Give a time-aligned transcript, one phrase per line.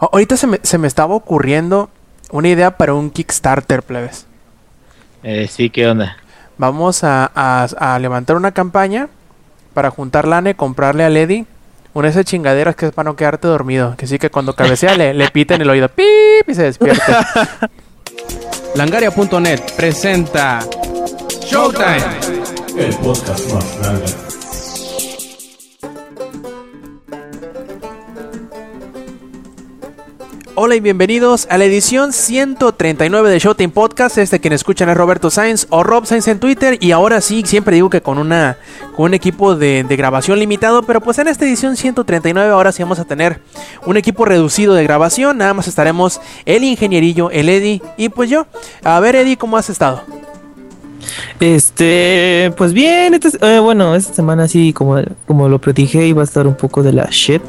[0.00, 1.88] Ahorita se me, se me estaba ocurriendo
[2.30, 4.26] una idea para un Kickstarter, plebes.
[5.22, 6.16] Eh, sí, ¿qué onda?
[6.58, 9.08] Vamos a, a- a levantar una campaña
[9.72, 11.46] para juntar lana y comprarle a Lady
[11.94, 13.94] una de esas chingaderas que es para no quedarte dormido.
[13.96, 16.48] Que sí que cuando cabecea le, le pita en el oído ¡pip!
[16.48, 17.26] y se despierta.
[18.74, 20.60] Langaria.net presenta
[21.40, 22.02] Showtime.
[22.76, 24.12] El podcast más grande.
[30.56, 34.18] Hola y bienvenidos a la edición 139 de Showtime Podcast.
[34.18, 36.78] Este quien escuchan es Roberto Sainz o Rob Sainz en Twitter.
[36.80, 38.56] Y ahora sí, siempre digo que con una
[38.94, 40.84] con un equipo de, de grabación limitado.
[40.84, 43.40] Pero pues en esta edición 139 ahora sí vamos a tener
[43.84, 45.38] un equipo reducido de grabación.
[45.38, 48.46] Nada más estaremos el ingenierillo, el Eddie y pues yo.
[48.84, 50.04] A ver Eddie, ¿cómo has estado?
[51.40, 56.24] Este, pues bien, este- eh, bueno, esta semana sí, como, como lo predije, iba a
[56.24, 57.42] estar un poco de la shit,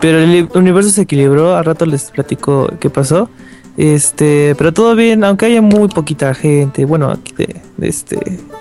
[0.00, 3.28] pero el universo se equilibró, al rato les platico qué pasó.
[3.76, 8.18] Este, pero todo bien, aunque haya muy poquita gente, bueno, aquí de, de este,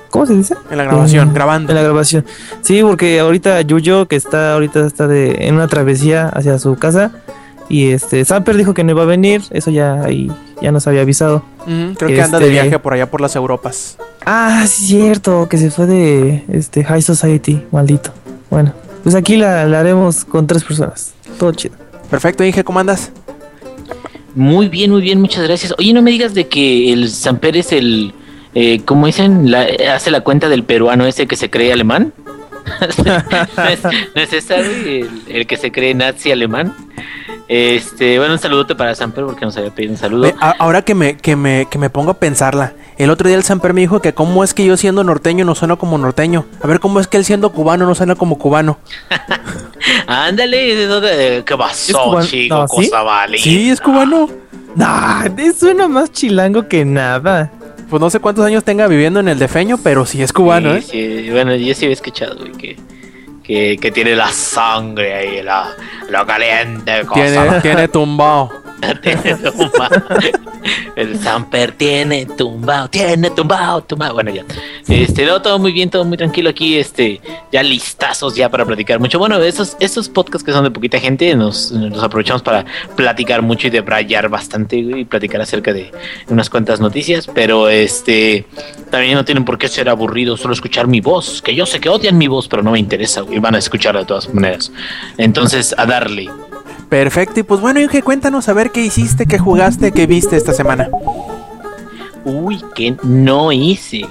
[0.10, 0.56] ¿cómo se dice?
[0.72, 1.72] En la grabación, Eh, grabando.
[1.72, 2.26] En la grabación.
[2.62, 7.12] Sí, porque ahorita Yuyo, que está ahorita está de, en una travesía hacia su casa,
[7.70, 10.30] y este, Samper dijo que no iba a venir, eso ya ahí
[10.62, 11.44] ya nos había avisado.
[11.66, 13.98] Creo que anda de este- viaje por allá por las Europas.
[14.26, 18.12] Ah, sí, cierto, que se fue de este High Society, maldito.
[18.50, 21.14] Bueno, pues aquí la, la haremos con tres personas.
[21.38, 21.76] Todo chido.
[22.10, 23.12] Perfecto, Inge, ¿cómo andas?
[24.36, 25.74] Muy bien, muy bien, muchas gracias.
[25.78, 28.14] Oye, no me digas de que el Samper es el,
[28.56, 32.14] eh, como dicen, la- hace la cuenta del peruano ese que se cree alemán.
[33.58, 35.02] ¿No, es, no es esa, güey?
[35.02, 36.76] el, el que se cree nazi alemán.
[37.48, 40.32] Este, bueno, un saludote para Samper porque nos había pedido un saludo.
[40.40, 43.44] A- ahora que me, que, me, que me pongo a pensarla, el otro día el
[43.44, 46.46] Samper me dijo que cómo es que yo siendo norteño no sueno como norteño.
[46.62, 48.78] A ver cómo es que él siendo cubano no suena como cubano.
[50.08, 51.44] Ándale.
[51.46, 52.56] ¿qué ¿Es pasó, chico?
[52.56, 52.90] No, ¿sí?
[52.90, 53.38] Cosa vale.
[53.38, 54.30] Sí, es cubano.
[54.76, 55.26] Nah,
[55.58, 57.52] suena más chilango que nada.
[57.90, 60.82] Pues no sé cuántos años tenga viviendo en el defeño, pero sí es cubano, ¿eh?
[60.84, 62.78] Sí, bueno, yo sí había escuchado, güey, que,
[63.50, 65.76] que, que tiene la sangre ahí, la,
[66.08, 67.24] lo caliente, cosa.
[67.24, 68.69] Tiene, tiene tumbao.
[69.02, 69.90] Tiene tumbao.
[70.96, 74.14] El Samper tiene tumbao, tiene tumbao, tumbao.
[74.14, 74.44] Bueno, ya.
[74.88, 79.00] Este, no, todo muy bien, todo muy tranquilo aquí, este, ya listazos ya para platicar
[79.00, 79.20] mucho.
[79.20, 83.70] Bueno, esos, esos podcasts que son de poquita gente, nos, aprovechamos para platicar mucho y
[83.70, 85.92] debrayar bastante, y platicar acerca de
[86.28, 88.46] unas cuantas noticias, pero este,
[88.90, 91.90] también no tienen por qué ser aburridos, solo escuchar mi voz, que yo sé que
[91.90, 94.72] odian mi voz, pero no me interesa, güey, van a escuchar de todas maneras.
[95.18, 96.30] Entonces, a darle.
[96.90, 100.54] Perfecto, y pues bueno, Inge, cuéntanos a ver qué hiciste, qué jugaste, qué viste esta
[100.54, 100.90] semana.
[102.26, 104.06] Uy, que no hice,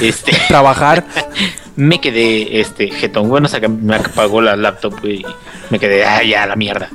[0.00, 1.04] este, Trabajar.
[1.76, 5.24] me quedé, este, jetón, bueno, saca- me apagó la laptop, y
[5.70, 6.88] me quedé, ah, ya, la mierda.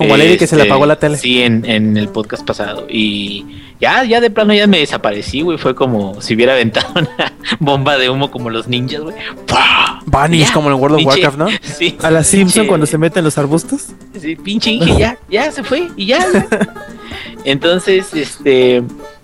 [0.00, 1.16] Como a Lady que se le Este, apagó la tele.
[1.16, 2.86] Sí, en, en el podcast pasado.
[2.88, 3.44] Y
[3.80, 5.58] ya, ya de plano ya me desaparecí, güey.
[5.58, 9.14] Fue como si hubiera aventado una bomba de humo como los ninjas, güey.
[9.46, 10.00] ¡Pah!
[10.06, 11.48] Vanish, como en World of pinche- Warcraft, ¿no?
[11.62, 11.96] Sí.
[12.02, 13.88] A la Simpson pinche- cuando se meten los arbustos.
[14.18, 16.26] Sí, pinche Inge, ya, ya se fue y ya.
[17.44, 18.82] Entonces, este,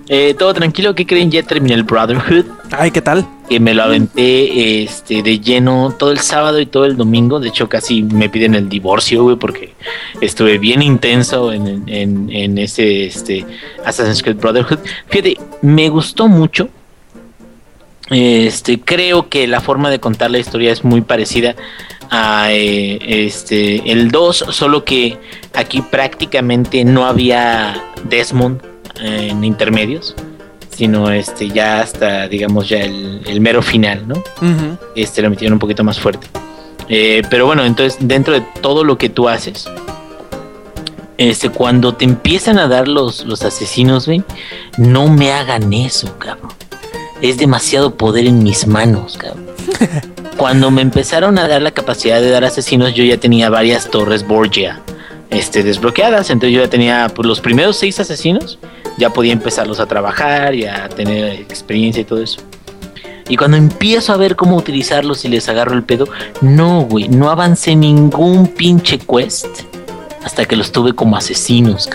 [0.08, 0.94] eh, todo tranquilo.
[0.94, 1.30] ¿Qué creen?
[1.30, 2.44] Ya terminé el Brotherhood.
[2.70, 3.26] Ay, ¿qué tal?
[3.48, 7.40] Que me lo aventé este, de lleno todo el sábado y todo el domingo.
[7.40, 9.74] De hecho, casi me piden el divorcio, güey, porque
[10.20, 13.44] estuve bien intenso en, en, en ese este,
[13.84, 14.78] Assassin's Creed Brotherhood.
[15.08, 16.68] Fíjate, me gustó mucho.
[18.10, 21.56] Este, creo que la forma de contar la historia es muy parecida
[22.08, 25.18] a eh, este, el 2, solo que
[25.52, 30.14] aquí prácticamente no había Desmond en intermedios,
[30.70, 34.22] sino este, ya hasta, digamos, ya el, el mero final, ¿no?
[34.94, 36.26] Este lo metieron un poquito más fuerte.
[36.88, 39.68] Eh, pero bueno, entonces dentro de todo lo que tú haces,
[41.18, 44.22] este, cuando te empiezan a dar los, los asesinos, güey,
[44.76, 46.52] no me hagan eso, cabrón.
[47.22, 49.46] Es demasiado poder en mis manos, cabrón.
[50.36, 54.26] Cuando me empezaron a dar la capacidad de dar asesinos, yo ya tenía varias torres
[54.26, 54.82] Borgia
[55.30, 56.28] este, desbloqueadas.
[56.28, 58.58] Entonces yo ya tenía pues, los primeros seis asesinos,
[58.98, 62.40] ya podía empezarlos a trabajar y a tener experiencia y todo eso.
[63.28, 66.06] Y cuando empiezo a ver cómo utilizarlos y les agarro el pedo,
[66.40, 69.46] no, güey, no avancé ningún pinche quest
[70.24, 71.88] hasta que los tuve como asesinos.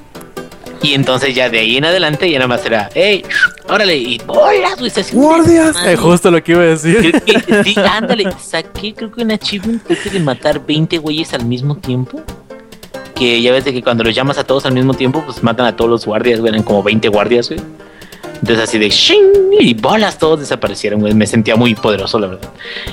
[0.82, 3.24] y entonces ya de ahí en adelante ya nada más era, hey,
[3.68, 5.66] órale, y bolas, güey, ¡Guardias!
[5.66, 5.92] desmadre.
[5.92, 7.22] Eh, justo lo que iba a decir.
[7.22, 11.44] Que, sí, ándale, saqué creo que un achievement creo que de matar 20 güeyes al
[11.44, 12.20] mismo tiempo.
[13.16, 15.66] Que ya ves de que cuando los llamas a todos al mismo tiempo, pues matan
[15.66, 17.60] a todos los guardias, güey, eran como 20 guardias, güey.
[18.40, 21.14] Entonces así de shing y bolas, todos desaparecieron, güey.
[21.14, 22.50] Me sentía muy poderoso, la verdad.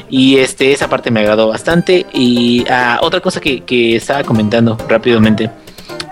[0.10, 2.06] Y este, esa parte me agradó bastante.
[2.14, 5.50] Y ah, otra cosa que, que estaba comentando rápidamente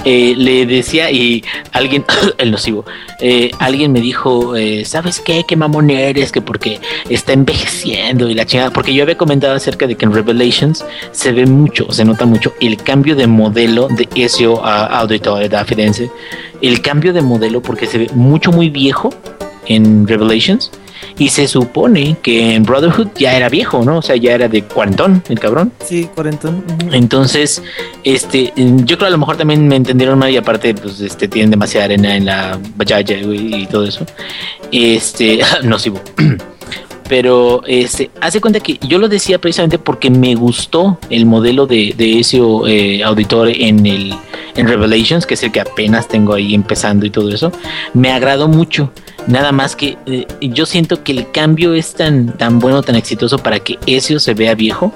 [0.05, 2.05] eh, le decía y alguien,
[2.37, 2.85] el nocivo,
[3.19, 5.43] eh, alguien me dijo, eh, ¿sabes qué?
[5.47, 6.31] ¿Qué mamón eres?
[6.31, 8.71] Que porque está envejeciendo y la chingada.
[8.71, 12.53] Porque yo había comentado acerca de que en Revelations se ve mucho, se nota mucho
[12.59, 16.09] el cambio de modelo de Ezio a Auditorio da Firenze.
[16.61, 19.11] El cambio de modelo porque se ve mucho, muy viejo
[19.67, 20.71] en Revelations.
[21.17, 23.97] Y se supone que en Brotherhood ya era viejo, ¿no?
[23.97, 25.71] O sea, ya era de cuarentón, el cabrón.
[25.83, 26.63] Sí, cuarentón.
[26.91, 27.61] Entonces,
[28.03, 31.51] este, yo creo a lo mejor también me entendieron mal y aparte, pues, este, tienen
[31.51, 34.05] demasiada arena en la vallaya güey, y todo eso.
[34.71, 36.01] Este, no sigo.
[37.11, 41.93] Pero, este, hace cuenta que yo lo decía precisamente porque me gustó el modelo de,
[41.97, 44.15] de ese eh, auditor en el
[44.55, 47.51] en Revelations, que es el que apenas tengo ahí empezando y todo eso.
[47.93, 48.93] Me agradó mucho.
[49.27, 53.37] Nada más que eh, yo siento que el cambio es tan, tan bueno, tan exitoso
[53.39, 54.93] para que Ezio se vea viejo,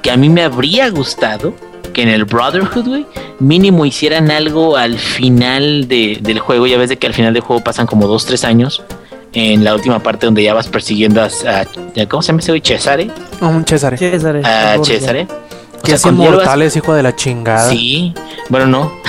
[0.00, 1.52] que a mí me habría gustado
[1.92, 3.06] que en el Brotherhood, güey,
[3.38, 6.66] mínimo hicieran algo al final de- del juego.
[6.66, 8.82] Ya ves de que al final del juego pasan como dos, tres años.
[9.32, 12.60] En la última parte donde ya vas persiguiendo a, a- ¿cómo se llama ese güey?
[12.64, 13.10] Cesare.
[13.40, 13.96] Ah, un César.
[13.96, 14.40] César.
[14.44, 14.98] A Borgia.
[14.98, 15.26] Cesare.
[15.84, 17.70] Que es inmortales, hijo de la chingada.
[17.70, 18.12] Sí,
[18.48, 18.92] bueno, no.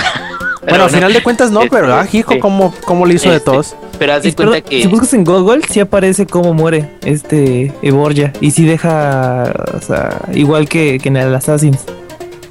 [0.64, 2.38] Bueno, al final de cuentas no, Este, pero ah, hijo, sí.
[2.38, 3.74] ¿cómo, cómo le hizo de Este, todos?
[3.98, 4.82] Pero haz de cuenta pero que.
[4.82, 8.32] Si buscas en Google, sí aparece cómo muere este Eborgia.
[8.40, 11.80] Y sí deja, o sea, igual que, que en el Assassin's.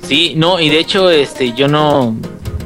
[0.05, 2.13] Sí, no, y de hecho, este, yo no.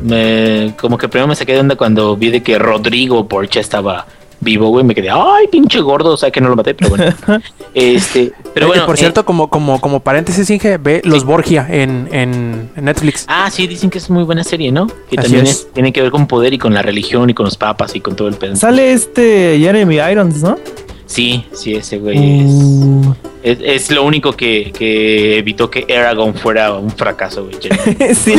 [0.01, 4.07] Me, como que primero me saqué de onda cuando vi de que Rodrigo Porcha estaba
[4.39, 4.83] vivo, güey.
[4.83, 7.05] Me quedé, ay, pinche gordo, o sea que no lo maté, pero bueno.
[7.73, 8.85] este, pero Eh, bueno.
[8.85, 13.25] por eh, cierto, como, como, como paréntesis, Inge, ve Los Borgia en, en, en Netflix.
[13.27, 14.87] Ah, sí, dicen que es muy buena serie, ¿no?
[14.87, 15.51] Que Así también es.
[15.51, 17.99] es- tiene que ver con poder y con la religión y con los papas y
[18.01, 18.55] con todo el pedo.
[18.55, 20.57] Sale este Jeremy Irons, ¿no?
[21.05, 23.13] Sí, sí, ese güey es, Uh,
[23.43, 27.55] es, es lo único que, que evitó que Aragorn fuera un fracaso, güey.
[28.15, 28.33] sí.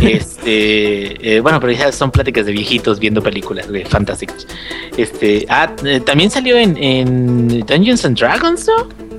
[0.00, 4.46] Este, eh, bueno, pero ya son pláticas de viejitos viendo películas güey, fantásticas.
[4.96, 9.09] Este, ah, eh, también salió en, en Dungeons and Dragons, ¿no?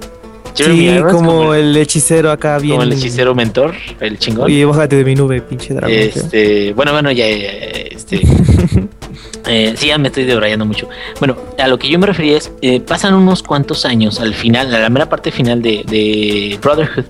[0.55, 2.77] Jeremy Sí, Irons como, el hechicero acá bien.
[2.77, 4.45] como el hechicero mentor, el chingón.
[4.45, 5.95] Oye, bájate de mi nube, pinche dragón.
[5.97, 7.49] Este, bueno, bueno, ya, ya, ya,
[7.91, 8.21] este.
[9.47, 10.89] eh, sí, ya me estoy debrayando mucho.
[11.19, 14.73] Bueno, a lo que yo me refería es, eh, pasan unos cuantos años al final,
[14.73, 17.05] a la mera parte final de, de Brotherhood,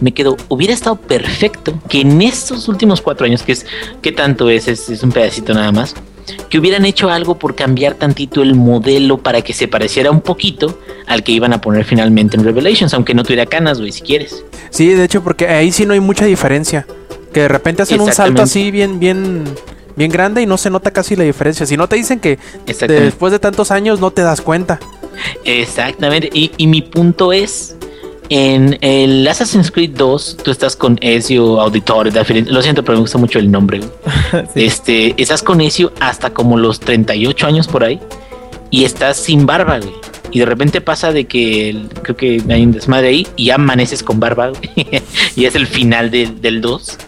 [0.00, 3.66] me quedo, hubiera estado perfecto que en estos últimos cuatro años, que es,
[4.02, 4.68] ¿qué tanto es?
[4.68, 5.94] Es, es un pedacito nada más,
[6.48, 10.78] que hubieran hecho algo por cambiar tantito el modelo para que se pareciera un poquito
[11.06, 14.44] al que iban a poner finalmente en Revelations, aunque no tuviera canas, güey, si quieres.
[14.70, 16.86] Sí, de hecho, porque ahí sí no hay mucha diferencia.
[17.32, 19.44] Que de repente hacen un salto así bien, bien,
[19.96, 21.66] bien grande y no se nota casi la diferencia.
[21.66, 24.80] Si no te dicen que después de tantos años no te das cuenta.
[25.44, 26.30] Exactamente.
[26.32, 27.76] Y, y mi punto es.
[28.30, 32.10] En el Assassin's Creed 2, tú estás con Ezio Auditore.
[32.46, 33.80] Lo siento, pero me gusta mucho el nombre.
[34.52, 34.64] Sí.
[34.64, 37.98] Este, estás con Ezio hasta como los 38 años por ahí.
[38.70, 39.94] Y estás sin barba, güey.
[40.30, 43.54] Y de repente pasa de que el- creo que hay un desmadre ahí y ya
[43.54, 44.70] amaneces con barba, güey.
[45.36, 46.98] y es el final del- del 2.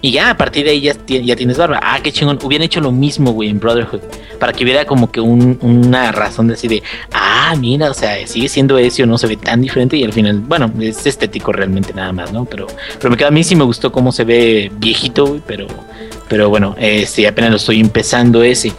[0.00, 1.80] Y ya a partir de ahí ya, ti- ya tienes barba.
[1.82, 2.38] Ah, qué chingón.
[2.42, 4.00] Hubieran hecho lo mismo, güey, en Brotherhood.
[4.38, 8.24] Para que hubiera como que un- una razón de así de, ah, mira, o sea,
[8.26, 9.96] sigue siendo Ezio, no se ve tan diferente.
[9.96, 12.44] Y al final, bueno, es estético realmente nada más, ¿no?
[12.44, 12.68] Pero,
[12.98, 15.66] pero me queda, a mí sí me gustó cómo se ve viejito, güey, pero,
[16.28, 18.72] pero bueno, este, apenas lo estoy empezando ese.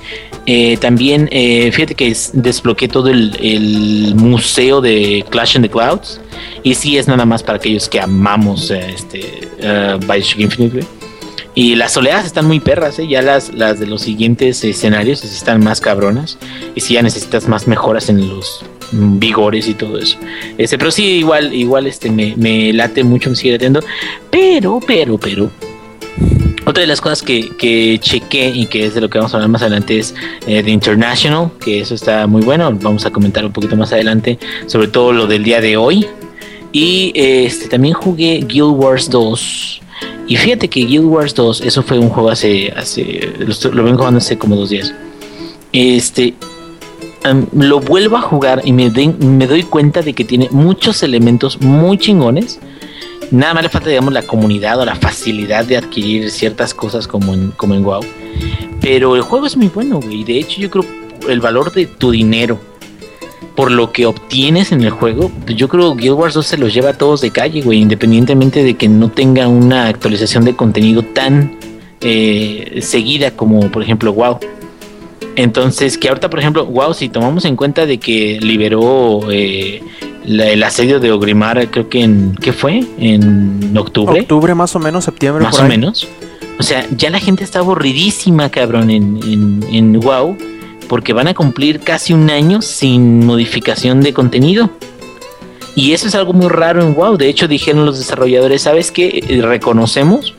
[0.45, 6.21] Eh, también, eh, fíjate que es- desbloqueé todo el, museo de Clash in the Clouds.
[6.63, 10.98] Y sí es nada más para aquellos que amamos este, eh, Bioshock Infinite, güey.
[11.59, 13.07] Y las oleadas están muy perras, ¿eh?
[13.09, 16.37] ya las, las de los siguientes escenarios están más cabronas.
[16.73, 18.63] Y si ya necesitas más mejoras en los
[18.93, 20.17] vigores y todo eso.
[20.57, 23.81] Este, pero sí, igual, igual este, me, late mucho, me sigue latiendo.
[24.31, 25.51] Pero, pero, pero.
[26.65, 29.35] Otra de las cosas que, que chequé y que es de lo que vamos a
[29.35, 30.15] hablar más adelante es
[30.47, 32.71] eh, The International, que eso está muy bueno.
[32.71, 36.07] Vamos a comentar un poquito más adelante, sobre todo lo del día de hoy.
[36.71, 39.81] Y este, también jugué Guild Wars 2.
[40.29, 43.97] Y fíjate que Guild Wars 2, eso fue un juego hace, hace lo, lo vengo
[43.97, 44.93] jugando hace como dos días.
[45.73, 46.35] Este,
[47.51, 52.59] lo vuelvo a jugar y me doy cuenta de que tiene muchos elementos muy chingones.
[53.31, 57.33] Nada más le falta, digamos, la comunidad o la facilidad de adquirir ciertas cosas como
[57.33, 58.05] en, como en WoW.
[58.81, 60.23] Pero el juego es muy bueno, güey.
[60.23, 60.85] De hecho, yo creo
[61.27, 62.59] el valor de tu dinero
[63.59, 66.73] por lo que obtienes en el juego, yo creo que Guild Wars 2 se los
[66.73, 71.03] lleva a todos de calle, güey, independientemente de que no tenga una actualización de contenido
[71.03, 71.57] tan
[71.99, 74.39] eh, seguida como, por ejemplo, WoW.
[75.35, 79.83] Entonces, que ahorita, por ejemplo, WoW, si tomamos en cuenta de que liberó eh,
[80.25, 82.81] la- el asedio de Ogrimar, creo que en, ¿qué fue?
[82.97, 85.43] En octubre Octubre más o menos, septiembre.
[85.43, 85.77] más por o ahí.
[85.77, 86.07] menos.
[86.59, 90.37] O sea, ya la gente está aburridísima, cabrón, en, en, en WoW,
[90.89, 94.71] porque van a cumplir casi un año sin modificación de contenido.
[95.75, 97.15] Y eso es algo muy raro en WoW.
[97.15, 99.23] De hecho, dijeron los desarrolladores, ¿sabes qué?
[99.29, 100.33] Eh, Reconocemos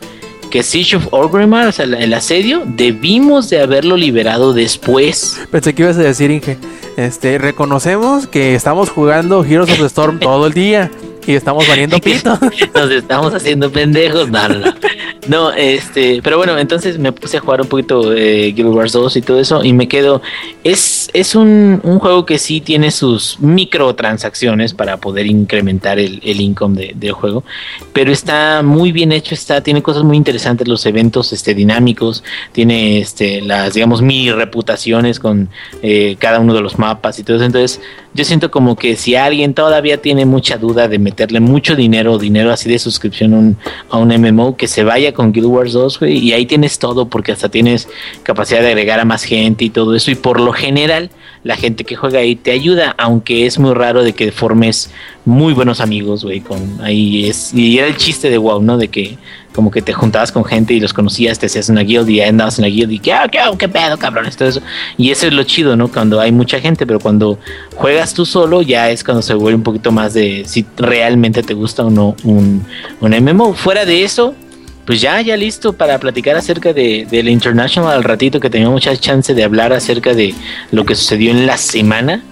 [0.51, 5.41] que Siege of Orgrimmar, o sea, el asedio, debimos de haberlo liberado después.
[5.51, 6.59] Pensé que ibas a decir, Inge.
[6.97, 10.91] Este, reconocemos que estamos jugando Heroes of the Storm todo el día
[11.31, 12.39] y estamos valiendo pito.
[12.75, 14.29] Nos estamos haciendo pendejos.
[14.31, 14.75] No, no, no.
[15.29, 19.17] No, este, pero bueno, entonces me puse a jugar un poquito eh, Guild Wars 2
[19.17, 20.23] y todo eso y me quedo.
[20.65, 26.41] Es, es un, un juego que sí tiene sus microtransacciones para poder incrementar el, el
[26.41, 27.45] income de- del juego,
[27.93, 32.99] pero está muy bien hecho, está, tiene cosas muy interesantes, los eventos este, dinámicos, tiene
[33.01, 35.49] este, las, digamos, mini reputaciones con
[35.83, 37.45] eh, cada uno de los mapas y todo eso.
[37.47, 37.81] Entonces,
[38.13, 42.51] yo siento como que si alguien todavía tiene mucha duda de meterle mucho dinero, dinero
[42.51, 43.57] así de suscripción a un,
[43.91, 47.09] a un MMO, que se vaya con Guild Wars 2, güey, y ahí tienes todo,
[47.09, 47.89] porque hasta tienes
[48.25, 51.11] capacidad de agregar a más gente y todo eso, y por lo general,
[51.45, 54.91] la gente que juega ahí te ayuda, aunque es muy raro de que formes
[55.25, 58.77] muy buenos amigos, güey, con ahí es, y era el chiste de WoW, ¿no?
[58.77, 59.19] De que
[59.55, 62.59] como que te juntabas con gente y los conocías, te hacías una guild y andabas
[62.59, 64.63] en la guild y ah, qué, qué pedo, cabrones, todo eso.
[64.97, 65.89] Y eso es lo chido, ¿no?
[65.89, 67.39] Cuando hay mucha gente, pero cuando
[67.75, 71.55] juegas tú solo ya es cuando se vuelve un poquito más de si realmente te
[71.55, 72.65] gusta o no un,
[73.01, 73.55] un MMO.
[73.55, 74.35] Fuera de eso,
[74.87, 78.97] pues ya, ya listo para platicar acerca de, del International al ratito que tenía mucha
[78.97, 80.35] chance de hablar acerca de
[80.71, 82.23] lo que sucedió en la semana.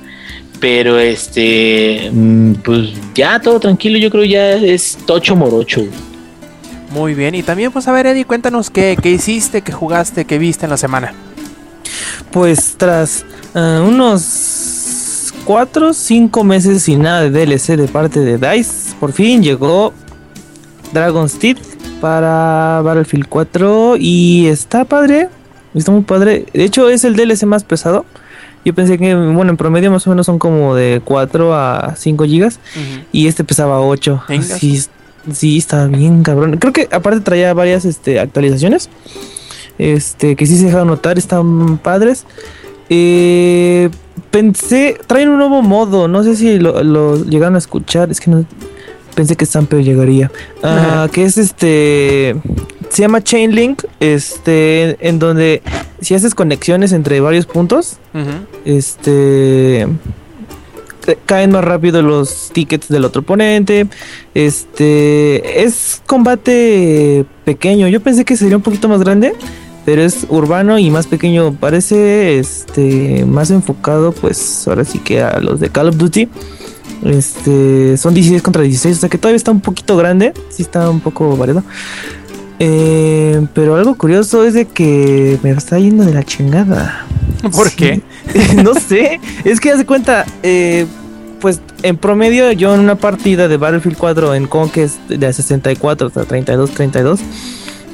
[0.61, 5.85] Pero este, mm, pues ya todo tranquilo, yo creo ya es tocho morocho.
[6.91, 10.39] Muy bien, y también pues a ver Eddie, cuéntanos qué, qué hiciste, qué jugaste, qué
[10.39, 11.13] viste en la semana.
[12.31, 18.39] Pues tras ah, unos 4 o 5 meses sin nada de DLC de parte de
[18.39, 19.93] DICE, por fin llegó
[20.93, 21.59] Dragon's Teeth
[22.01, 25.29] para Battlefield 4 y está padre,
[25.75, 26.47] está muy padre.
[26.53, 28.07] De hecho es el DLC más pesado.
[28.65, 32.25] Yo pensé que, bueno, en promedio más o menos son como de 4 a 5
[32.25, 32.61] gigas
[33.13, 34.25] y este pesaba 8.
[34.29, 34.45] Venga.
[34.45, 34.83] Sí,
[35.33, 36.57] sí, está bien cabrón.
[36.59, 38.89] Creo que aparte traía varias este, actualizaciones.
[39.79, 42.25] Este, que sí se dejaron notar, están padres.
[42.91, 43.91] Eh,
[44.31, 48.31] pensé, traen un nuevo modo, no sé si lo, lo llegaron a escuchar, es que
[48.31, 48.45] no
[49.15, 50.31] pensé que Stamper llegaría.
[50.63, 51.09] Ajá.
[51.09, 52.37] que es este
[52.89, 55.63] se llama Chainlink, este en donde
[56.01, 58.47] si haces conexiones entre varios puntos, Ujú.
[58.65, 59.87] este
[61.17, 63.87] caen más rápido los tickets del otro oponente.
[64.35, 67.89] Este es combate pequeño.
[67.89, 69.33] Yo pensé que sería un poquito más grande,
[69.85, 71.55] pero es urbano y más pequeño.
[71.55, 76.29] Parece este más enfocado, pues ahora sí que a los de Call of Duty.
[77.05, 80.33] Este son 16 contra 16, o sea que todavía está un poquito grande.
[80.51, 81.63] Sí está un poco variado.
[82.61, 87.07] Eh, pero algo curioso es de que me está yendo de la chingada.
[87.53, 87.77] ¿Por Sí.
[87.77, 88.03] qué?
[88.65, 89.21] no sé.
[89.45, 90.87] Es que haz de cuenta, eh,
[91.41, 96.25] pues en promedio yo en una partida de Battlefield 4 en Conquest de 64 hasta
[96.25, 97.21] 32, 32,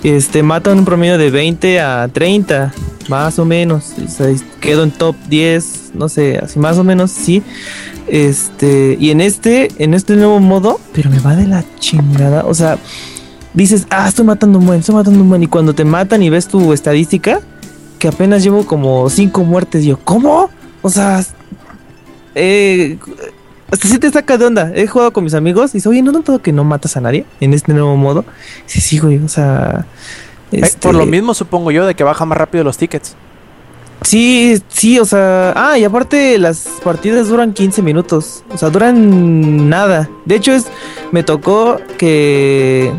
[0.02, 2.73] este, mato en un promedio de 20 a 30,
[3.09, 3.92] más o menos.
[4.02, 4.28] O sea,
[4.61, 7.42] quedo en top 10, no sé, así más o menos, sí.
[8.06, 12.44] Este, y en este, en este nuevo modo, pero me va de la chingada.
[12.47, 12.78] O sea,
[13.54, 15.42] dices, ah, estoy matando un buen, estoy matando un buen.
[15.42, 17.40] Y cuando te matan y ves tu estadística,
[17.99, 20.50] que apenas llevo como 5 muertes, yo, ¿cómo?
[20.82, 21.25] O sea,
[22.34, 22.99] eh,
[23.70, 24.73] hasta sí te saca de onda.
[24.75, 27.25] He jugado con mis amigos y dice, oye, ¿no noto que no matas a nadie
[27.40, 28.25] en este nuevo modo?
[28.66, 29.87] Sí, sí, güey, o sea.
[30.52, 33.16] Eh, este, Por lo mismo supongo yo de que baja más rápido los tickets.
[34.02, 35.52] Sí, sí, o sea.
[35.56, 38.44] Ah, y aparte las partidas duran 15 minutos.
[38.52, 40.11] O sea, duran nada.
[40.25, 40.66] De hecho, es.
[41.11, 42.92] Me tocó que.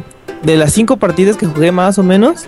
[0.46, 2.46] De las 5 partidas que jugué más o menos.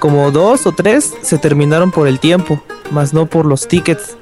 [0.00, 2.62] Como dos o tres se terminaron por el tiempo.
[2.90, 4.16] Más no por los tickets.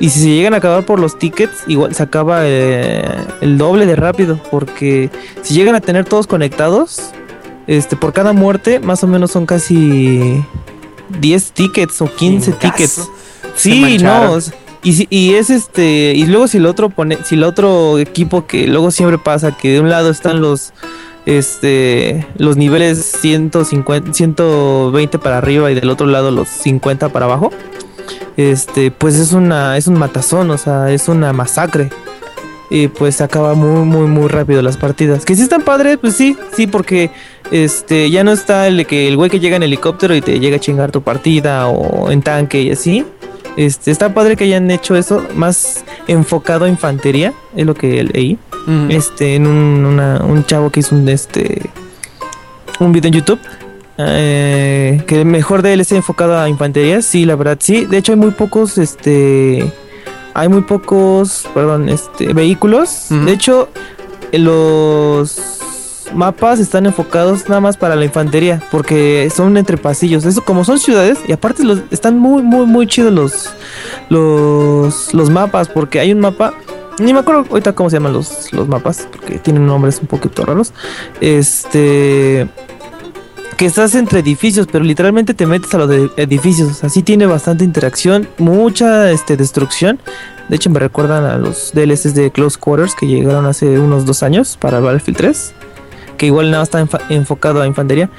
[0.00, 3.04] Y si se llegan a acabar por los tickets, igual se acaba eh,
[3.40, 4.40] el doble de rápido.
[4.50, 5.10] Porque
[5.42, 7.10] si llegan a tener todos conectados.
[7.66, 10.42] Este, por cada muerte, más o menos son casi
[11.20, 12.58] 10 tickets o 15 Chingazo.
[12.58, 13.08] tickets.
[13.56, 14.38] Sí, no.
[14.82, 16.12] Y, si- y es este.
[16.16, 17.18] Y luego si el otro pone.
[17.24, 20.72] Si el otro equipo que luego siempre pasa, que de un lado están los.
[21.28, 22.26] Este.
[22.38, 27.52] Los niveles 150, 120 para arriba y del otro lado los 50 para abajo.
[28.38, 28.90] Este.
[28.90, 29.76] Pues es una.
[29.76, 30.50] Es un matazón.
[30.50, 31.90] O sea, es una masacre.
[32.70, 35.26] Y pues acaba muy, muy, muy rápido las partidas.
[35.26, 37.10] Que si están padres, pues sí, sí, porque
[37.50, 40.40] este ya no está el de que el güey que llega en helicóptero y te
[40.40, 43.04] llega a chingar tu partida o en tanque y así.
[43.58, 48.38] Este, está padre que hayan hecho eso más enfocado a infantería, es lo que leí.
[48.90, 51.62] Este, en un, una- un chavo que hizo un este
[52.80, 53.40] un video en YouTube.
[53.98, 57.84] eh, que mejor de él esté enfocado a infantería, sí, la verdad, sí.
[57.86, 59.72] De hecho, hay muy pocos, este,
[60.34, 63.06] hay muy pocos, perdón, este, vehículos.
[63.10, 63.70] De hecho,
[64.32, 65.57] los
[66.14, 70.24] mapas están enfocados nada más para la infantería, porque son entre pasillos.
[70.24, 73.50] Eso, como son ciudades, y aparte los, están muy, muy, muy chidos los,
[74.08, 76.54] los, los mapas, porque hay un mapa.
[76.98, 80.44] Ni me acuerdo ahorita cómo se llaman los, los mapas, porque tienen nombres un poquito
[80.44, 80.72] raros.
[81.20, 82.48] Este
[83.58, 86.84] que estás entre edificios, pero literalmente te metes a los edificios.
[86.84, 89.98] Así tiene bastante interacción, mucha este, destrucción.
[90.48, 94.22] De hecho, me recuerdan a los DLCs de Close Quarters que llegaron hace unos dos
[94.22, 95.54] años para Battlefield 3.
[96.18, 98.10] Que igual nada está enfocado a infantería.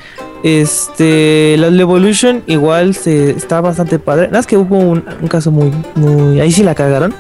[0.43, 4.27] Este, la Evolution igual se, está bastante padre.
[4.27, 6.39] Nada más que hubo un, un caso muy, muy.
[6.39, 7.13] Ahí sí la cagaron.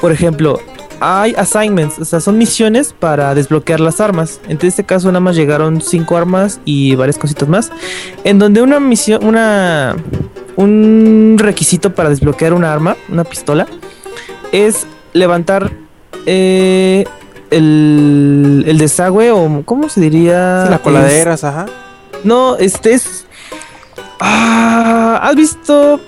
[0.00, 0.60] Por ejemplo,
[1.00, 4.40] hay assignments, o sea, son misiones para desbloquear las armas.
[4.48, 7.72] En este caso nada más llegaron cinco armas y varias cositas más.
[8.24, 9.96] En donde una misión, una
[10.56, 13.66] un requisito para desbloquear una arma, una pistola,
[14.52, 15.72] es levantar
[16.26, 17.04] eh,
[17.56, 21.66] el, el desagüe o cómo se diría Sí, las Es- coladeras, ajá.
[22.24, 23.26] no, este es.
[24.20, 26.00] Ah, ¿Has visto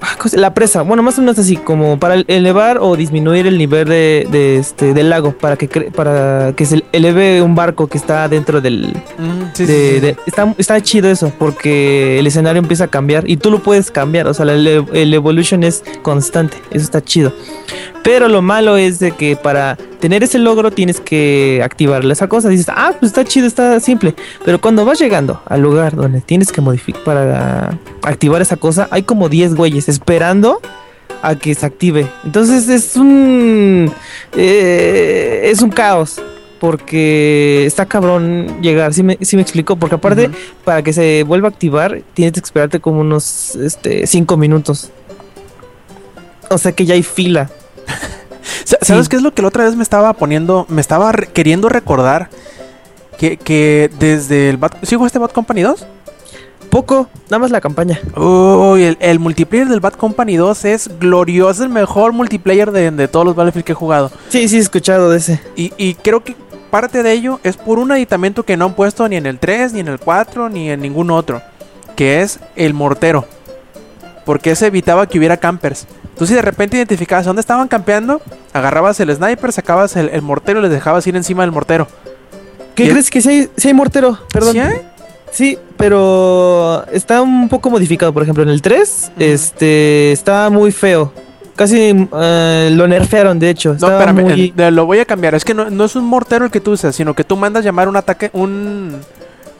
[0.00, 0.82] ah, la presa?
[0.82, 4.94] Bueno, más o menos así, como para elevar o disminuir el nivel de, de este
[4.94, 8.88] del lago, para que cre- para que se eleve un barco que está dentro del.
[9.18, 10.00] Mm, sí, sí, de- sí.
[10.00, 13.90] de- está, está chido eso, porque el escenario empieza a cambiar y tú lo puedes
[13.90, 14.28] cambiar.
[14.28, 16.56] O sea, el, el evolution es constante.
[16.70, 17.32] Eso está chido.
[18.04, 22.48] Pero lo malo es de que para tener ese logro tienes que activar esa cosa.
[22.48, 24.14] Dices, ah, pues está chido, está simple.
[24.44, 29.02] Pero cuando vas llegando al lugar donde tienes que modificar para activar esa cosa, hay
[29.02, 30.60] como 10 güeyes esperando
[31.22, 32.06] a que se active.
[32.24, 33.90] Entonces es un
[34.36, 36.20] eh, es un caos.
[36.58, 40.30] Porque está cabrón llegar, si me, sí me explico, porque aparte
[40.64, 44.90] para que se vuelva a activar tienes que esperarte como unos este 5 minutos.
[46.48, 47.50] O sea que ya hay fila.
[48.64, 49.10] Sa- ¿Sabes Sí.
[49.10, 50.66] qué es lo que la otra vez me estaba poniendo?
[50.68, 52.28] Me estaba re- queriendo recordar
[53.18, 54.72] que, que desde el Bad...
[54.82, 55.86] ¿Sí jugaste Bad Company 2?
[56.70, 58.00] Poco, nada más la campaña.
[58.16, 63.08] Uy, el, el multiplayer del Bad Company 2 es glorioso, el mejor multiplayer de, de
[63.08, 64.10] todos los Battlefield que he jugado.
[64.28, 65.40] Sí, sí, he escuchado de ese.
[65.54, 66.34] Y, y creo que
[66.70, 69.72] parte de ello es por un aditamento que no han puesto ni en el 3,
[69.74, 71.40] ni en el 4, ni en ningún otro.
[71.94, 73.24] Que es el mortero.
[74.26, 75.86] Porque ese evitaba que hubiera campers.
[76.18, 78.20] Tú si de repente identificabas dónde estaban campeando,
[78.52, 81.86] agarrabas el sniper, sacabas el, el mortero y les dejabas ir encima del mortero.
[82.74, 84.18] ¿Qué ¿Y el- crees que si hay, mortero?
[84.32, 84.52] Perdón.
[84.52, 84.80] ¿Sí hay?
[85.30, 88.12] Sí, pero está un poco modificado.
[88.12, 89.22] Por ejemplo, en el 3, Ujú.
[89.24, 91.12] este, está muy feo.
[91.54, 93.76] Casi eh, lo nerfearon, de hecho.
[93.80, 95.34] No, espérame, muy- el- lo voy a cambiar.
[95.34, 97.64] Es que no, no es un mortero el que tú usas, sino que tú mandas
[97.64, 98.96] llamar un ataque, un,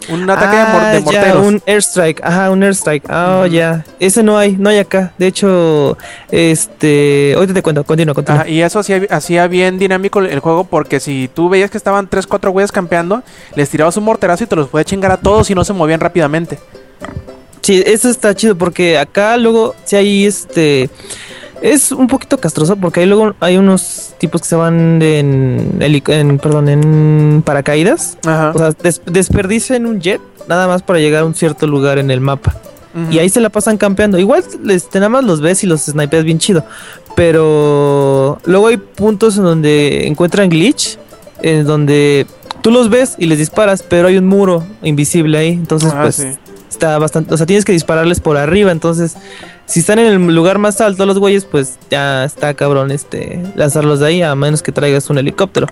[0.08, 1.46] un ataque de, Ah, de ya, morteros.
[1.46, 3.04] un airstrike, ajá, un airstrike.
[3.08, 3.84] Ah, ya.
[3.98, 5.12] Ese no hay, no hay acá.
[5.18, 5.96] De hecho,
[6.30, 8.42] este, ahorita te cuento, continúa, continúa.
[8.42, 12.08] Ajá, y eso hacía, hacía bien dinámico el, juego porque si tú veías que estaban
[12.08, 13.22] 3, 4 güeyes campeando,
[13.54, 16.00] les tirabas un morterazo y te los podías chingar a todos y no se movían
[16.00, 16.58] rápidamente.
[17.62, 20.88] Sí, eso está chido porque acá luego si hay este
[21.62, 26.38] es un poquito castroso porque ahí luego hay unos tipos que se van en, en
[26.38, 28.52] perdón, en paracaídas, Ajá.
[28.54, 32.10] o sea, des- desperdician un jet nada más para llegar a un cierto lugar en
[32.10, 32.54] el mapa.
[33.10, 34.18] Y ahí se la pasan campeando.
[34.18, 36.64] Igual este, nada más los ves y los snipeas bien chido.
[37.14, 40.98] Pero luego hay puntos en donde encuentran glitch.
[41.42, 42.26] En donde
[42.62, 45.48] tú los ves y les disparas, pero hay un muro invisible ahí.
[45.48, 46.28] Entonces, Ah, pues sí.
[46.70, 47.34] está bastante.
[47.34, 48.72] O sea, tienes que dispararles por arriba.
[48.72, 49.16] Entonces,
[49.66, 54.00] si están en el lugar más alto los güeyes, pues ya está cabrón este lanzarlos
[54.00, 55.66] de ahí, a menos que traigas un helicóptero.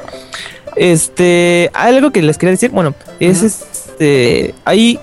[0.77, 4.99] Este, algo que les quería decir, bueno, es este, hay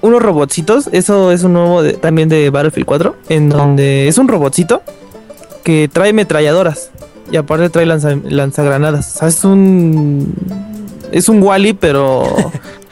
[0.00, 4.28] unos robotcitos, eso es un nuevo de- también de Battlefield 4, en donde es un
[4.28, 4.82] robotcito
[5.62, 6.90] que trae metralladoras
[7.30, 9.14] y aparte trae lanza- lanzagranadas.
[9.16, 10.34] O sea, es un
[11.12, 12.24] es un Wally, pero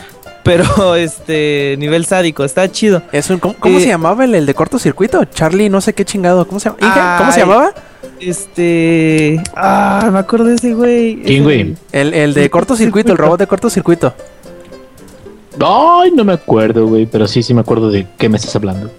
[0.42, 3.02] pero este nivel sádico, está chido.
[3.12, 5.24] Es un- ¿Cómo, cómo Eh, se llamaba el, el de cortocircuito?
[5.26, 6.46] Charlie, no sé qué chingado.
[6.46, 7.16] ¿Cómo se llama?
[7.18, 7.72] ¿Cómo se llamaba?
[8.20, 11.16] Este, ah, me acuerdo de ese güey.
[11.22, 11.61] ¿Quién, Es güey?
[11.61, 14.14] el- El, el de Sí, cortocircuito, el robot de cortocircuito.
[15.61, 17.07] Ay, no me acuerdo, güey.
[17.07, 18.90] Pero sí, sí me acuerdo de qué me estás hablando.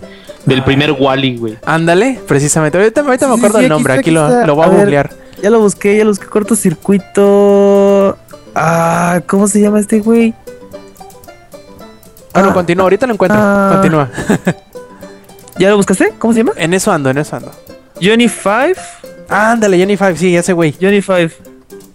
[0.46, 0.66] Del Ah.
[0.66, 1.58] primer Wally, güey.
[1.66, 2.78] Ándale, precisamente.
[2.78, 4.68] Ahorita, ahorita me Sí, acuerdo sí, el aquí nombre, está, aquí, lo, lo voy a,
[4.68, 4.80] A ver.
[4.82, 5.10] googlear.
[5.42, 8.18] Ya lo busqué, ya lo busqué cortocircuito.
[8.56, 10.34] Ah, ¿cómo se llama este güey?
[12.34, 13.40] Bueno, Ah, continúa, ahorita lo encuentro.
[13.42, 13.70] ah.
[13.74, 14.10] Continúa.
[15.60, 16.14] ¿Ya lo buscaste?
[16.18, 16.54] ¿Cómo se llama?
[16.58, 17.52] En eso ando, en eso ando.
[18.02, 18.76] Johnny Five.
[19.30, 20.76] Ándale, Jenny Five, sí, ese güey.
[20.82, 21.32] Johnny Five.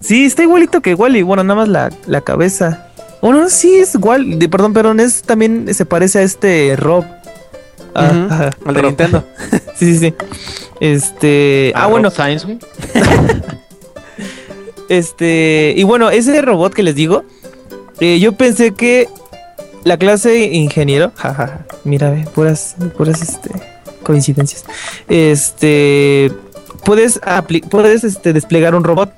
[0.00, 1.22] Sí, está igualito que Wally.
[1.22, 2.86] Bueno, nada más la, la cabeza.
[3.20, 4.38] Oh, no, sí, es igual.
[4.38, 7.04] De, perdón, perdón, es también se parece a este Rob.
[7.94, 8.90] Ah, ajá, al de Rob.
[8.90, 9.24] Nintendo.
[9.74, 10.14] sí, sí, sí.
[10.80, 11.72] Este.
[11.74, 12.58] Ah, A bueno, Rob Science, güey.
[14.88, 15.74] este.
[15.76, 17.24] Y bueno, ese robot que les digo,
[18.00, 19.08] eh, yo pensé que
[19.84, 23.50] la clase ingeniero, jaja, mira, ve, puras, puras este,
[24.02, 24.64] coincidencias.
[25.08, 26.32] Este.
[26.84, 27.20] Puedes,
[27.70, 29.12] puedes este, desplegar un robot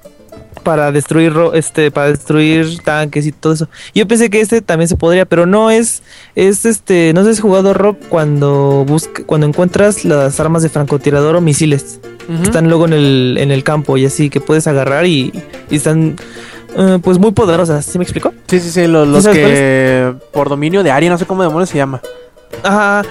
[0.65, 3.69] para destruir ro- este para destruir tanques y todo eso.
[3.95, 6.03] Yo pensé que este también se podría, pero no es
[6.35, 10.69] es este no sé si has jugado Rob cuando busca cuando encuentras las armas de
[10.69, 14.67] francotirador o misiles que están luego en el en el campo y así que puedes
[14.67, 15.33] agarrar y,
[15.71, 16.17] y están
[16.77, 18.33] eh, pues muy poderosas, ¿sí me explico?
[18.47, 21.77] Sí, sí, sí, los, los que por dominio de área, no sé cómo demonios se
[21.79, 22.01] llama.
[22.63, 23.03] Ajá.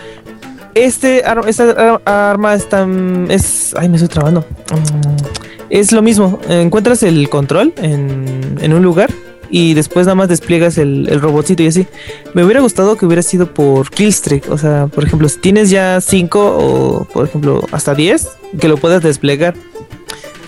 [0.76, 2.88] Este ar- esta ar- arma está
[3.30, 4.42] es ay me estoy trabando.
[4.72, 5.16] Mm,
[5.70, 9.12] Es lo mismo, encuentras el control en, en un lugar
[9.52, 11.88] y después nada más despliegas el, el robotcito y así.
[12.34, 16.00] Me hubiera gustado que hubiera sido por killstreak, o sea, por ejemplo, si tienes ya
[16.02, 18.28] 5 o por ejemplo hasta 10,
[18.60, 19.56] que lo puedas desplegar.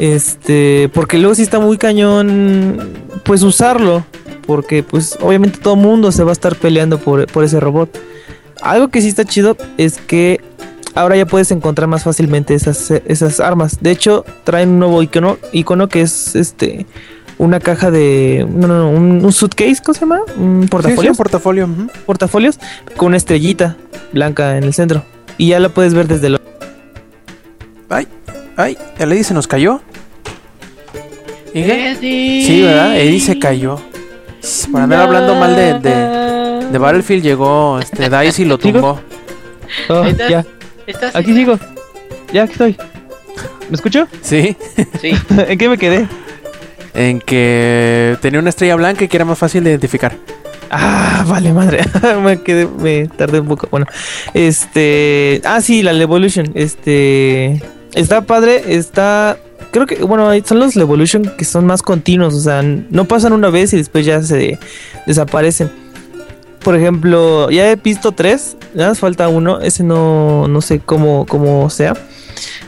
[0.02, 2.80] Este, porque luego sí está muy cañón
[3.24, 4.04] pues usarlo,
[4.48, 7.96] porque pues obviamente todo mundo se va a estar peleando por, por ese robot.
[8.64, 10.42] Algo que sí está chido es que
[10.96, 13.78] ahora ya puedes encontrar más fácilmente esas, esas armas.
[13.80, 16.88] De hecho, traen un nuevo icono, icono que es este
[17.38, 18.48] una caja de.
[18.50, 20.22] No, no, no, un, un suitcase, ¿cómo se llama?
[20.36, 21.12] Un Sí, sí, portafolio.
[21.12, 21.70] un portafolio.
[22.08, 22.60] portafolios
[22.98, 23.78] con una estrellita
[24.14, 25.06] blanca en el centro.
[25.38, 26.40] Y ya la puedes ver desde lo.
[27.90, 28.08] Ay,
[28.58, 29.82] ay, el Eddie se nos cayó.
[31.54, 31.96] ¿Y qué?
[32.46, 32.98] Sí, ¿verdad?
[32.98, 33.80] Eddie se cayó.
[34.72, 38.72] Por andar hablando mal de, de, de Battlefield llegó este Dice y lo ¿Sigo?
[38.80, 39.00] tumbó.
[39.90, 40.30] Oh, ¿Estás?
[40.30, 40.46] ya,
[40.88, 41.16] ¿Estás?
[41.16, 41.58] aquí sigo.
[42.34, 42.78] Ya, aquí estoy.
[43.70, 44.08] ¿Me escucho?
[44.22, 44.56] Sí,
[45.00, 45.12] Sí.
[45.48, 46.08] ¿En qué me quedé?
[46.94, 50.14] en que tenía una estrella blanca y que era más fácil de identificar.
[50.70, 51.80] Ah, vale, madre.
[52.24, 53.68] me quedé, me tardé un poco.
[53.72, 53.86] Bueno,
[54.34, 55.42] este.
[55.46, 56.52] Ah, sí, la Levolution.
[56.54, 57.62] Este.
[57.94, 59.38] Está padre, está.
[59.72, 62.34] Creo que, bueno, son los Levolution que son más continuos.
[62.34, 64.60] O sea, no pasan una vez y después ya se
[65.08, 65.72] desaparecen.
[66.64, 68.58] Por ejemplo, ya he visto tres.
[68.74, 69.62] Nada más falta uno.
[69.62, 71.94] Ese no, no sé cómo, cómo sea.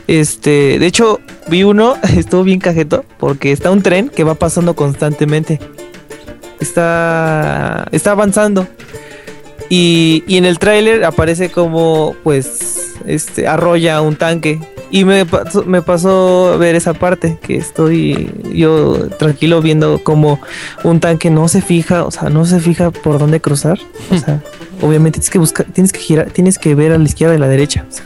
[0.06, 4.74] Este, de hecho, vi uno, estuvo bien cajeto, porque está un tren que va pasando
[4.74, 5.60] constantemente
[6.64, 8.66] está está avanzando
[9.68, 14.60] y, y en el tráiler aparece como pues este arrolla un tanque
[14.96, 20.38] y me pasó, me pasó ver esa parte que estoy yo tranquilo viendo como
[20.84, 23.78] un tanque no se fija o sea no se fija por dónde cruzar
[24.12, 24.40] o sea
[24.82, 27.40] obviamente tienes que buscar tienes que girar tienes que ver a la izquierda y a
[27.40, 28.04] la derecha o sea,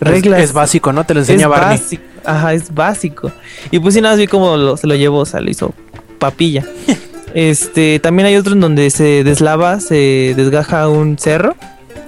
[0.00, 1.04] reglas Es, es básico, ¿no?
[1.04, 1.78] Te lo enseña es Barney.
[1.78, 2.02] básico.
[2.26, 3.30] Ajá, es básico.
[3.70, 5.72] Y pues sí, nada vi cómo lo- se lo llevó, o sea, lo hizo
[6.18, 6.64] papilla.
[7.34, 11.54] este, también hay otro en donde se deslava, se desgaja un cerro.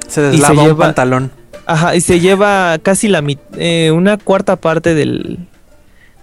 [0.08, 1.30] Se se deslava un lleva- pantalón.
[1.66, 5.38] Ajá, y se lleva casi la mit- eh, una cuarta parte del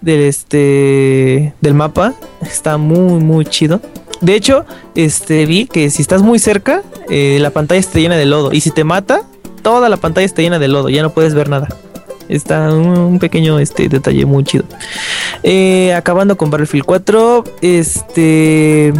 [0.02, 2.14] del este del mapa.
[2.42, 3.82] Está muy muy chido.
[4.22, 8.26] De hecho, este vi que si estás muy cerca, eh, la pantalla está llena de
[8.26, 9.24] lodo y si te mata,
[9.62, 11.68] toda la pantalla está llena de lodo, ya no puedes ver nada.
[12.30, 14.64] Está un, un pequeño este detalle muy chido.
[15.44, 18.94] Eh, acabando con Battlefield 4, este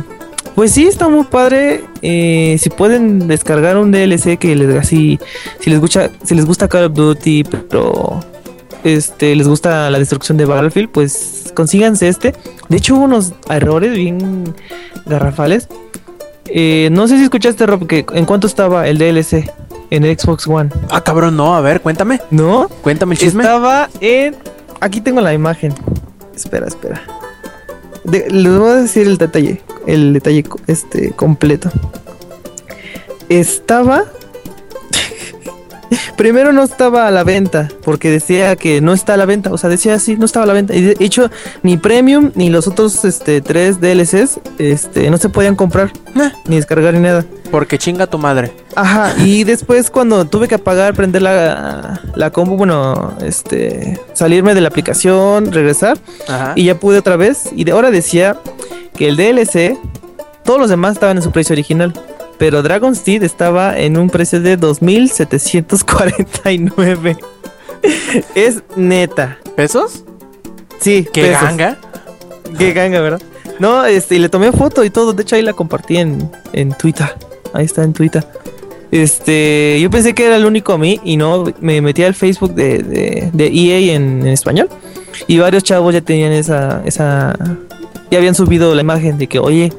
[0.56, 1.84] pues sí, está muy padre.
[2.02, 5.20] Eh, si pueden descargar un DLC que les así,
[5.60, 8.20] si les gusta, si les gusta Call of Duty, pero
[8.84, 12.34] este les gusta la destrucción de Battlefield, pues consíganse este.
[12.70, 14.54] De hecho, hubo unos errores bien
[15.06, 15.68] garrafales.
[16.46, 19.50] Eh, no sé si escuchaste, Rob, que en cuánto estaba el DLC
[19.90, 20.70] en el Xbox One.
[20.90, 21.56] Ah, cabrón, no.
[21.56, 22.20] A ver, cuéntame.
[22.32, 22.68] ¿No?
[22.82, 23.44] Cuéntame el chisme.
[23.44, 24.36] Estaba en.
[24.82, 25.74] Aquí tengo la imagen.
[26.36, 27.02] Espera, espera.
[28.04, 29.62] De- les voy a decir el detalle.
[29.86, 31.70] El detalle este completo.
[33.30, 34.06] Estaba.
[36.18, 37.70] Primero no estaba a la venta.
[37.84, 39.52] Porque decía que no está a la venta.
[39.52, 40.76] O sea, decía así, no estaba a la venta.
[40.76, 41.30] Y de hecho,
[41.64, 45.92] ni Premium ni los otros este, tres DLCs este, no se podían comprar.
[46.46, 47.26] Ni descargar ni nada.
[47.52, 48.52] porque chinga tu madre.
[48.76, 54.62] Ajá, y después cuando tuve que apagar, prender la, la compu, bueno, este, salirme de
[54.62, 56.54] la aplicación, regresar, Ajá.
[56.56, 58.38] y ya pude otra vez, y de ahora decía
[58.96, 59.78] que el DLC,
[60.44, 61.94] todos los demás estaban en su precio original,
[62.38, 67.18] pero Dragon's Seed estaba en un precio de 2.749.
[68.36, 69.38] es neta.
[69.56, 70.04] ¿Pesos?
[70.80, 71.42] Sí, ¿Qué pesos.
[71.42, 71.78] ganga?
[72.58, 73.22] Qué ganga, ¿verdad?
[73.60, 75.14] No, este, y le tomé foto y todo.
[75.14, 77.08] De hecho, ahí la compartí en, en Twitter.
[77.54, 78.26] Ahí está en Twitter.
[78.92, 82.54] Este, yo pensé que era el único a mí y no, me metí al Facebook
[82.54, 84.70] de, de, de EA en, en español.
[85.28, 87.34] Y varios chavos ya tenían esa, esa,
[88.14, 89.74] ya habían subido la imagen de que, oye,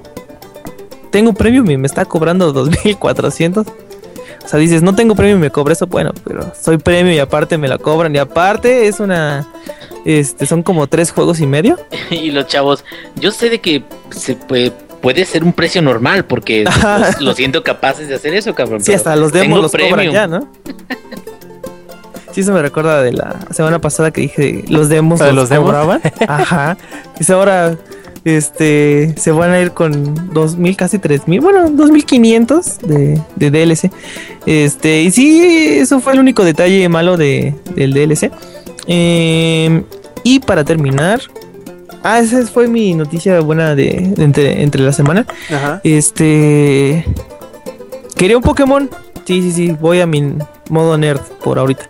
[1.13, 3.65] tengo premium y me está cobrando 2400.
[3.65, 7.21] O sea, dices, no tengo premium y me cobra eso, bueno, pero soy premium y
[7.21, 9.47] aparte me la cobran y aparte es una
[10.05, 11.79] este son como tres juegos y medio.
[12.11, 16.65] y los chavos, yo sé de que se puede, puede ser un precio normal porque
[16.99, 18.81] los, los siento capaces de hacer eso, cabrón.
[18.81, 20.13] Sí, hasta los demos los cobran premium.
[20.13, 20.49] ya, ¿no?
[22.33, 25.43] Sí, se me recuerda de la semana pasada que dije los demos ¿La de los,
[25.43, 25.67] los demos?
[25.67, 26.03] cobraban.
[26.27, 26.77] Ajá.
[27.17, 27.79] Dice ahora
[28.25, 33.91] este se van a ir con 2000 casi 3000, bueno, 2500 de, de DLC.
[34.47, 38.31] Este, y sí, eso fue el único detalle malo de, del DLC.
[38.87, 39.83] Eh,
[40.23, 41.21] y para terminar,
[42.03, 45.27] ah, esa fue mi noticia buena de, de entre, entre la semana.
[45.51, 45.81] Ajá.
[45.85, 47.05] Este.
[48.17, 48.89] Quería un Pokémon.
[49.27, 49.77] Sí, sí, sí.
[49.79, 50.35] Voy a mi
[50.71, 51.89] modo nerd por ahorita.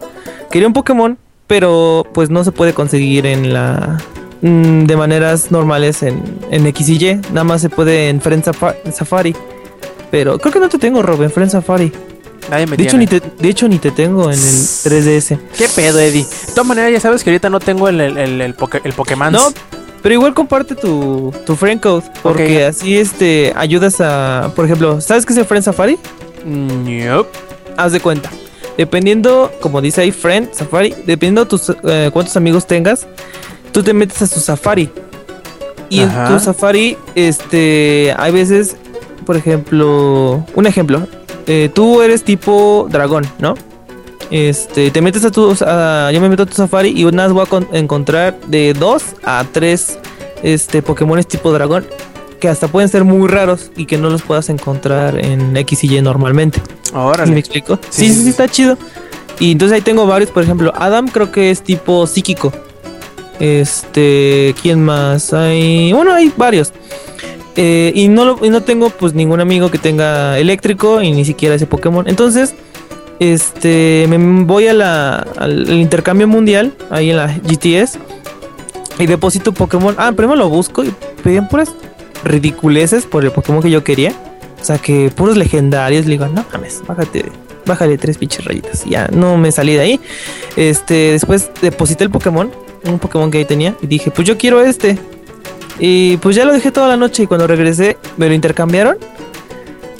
[0.51, 3.99] Quería un Pokémon, pero pues no se puede conseguir en la.
[4.44, 7.14] Mm, de maneras normales en, en X y Y.
[7.33, 9.35] Nada más se puede en Friend Safa- Safari.
[10.11, 11.92] Pero creo que no te tengo, Rob, en Friend Safari.
[12.50, 15.38] Nadie me De hecho, ni te, de hecho, ni te tengo en el 3DS.
[15.57, 16.24] ¿Qué pedo, Eddie?
[16.24, 18.92] De todas maneras, ya sabes que ahorita no tengo el, el, el, el, Poké- el
[18.92, 19.33] Pokémon.
[19.33, 19.48] No,
[20.02, 22.04] pero igual comparte tu, tu friend code.
[22.22, 24.52] Porque así este ayudas a.
[24.54, 25.98] Por ejemplo, ¿sabes qué es el Friend Safari?
[26.44, 27.30] Nope.
[27.78, 28.30] haz de cuenta.
[28.76, 33.07] Dependiendo, como dice ahí, friend, safari, dependiendo tus eh, cuántos amigos tengas,
[33.74, 34.88] tú te metes a su safari.
[35.90, 36.28] Y Ajá.
[36.28, 38.76] en tu safari, este, hay veces,
[39.26, 41.06] por ejemplo, un ejemplo,
[41.46, 43.54] eh, tú eres tipo dragón, ¿no?
[44.30, 47.32] Este, te metes a tu, a- yo me meto a tu safari y una vez
[47.32, 49.98] voy a con- encontrar de dos a tres,
[50.42, 51.84] este, Pokémones tipo dragón
[52.40, 55.96] que hasta pueden ser muy raros y que no los puedas encontrar en X y
[55.98, 56.60] Y normalmente.
[57.26, 57.78] ¿Sí me explico?
[57.90, 58.28] Sí, Sí, sí, sí, sí, sí.
[58.30, 58.78] está chido.
[59.38, 62.52] Y entonces ahí tengo varios, por ejemplo, Adam creo que es tipo psíquico.
[63.40, 65.33] Este, ¿quién más?
[65.33, 66.73] Hay, bueno, hay varios.
[67.57, 71.25] Eh, y no lo- y no tengo pues ningún amigo que tenga eléctrico y ni
[71.25, 72.09] siquiera ese Pokémon.
[72.09, 72.55] Entonces,
[73.20, 77.99] este, me voy a la, al intercambio mundial ahí en la GTS
[78.99, 79.94] y deposito Pokémon.
[79.99, 80.92] Ah, primero lo busco y
[81.23, 81.70] pedían puras
[82.25, 84.12] ridiculeces por el Pokémon que yo quería.
[84.61, 86.07] O sea, que puros legendarios.
[86.07, 87.27] Le digo, no mames, bájate,
[87.66, 88.85] bájale tres pinches rayitas.
[88.85, 90.00] Ya no me salí de ahí.
[90.57, 92.50] Este, después deposité el Pokémon,
[92.85, 94.98] un Pokémon que ahí tenía, y dije, pues yo quiero este.
[95.79, 98.96] Y pues ya lo dejé toda la noche y cuando regresé me lo intercambiaron.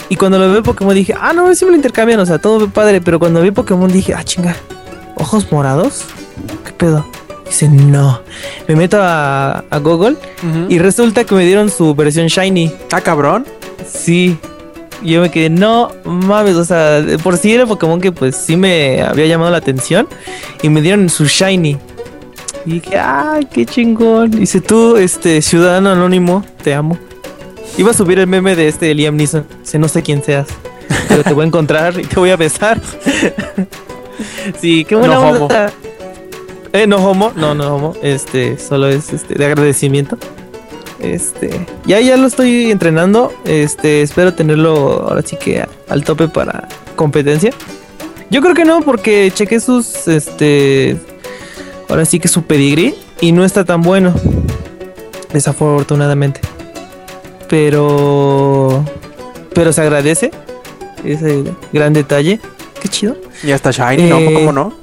[0.07, 2.37] Y cuando lo vi el Pokémon dije, ah, no, sí me lo intercambian, o sea,
[2.37, 3.01] todo padre.
[3.01, 4.55] Pero cuando vi Pokémon dije, ah, chinga,
[5.15, 6.03] ojos morados,
[6.63, 7.05] ¿qué pedo?
[7.45, 8.21] Dice, no.
[8.67, 10.15] Me meto a, a Google
[10.69, 12.71] y resulta que me dieron su versión Shiny.
[12.91, 13.45] Ah, cabrón.
[13.87, 14.37] Sí.
[15.01, 18.55] Y yo me quedé, no mames, o sea, por sí era Pokémon que pues sí
[18.55, 20.07] me había llamado la atención
[20.61, 21.77] y me dieron su Shiny.
[22.65, 24.31] Y dije, ah, qué chingón.
[24.31, 26.97] Dice tú, este, ciudadano anónimo, te amo.
[27.77, 29.45] Iba a subir el meme de este Liam Neeson.
[29.61, 30.47] Dice, no sé quién seas,
[31.07, 32.81] pero te voy a encontrar y te voy a besar.
[34.59, 35.71] sí, qué buena No onda.
[36.73, 37.93] Eh, no homo, no, no homo.
[38.01, 40.17] Este, solo es este de agradecimiento.
[41.13, 41.49] Este,
[41.85, 43.31] ya ya lo estoy entrenando.
[43.45, 47.51] Este, espero tenerlo ahora sí que a- al tope para competencia.
[48.31, 50.97] Yo creo que no, porque chequé sus este
[51.89, 54.13] ahora sí que su pedigrí y no está tan bueno.
[55.31, 56.41] Desafortunadamente.
[57.49, 58.83] Pero
[59.53, 60.31] pero se agradece
[61.03, 62.39] ese gran detalle.
[62.81, 63.15] Qué chido.
[63.43, 64.17] Y hasta Shiny, ¿no?
[64.19, 64.73] Eh, ¿Cómo no?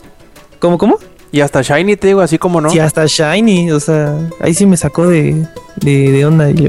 [0.58, 0.98] ¿Cómo cómo?
[1.32, 2.70] Y hasta Shiny, te digo, así como no.
[2.70, 6.68] Sí, hasta Shiny, o sea, ahí sí me sacó de, de, de onda y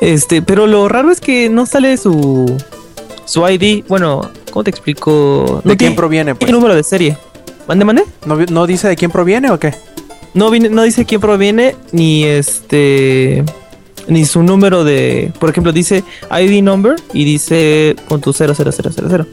[0.00, 2.56] este, pero lo raro es que no sale su
[3.28, 5.60] su ID, bueno, ¿cómo te explico?
[5.62, 6.38] ¿De no quién proviene, pues?
[6.46, 7.18] tiene número de serie.
[7.66, 8.04] ¿Mande, mande?
[8.24, 9.74] ¿No, no dice de quién proviene o qué?
[10.32, 13.44] No, no dice quién proviene, ni este,
[14.06, 19.26] ni su número de, por ejemplo, dice ID number y dice con tu 00000,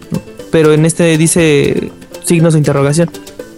[0.52, 1.92] pero en este dice
[2.24, 3.10] signos de interrogación,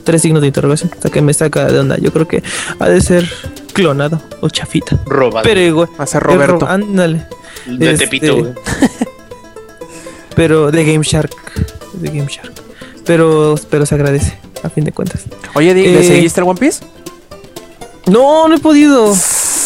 [0.07, 1.97] tres signos de interrogación, sea que me saca de onda.
[1.97, 2.41] Yo creo que
[2.79, 3.29] ha de ser
[3.73, 4.97] clonado o chafita.
[5.05, 5.43] Robado.
[5.43, 5.89] Pero igual.
[5.99, 6.65] Va a ser es ro- Roberto.
[6.67, 7.25] Ándale.
[7.67, 8.53] de este- Tepito, güey.
[10.35, 11.31] Pero de Game Shark.
[11.93, 12.53] De Game Shark.
[13.05, 15.21] Pero, pero se agradece, a fin de cuentas.
[15.55, 16.83] Oye, Di, ¿le Eh, seguiste el One Piece?
[18.07, 19.13] No, no he podido.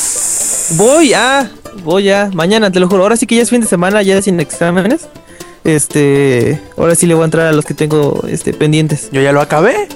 [0.71, 1.49] Voy a.
[1.83, 2.29] Voy a.
[2.33, 3.03] Mañana, te lo juro.
[3.03, 5.07] Ahora sí que ya es fin de semana, ya sin exámenes.
[5.63, 6.59] Este.
[6.77, 9.09] Ahora sí le voy a entrar a los que tengo este, pendientes.
[9.11, 9.87] Yo ya lo acabé.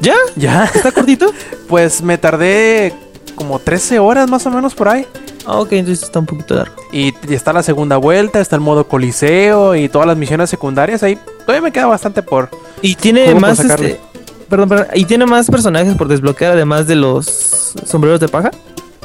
[0.00, 0.14] ¿Ya?
[0.36, 0.64] ¿Ya?
[0.64, 1.32] ¿Está cortito?
[1.68, 2.94] Pues me tardé
[3.34, 5.06] como 13 horas más o menos por ahí.
[5.44, 6.76] Ah, ok, entonces está un poquito largo.
[6.92, 11.02] Y, y está la segunda vuelta, está el modo coliseo y todas las misiones secundarias.
[11.02, 12.48] Ahí todavía me queda bastante por...
[12.80, 13.60] Y tiene ¿Cómo más.
[13.60, 14.00] Este,
[14.48, 14.86] perdón, perdón.
[14.94, 18.50] Y tiene más personajes por desbloquear, además de los sombreros de paja.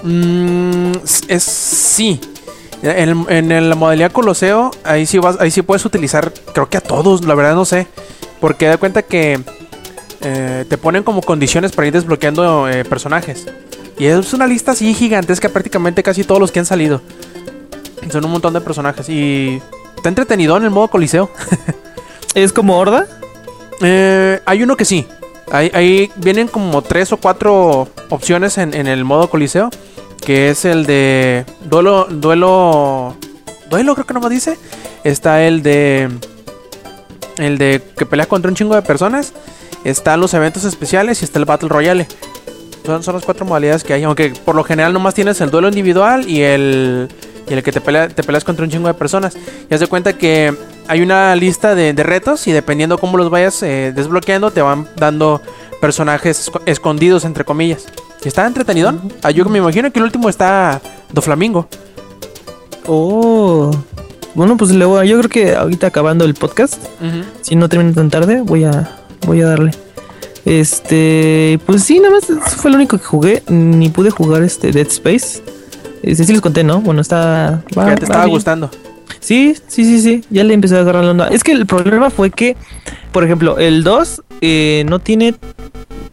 [0.03, 0.91] Mm,
[1.27, 2.21] es sí.
[2.81, 6.81] En, en la modalidad Coloseo, ahí sí, vas, ahí sí puedes utilizar, creo que a
[6.81, 7.87] todos, la verdad no sé.
[8.41, 9.41] Porque da cuenta que
[10.23, 13.45] eh, te ponen como condiciones para ir desbloqueando eh, personajes.
[13.97, 17.01] Y es una lista así gigantesca, prácticamente casi todos los que han salido.
[18.11, 19.09] Son un montón de personajes.
[19.09, 19.61] Y
[19.95, 21.29] está entretenido en el modo Coliseo.
[22.35, 23.07] ¿Es como Horda?
[23.81, 25.07] Eh, hay uno que sí.
[25.51, 29.69] Ahí, ahí vienen como tres o cuatro opciones en, en el modo coliseo.
[30.25, 33.15] Que es el de duelo, duelo,
[33.69, 34.57] duelo creo que no me dice.
[35.03, 36.09] Está el de,
[37.37, 39.33] el de que pelea contra un chingo de personas.
[39.83, 42.07] Están los eventos especiales y está el Battle Royale.
[42.85, 44.03] Son, son las cuatro modalidades que hay.
[44.03, 47.07] Aunque por lo general nomás tienes el duelo individual y el,
[47.49, 49.35] y el que te, pelea, te peleas contra un chingo de personas.
[49.69, 50.53] Y haz de cuenta que
[50.87, 54.87] hay una lista de, de retos y dependiendo cómo los vayas eh, desbloqueando, te van
[54.97, 55.41] dando
[55.79, 57.85] personajes esco- escondidos, entre comillas.
[58.23, 58.93] Y está entretenido.
[59.21, 61.67] Ah, yo me imagino que el último está Doflamingo.
[62.85, 63.71] Oh.
[64.33, 66.81] Bueno, pues luego yo creo que ahorita acabando el podcast,
[67.41, 69.71] si no termina tan tarde, voy a voy a darle.
[70.45, 74.71] Este, pues sí, nada más eso fue lo único que jugué, ni pude jugar este
[74.71, 75.41] Dead Space.
[76.01, 76.81] Este, sí les conté, ¿no?
[76.81, 78.35] Bueno, está va- te estaba bien.
[78.35, 78.69] gustando.
[79.19, 80.23] Sí, sí, sí, sí.
[80.29, 81.27] Ya le empecé a agarrar la onda.
[81.29, 82.57] Es que el problema fue que,
[83.13, 85.35] por ejemplo, el 2 eh, no tiene.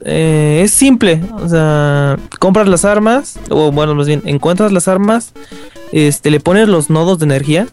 [0.05, 1.21] eh, es simple.
[1.43, 3.37] O sea, compras las armas.
[3.51, 5.33] O bueno, más bien, encuentras las armas.
[5.91, 7.67] Este, le pones los nodos de energía.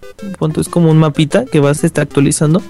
[0.60, 2.64] Es como un mapita que vas este, actualizando.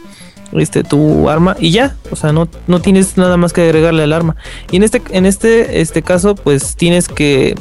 [0.53, 1.55] Este, tu arma.
[1.60, 1.95] Y ya.
[2.12, 4.36] O sea, no, no tienes nada más que agregarle al arma.
[4.71, 7.55] Y en este, en este, este caso, pues tienes que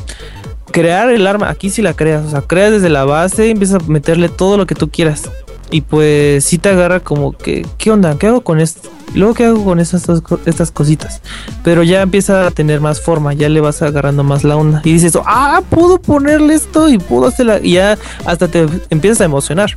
[0.71, 3.87] crear el arma, aquí sí la creas, o sea, creas desde la base, empiezas a
[3.87, 5.31] meterle todo lo que tú quieras.
[5.71, 8.17] Y pues sí te agarra como que, ¿qué onda?
[8.19, 8.91] ¿Qué hago con esto?
[9.15, 10.07] Y luego, ¿qué hago con estas,
[10.45, 11.23] estas cositas?
[11.65, 14.83] Pero ya empieza a tener más forma, ya le vas agarrando más la onda.
[14.85, 17.59] Y dices, ah, puedo ponerle esto y puedo hacerla.
[17.61, 19.77] Y ya hasta te empiezas a emocionar.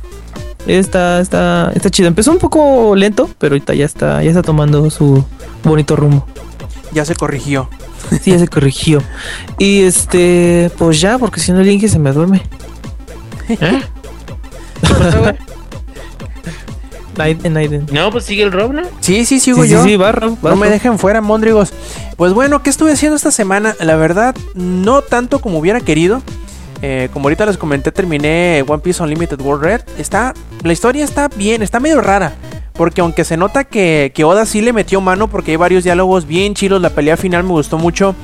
[0.66, 2.08] Está, está, está chido.
[2.08, 5.24] Empezó un poco lento, pero ahorita ya está, ya está tomando su
[5.64, 6.26] bonito rumbo.
[6.92, 7.68] Ya se corrigió.
[8.22, 9.02] Sí, ya se corrigió.
[9.58, 12.42] Y este, pues ya, porque si no el Inge se me duerme.
[13.48, 13.82] ¿Eh?
[17.16, 17.86] Naiden, Naiden.
[17.92, 18.82] No, pues sigue el Rob, ¿no?
[19.00, 19.84] Sí, sí, sigo Sí, sí, yo.
[19.84, 21.72] sí, va, Rob, va, No me dejen fuera, Mondrigos.
[22.16, 23.74] Pues bueno, ¿qué estuve haciendo esta semana?
[23.80, 26.22] La verdad, no tanto como hubiera querido.
[26.82, 29.80] Eh, como ahorita les comenté, terminé One Piece Unlimited World Red.
[29.98, 32.32] Está, la historia está bien, está medio rara.
[32.72, 36.26] Porque aunque se nota que, que Oda sí le metió mano, porque hay varios diálogos
[36.26, 38.14] bien chilos, la pelea final me gustó mucho.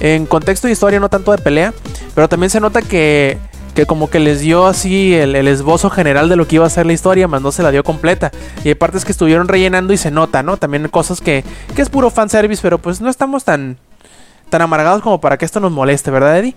[0.00, 1.74] En contexto de historia, no tanto de pelea.
[2.14, 3.38] Pero también se nota que,
[3.74, 6.86] que como que les dio así el, esbozo general de lo que iba a ser
[6.86, 8.30] la historia, más no se la dio completa.
[8.64, 10.56] Y hay partes que estuvieron rellenando y se nota, ¿no?
[10.56, 13.78] También cosas que, que es puro fanservice, pero pues no estamos tan,
[14.50, 16.56] tan amargados como para que esto nos moleste, ¿verdad, Eddie?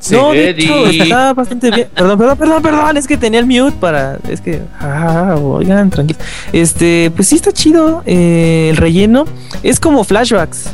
[0.00, 0.14] Sí.
[0.14, 1.88] no, de hecho, está bastante bien.
[1.94, 2.96] Perdón, perdón, perdón, perdón.
[2.96, 4.18] Es que tenía el mute para.
[4.28, 4.62] Es que.
[4.80, 6.22] Ah, oigan, tranquilos.
[6.52, 8.02] Este, pues sí está chido.
[8.06, 9.24] eh, el relleno
[9.62, 10.66] es como flashbacks.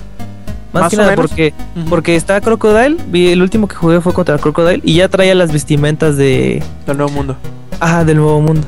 [0.72, 1.26] Más, Más que nada menos.
[1.30, 1.54] porque,
[1.88, 2.96] porque está Crocodile.
[3.08, 4.80] Vi, el último que jugué fue contra Crocodile.
[4.84, 6.62] Y ya traía las vestimentas de.
[6.86, 7.36] Del nuevo mundo.
[7.80, 8.66] Ah, del nuevo mundo.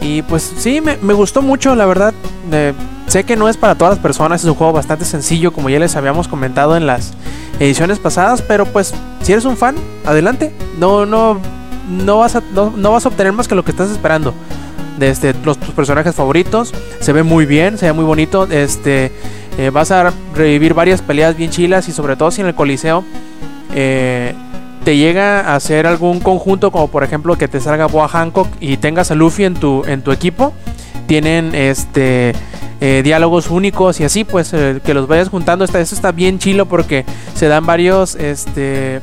[0.00, 2.14] Y pues sí, me, me gustó mucho, la verdad.
[2.50, 2.72] Eh,
[3.10, 5.78] sé que no es para todas las personas, es un juego bastante sencillo, como ya
[5.78, 7.12] les habíamos comentado en las
[7.58, 9.74] ediciones pasadas, pero pues si eres un fan,
[10.06, 10.52] adelante.
[10.78, 11.38] No, no,
[11.88, 14.32] no vas a, no, no vas a obtener más que lo que estás esperando.
[14.98, 18.46] De este, los tus personajes favoritos, se ve muy bien, se ve muy bonito.
[18.50, 19.10] Este,
[19.58, 23.04] eh, vas a revivir varias peleas bien chilas y sobre todo si en el Coliseo
[23.74, 24.34] eh,
[24.84, 28.76] te llega a hacer algún conjunto, como por ejemplo que te salga Boa Hancock y
[28.76, 30.52] tengas a Luffy en tu, en tu equipo,
[31.06, 32.34] tienen este
[32.80, 35.64] eh, diálogos únicos y así, pues eh, que los vayas juntando.
[35.64, 39.00] Está, eso está bien chilo porque se dan varios, este,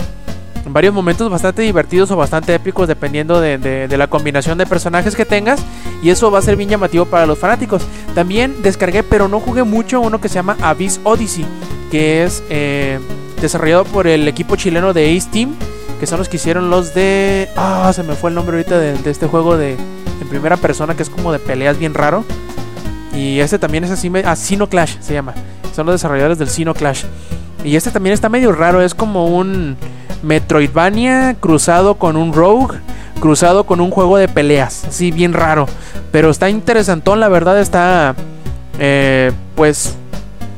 [0.69, 5.25] varios momentos bastante divertidos o bastante épicos dependiendo de, de- la combinación de personajes que
[5.25, 5.59] tengas
[6.03, 7.83] y eso va a ser bien llamativo para los fanáticos.
[8.15, 11.45] También descargué, pero no jugué mucho, uno que se llama Abyss Odyssey,
[11.91, 12.99] que es eh,
[13.41, 15.53] desarrollado por el equipo chileno de Ace Team,
[15.99, 17.49] que son los que hicieron los de...
[17.55, 20.95] Ah, se me fue el nombre ahorita de, de este juego de en primera persona
[20.95, 22.23] que es como de peleas bien raro.
[23.17, 25.33] Y este también es así, ah, Sino Clash se llama.
[25.75, 27.03] Son los desarrolladores del Sino Clash.
[27.63, 29.75] Y este también está medio raro, es como un
[30.21, 32.77] Metroidvania cruzado con un Rogue,
[33.19, 35.65] cruzado con un juego de peleas, así bien raro.
[36.11, 38.13] Pero está interesantón, la verdad está
[38.77, 39.95] eh, pues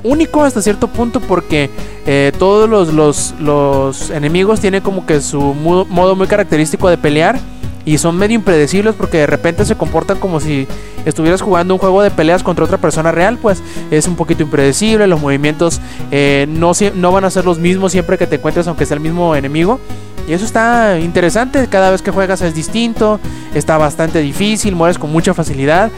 [0.04, 1.70] único hasta cierto punto porque
[2.06, 7.40] eh, todos los, los, enemigos tienen como que su modo muy característico de pelear
[7.86, 10.68] y son medio impredecibles porque de repente se comportan como si
[11.06, 13.62] estuvieras jugando un juego de peleas contra otra persona real, pues
[13.92, 15.80] es un poquito impredecible, los movimientos
[16.12, 19.02] eh, no, no van a ser los mismos siempre que te encuentres aunque sea el
[19.02, 19.80] mismo enemigo.
[20.28, 23.20] Y eso está interesante, cada vez que juegas es distinto,
[23.56, 25.90] está bastante difícil, mueres con mucha facilidad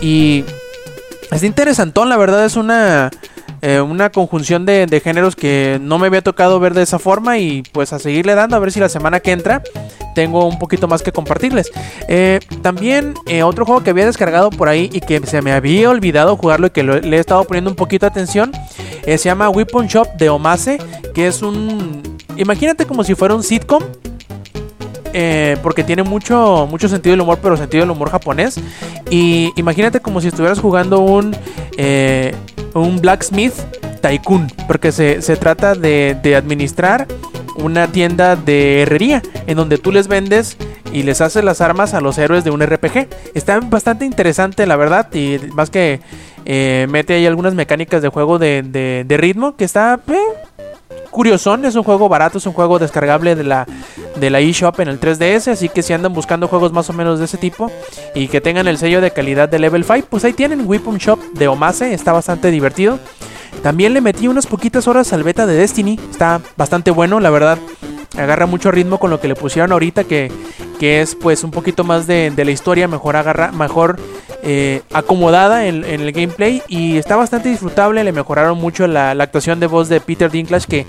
[0.00, 0.44] y
[1.32, 3.10] está interesantón, la verdad es una,
[3.62, 7.62] eh, una conjunción de, géneros que no me había tocado ver de esa forma y
[7.72, 9.62] pues a seguirle dando a ver si la semana que entra
[10.14, 11.70] tengo un poquito más que compartirles.
[12.08, 15.90] Eh, también eh, otro juego que había descargado por ahí y que se me había
[15.90, 18.52] olvidado jugarlo y que le he estado poniendo un poquito de atención
[19.04, 20.78] se llama Weapon Shop de Omase,
[21.14, 22.02] que es un...
[22.36, 23.82] Imagínate como si fuera un sitcom.
[25.12, 28.60] Eh, porque tiene mucho, mucho sentido del humor, pero sentido del humor japonés.
[29.10, 31.36] Y imagínate como si estuvieras jugando un,
[31.76, 32.34] eh,
[32.74, 33.54] un Blacksmith
[34.00, 34.48] Tycoon.
[34.66, 37.06] Porque se, se trata de, de administrar
[37.56, 39.22] una tienda de herrería.
[39.46, 40.56] En donde tú les vendes
[40.92, 43.08] y les haces las armas a los héroes de un RPG.
[43.34, 45.12] Está bastante interesante, la verdad.
[45.12, 46.00] Y más que
[46.46, 49.56] eh, mete ahí algunas mecánicas de juego de, de- ritmo.
[49.56, 50.16] Que está eh,
[51.10, 51.64] curiosón.
[51.64, 53.66] Es un juego barato, es un juego descargable de la,
[54.16, 55.52] de la eShop en el 3DS.
[55.52, 57.70] Así que si andan buscando juegos más o menos de ese tipo
[58.14, 61.20] y que tengan el sello de calidad de Level 5, pues ahí tienen Weapon Shop
[61.34, 61.92] de Omase.
[61.92, 62.98] Está bastante divertido.
[63.62, 65.98] También le metí unas poquitas horas al beta de Destiny.
[66.10, 67.58] Está bastante bueno, la verdad.
[68.16, 70.32] Agarra mucho ritmo con lo que le pusieron ahorita, que,
[70.78, 73.98] que es pues un poquito más de, la historia, mejor agarra, mejor
[74.42, 76.62] eh, acomodada en, el gameplay.
[76.68, 78.02] Y está bastante disfrutable.
[78.02, 80.86] Le mejoraron mucho la, la actuación de voz de Peter Dinklage, que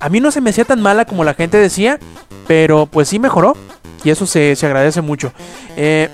[0.00, 1.98] a mí no se me hacía tan mala como la gente decía,
[2.46, 3.56] pero pues sí mejoró.
[4.04, 5.32] Y eso se, se agradece mucho.
[5.76, 6.08] Eh,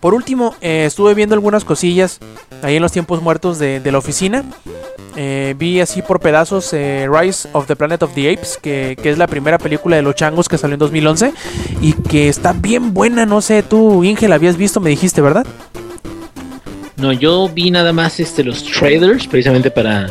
[0.00, 2.20] por último, eh, estuve viendo algunas cosillas
[2.62, 4.44] ahí en los tiempos muertos de, de la oficina.
[5.16, 9.10] Eh, vi así por pedazos eh, Rise of the Planet of the Apes, que, que
[9.10, 11.32] es la primera película de los changos que salió en 2011
[11.80, 13.26] y que está bien buena.
[13.26, 15.46] No sé, tú, Inge, la habías visto, me dijiste, ¿verdad?
[16.96, 20.08] No, yo vi nada más este los trailers precisamente para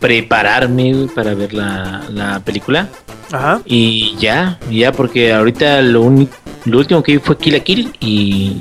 [0.00, 2.88] prepararme para ver la, la película.
[3.30, 3.60] Ajá.
[3.64, 6.10] Y ya, ya, porque ahorita lo,
[6.64, 8.56] lo último que vi fue Kill la Kill y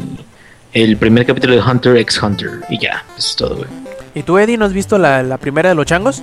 [0.73, 2.61] el primer capítulo de Hunter x Hunter.
[2.69, 3.67] Y ya, eso es todo, güey.
[4.15, 6.21] ¿Y tú, Eddie, no has visto la, la primera de los changos?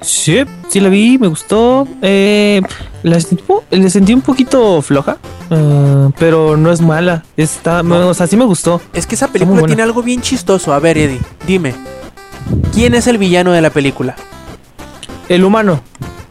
[0.00, 1.88] Sí, sí la vi, me gustó.
[2.02, 2.60] Eh,
[3.02, 5.16] la sentí, la sentí un poquito floja,
[5.50, 7.24] eh, pero no es mala.
[7.36, 8.80] Está, me- o sea, sí me gustó.
[8.92, 10.72] Es que esa película tiene algo bien chistoso.
[10.74, 11.74] A ver, Eddie, dime.
[12.74, 14.14] ¿Quién es el villano de la película?
[15.28, 15.80] El humano,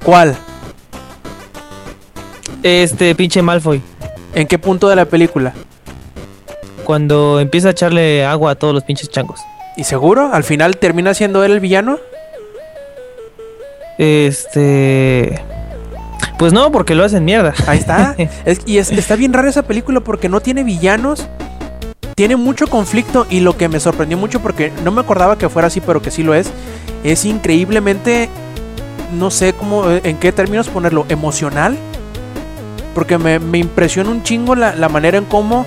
[0.03, 0.35] ¿Cuál?
[2.61, 3.81] este pinche Malfoy,
[4.33, 5.53] ¿En qué punto de la película?
[6.83, 9.39] Cuando empieza a echarle agua a todos los pinches changos.
[9.75, 10.29] ¿Y seguro?
[10.33, 11.97] ¿Al final termina siendo él el villano?
[13.97, 15.41] Este.
[16.37, 17.53] Pues no, porque lo hacen mierda.
[17.67, 18.15] Ahí está.
[18.45, 21.27] Es- y es- está bien rara esa película porque no tiene villanos.
[22.15, 25.67] Tiene mucho conflicto y lo que me sorprendió mucho porque no me acordaba que fuera
[25.67, 26.47] así, pero que sí lo es.
[27.03, 28.29] Es increíblemente,
[29.13, 31.75] no sé cómo, eh, en qué términos ponerlo, emocional.
[32.93, 35.65] Porque me, me impresiona un chingo la, la manera en cómo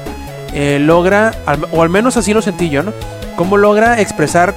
[0.56, 2.92] eh, logra, al- o al menos así lo sentí yo, ¿no?
[3.36, 4.54] Cómo logra expresar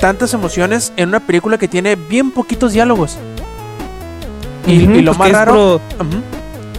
[0.00, 3.18] tantas emociones en una película que tiene bien poquitos diálogos.
[4.66, 5.52] Y, lo porque más es raro...
[5.52, 6.22] puro- Ujú.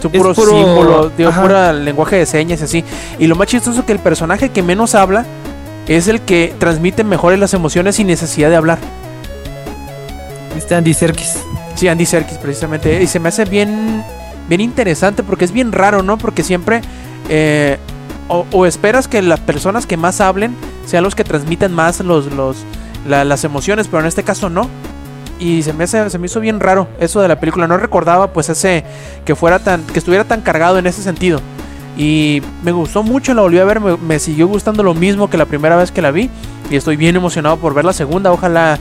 [0.02, 2.84] Su es puro, símbolo, digo, pura lenguaje de señas y así.
[3.18, 5.24] Y lo más chistoso es que el personaje que menos habla
[5.88, 8.78] es el que transmite mejor las emociones sin necesidad de hablar.
[10.56, 11.38] Este Andy Serkis.
[11.74, 13.02] Sí, Andy Serkis precisamente.
[13.02, 14.04] Y se me hace bien,
[14.48, 16.18] bien interesante porque es bien raro, ¿no?
[16.18, 16.82] Porque siempre
[17.30, 17.78] eh,
[18.28, 20.54] o, esperas que las personas que más hablen
[20.86, 22.56] sean los que transmitan más los, los,
[23.06, 24.68] la- las emociones, pero en este caso no.
[25.38, 27.66] Y se me, hace- se me hizo bien raro eso de la película.
[27.66, 28.84] No recordaba pues ese
[29.24, 31.40] que fuera tan, que estuviera tan cargado en ese sentido.
[31.96, 35.36] Y me gustó mucho, la volví a ver, me, me siguió gustando lo mismo que
[35.36, 36.30] la primera vez que la vi.
[36.70, 38.32] Y estoy bien emocionado por ver la segunda.
[38.32, 38.78] Ojalá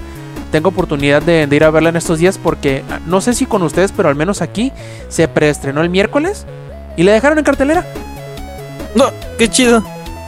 [0.51, 3.45] tenga oportunidad de, de ir a verla en estos días porque ah, no sé si
[3.45, 4.71] con ustedes, pero al menos aquí
[5.09, 6.45] se preestrenó el miércoles
[6.95, 7.85] y la dejaron en cartelera.
[8.95, 9.05] No,
[9.37, 9.83] qué chido.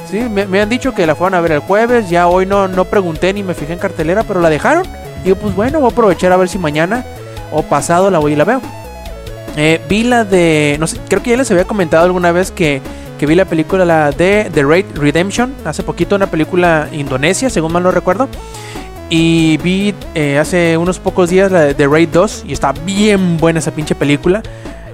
[0.10, 2.86] Sí, me, han dicho que la fueron a ver el jueves, ya hoy no, no
[2.86, 4.86] pregunté ni me fijé en cartelera, pero la dejaron.
[5.24, 7.04] Y yo, pues bueno, voy a aprovechar a ver si mañana
[7.52, 8.62] o pasado la voy y la veo.
[9.58, 12.82] Eh, vi la de, no sé, creo que ya les había comentado alguna vez que,
[13.18, 17.72] que vi la película la de The Raid Redemption, hace poquito una película indonesia, según
[17.72, 18.28] mal no recuerdo.
[19.10, 23.38] Y vi eh, hace unos pocos días la de The Raid 2 y está bien
[23.38, 24.44] buena esa pinche película.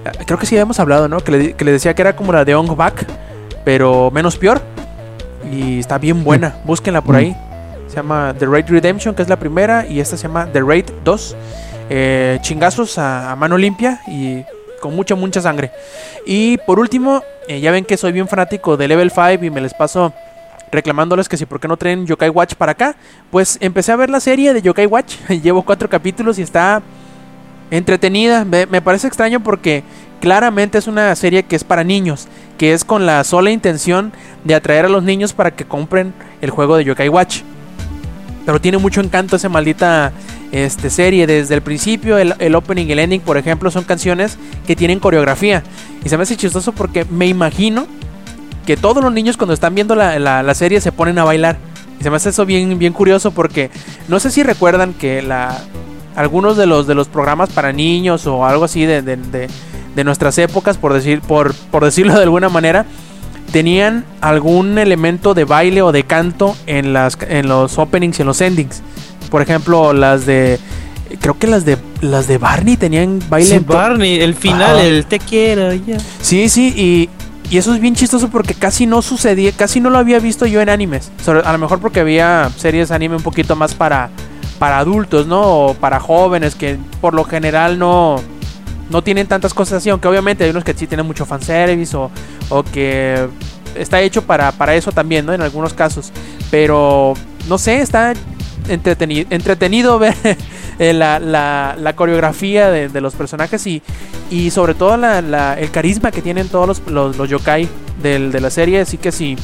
[0.06, 1.22] Eh, Creo que sí habíamos hablado, ¿no?
[1.22, 3.08] Que le, que le decía que era como la de Ong Bak,
[3.64, 4.62] pero menos peor.
[5.52, 7.36] Y está bien buena, búsquenla por ahí.
[7.88, 10.86] Se llama The Raid Redemption, que es la primera, y esta se llama The Raid
[11.04, 11.36] 2.
[11.90, 14.44] Eh, chingazos a, a mano limpia y
[14.82, 15.72] con mucha, mucha sangre.
[16.26, 19.62] Y por último, eh, ya ven que soy bien fanático de Level 5 y me
[19.62, 20.14] les paso
[20.72, 22.96] reclamándoles que si por qué no traen Yokai Watch para acá.
[23.30, 26.82] Pues empecé a ver la serie de Yokai Watch, llevo cuatro capítulos y está
[27.70, 28.44] entretenida.
[28.44, 29.84] Me, me parece extraño porque
[30.22, 34.14] claramente es una serie que es para niños, que es con la sola intención
[34.46, 37.42] de atraer a los niños para que compren el juego de Yokai Watch.
[38.46, 40.14] Pero tiene mucho encanto esa maldita
[40.52, 41.28] este, serie.
[41.28, 45.00] Desde el principio, el, el opening y el ending, por ejemplo, son canciones que tienen
[45.00, 45.64] coreografía.
[46.06, 47.86] Y se me hace chistoso porque me imagino
[48.66, 51.58] que todos los niños cuando están viendo la, la- la serie se ponen a bailar.
[52.00, 53.70] Y se me hace eso bien, bien curioso porque
[54.08, 55.60] no sé si recuerdan que la,
[56.16, 59.02] algunos de los, de los programas para niños o algo así de,
[59.96, 62.86] de nuestras épocas, por, decir, por, por decirlo de alguna manera,
[63.52, 68.28] tenían algún elemento de baile o de canto en, las, en los openings y en
[68.28, 68.82] los endings.
[69.30, 70.60] Por ejemplo, las de...
[71.20, 73.60] Creo que las de las de Barney tenían baile.
[73.60, 75.98] Sí, Barney, el final, el te quiero ya.
[76.22, 77.10] Sí, sí, y,
[77.54, 80.62] y eso es bien chistoso porque casi no sucedía, casi no lo había visto yo
[80.62, 81.12] en animes.
[81.28, 84.10] A lo mejor porque había series anime un poquito más para,
[84.58, 85.42] para adultos, ¿no?
[85.42, 88.22] O para jóvenes que por lo general no,
[88.92, 92.12] no tienen tantas cosas así, aunque obviamente hay unos que sí tienen mucho fanservice o,
[92.50, 93.28] o que
[93.76, 95.34] está hecho para, para eso también, ¿no?
[95.34, 96.12] En algunos casos.
[96.50, 97.14] Pero,
[97.48, 98.14] no sé, está
[98.68, 100.16] entretenido, entretenido ver
[100.80, 103.82] eh, la, la- la coreografía de, los personajes y,
[104.30, 107.68] y sobre todo la- el carisma que tienen todos los, los, yokai
[108.04, 108.82] del- de la serie.
[108.82, 109.38] Así que si,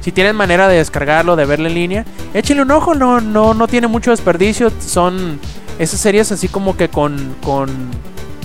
[0.00, 3.68] si tienen manera de descargarlo, de verlo en línea, échenle un ojo, no, no, no
[3.68, 4.72] tiene mucho desperdicio.
[4.84, 5.38] Son
[5.78, 7.68] esas series así como que con, con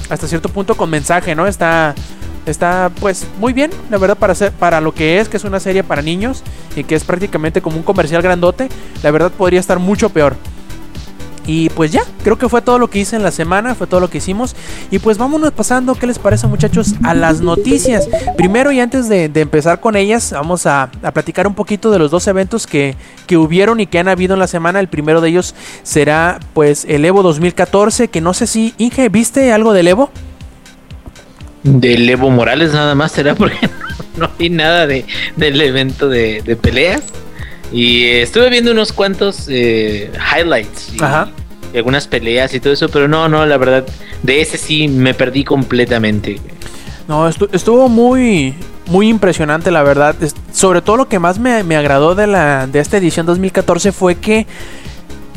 [0.10, 1.48] hasta cierto punto con mensaje, ¿no?
[1.48, 1.96] Está
[2.46, 5.60] está pues muy bien, la verdad para ser para lo que es, que es una
[5.60, 6.44] serie para niños
[6.76, 8.70] y que es prácticamente como un comercial grandote,
[9.02, 10.36] la verdad podría estar mucho peor.
[11.46, 14.00] Y pues ya, creo que fue todo lo que hice en la semana, fue todo
[14.00, 14.56] lo que hicimos.
[14.92, 16.96] Y pues vámonos pasando, ¿qué les parece muchachos?
[17.04, 18.08] A las noticias.
[18.38, 22.12] Primero y antes de, empezar con ellas, vamos a, a platicar un poquito de los
[22.12, 22.96] dos eventos que,
[23.28, 24.80] que hubieron y que han habido en la semana.
[24.80, 29.52] El primero de ellos será pues el Evo 2014, que no sé si, Inge, ¿viste
[29.52, 30.12] algo del Evo?
[31.64, 33.58] Del Evo Morales nada más será porque
[34.18, 37.04] no, no vi nada de, del evento de, de peleas.
[37.72, 41.30] Y eh, estuve viendo unos cuantos eh, highlights y, Ajá.
[41.74, 43.86] y algunas peleas y todo eso, pero no, no, la verdad,
[44.22, 46.40] de ese sí me perdí completamente.
[47.08, 48.54] No, estu- estuvo muy,
[48.88, 50.16] muy impresionante, la verdad.
[50.54, 54.16] Sobre todo lo que más me, me agradó de, la, de esta edición 2014 fue
[54.16, 54.46] que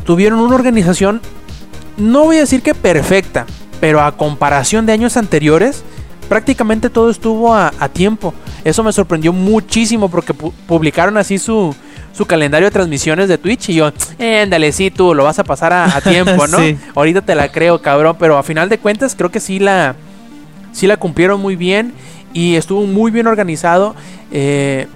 [0.05, 1.21] tuvieron una organización,
[1.97, 3.45] no voy a decir que perfecta,
[3.81, 5.83] pero a comparación de años anteriores,
[6.29, 8.33] prácticamente todo estuvo a, a tiempo.
[8.63, 11.75] Eso me sorprendió muchísimo porque pu- publicaron así su,
[12.17, 15.43] su calendario de transmisiones de Twitch y yo, "Eh, ándale, sí, tú lo vas a
[15.43, 16.57] pasar a, a tiempo, ¿no?
[16.57, 16.75] Sí.
[16.95, 19.95] Ahorita te la creo, cabrón, pero a final de cuentas creo que sí la,
[20.71, 21.93] sí la cumplieron muy bien
[22.33, 23.95] y estuvo muy bien organizado.
[24.31, 24.87] eh,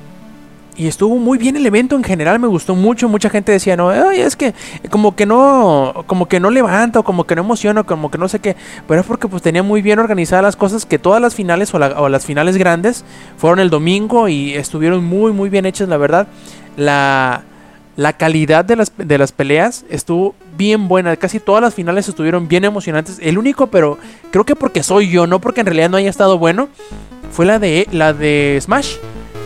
[0.78, 3.10] y estuvo muy bien el evento en general, me gustó mucho.
[3.10, 4.54] Mucha gente decía, no, "Ay, es que
[4.90, 8.18] como que no, como que no levanta, o como que no emociona, o como que
[8.18, 8.56] no sé qué.
[8.88, 11.78] Pero es porque pues tenía muy bien organizadas las cosas, que todas las finales o,
[11.78, 13.04] la- o las finales grandes
[13.38, 16.28] fueron el domingo y estuvieron muy, muy bien hechas, la verdad.
[16.78, 17.44] La,
[17.98, 21.16] la calidad de las, de las peleas estuvo bien buena.
[21.18, 23.18] Casi todas las finales estuvieron bien emocionantes.
[23.22, 23.98] El único, pero
[24.32, 26.70] creo que porque soy yo, no porque en realidad no haya estado bueno,
[27.32, 28.96] fue la de la de Smash.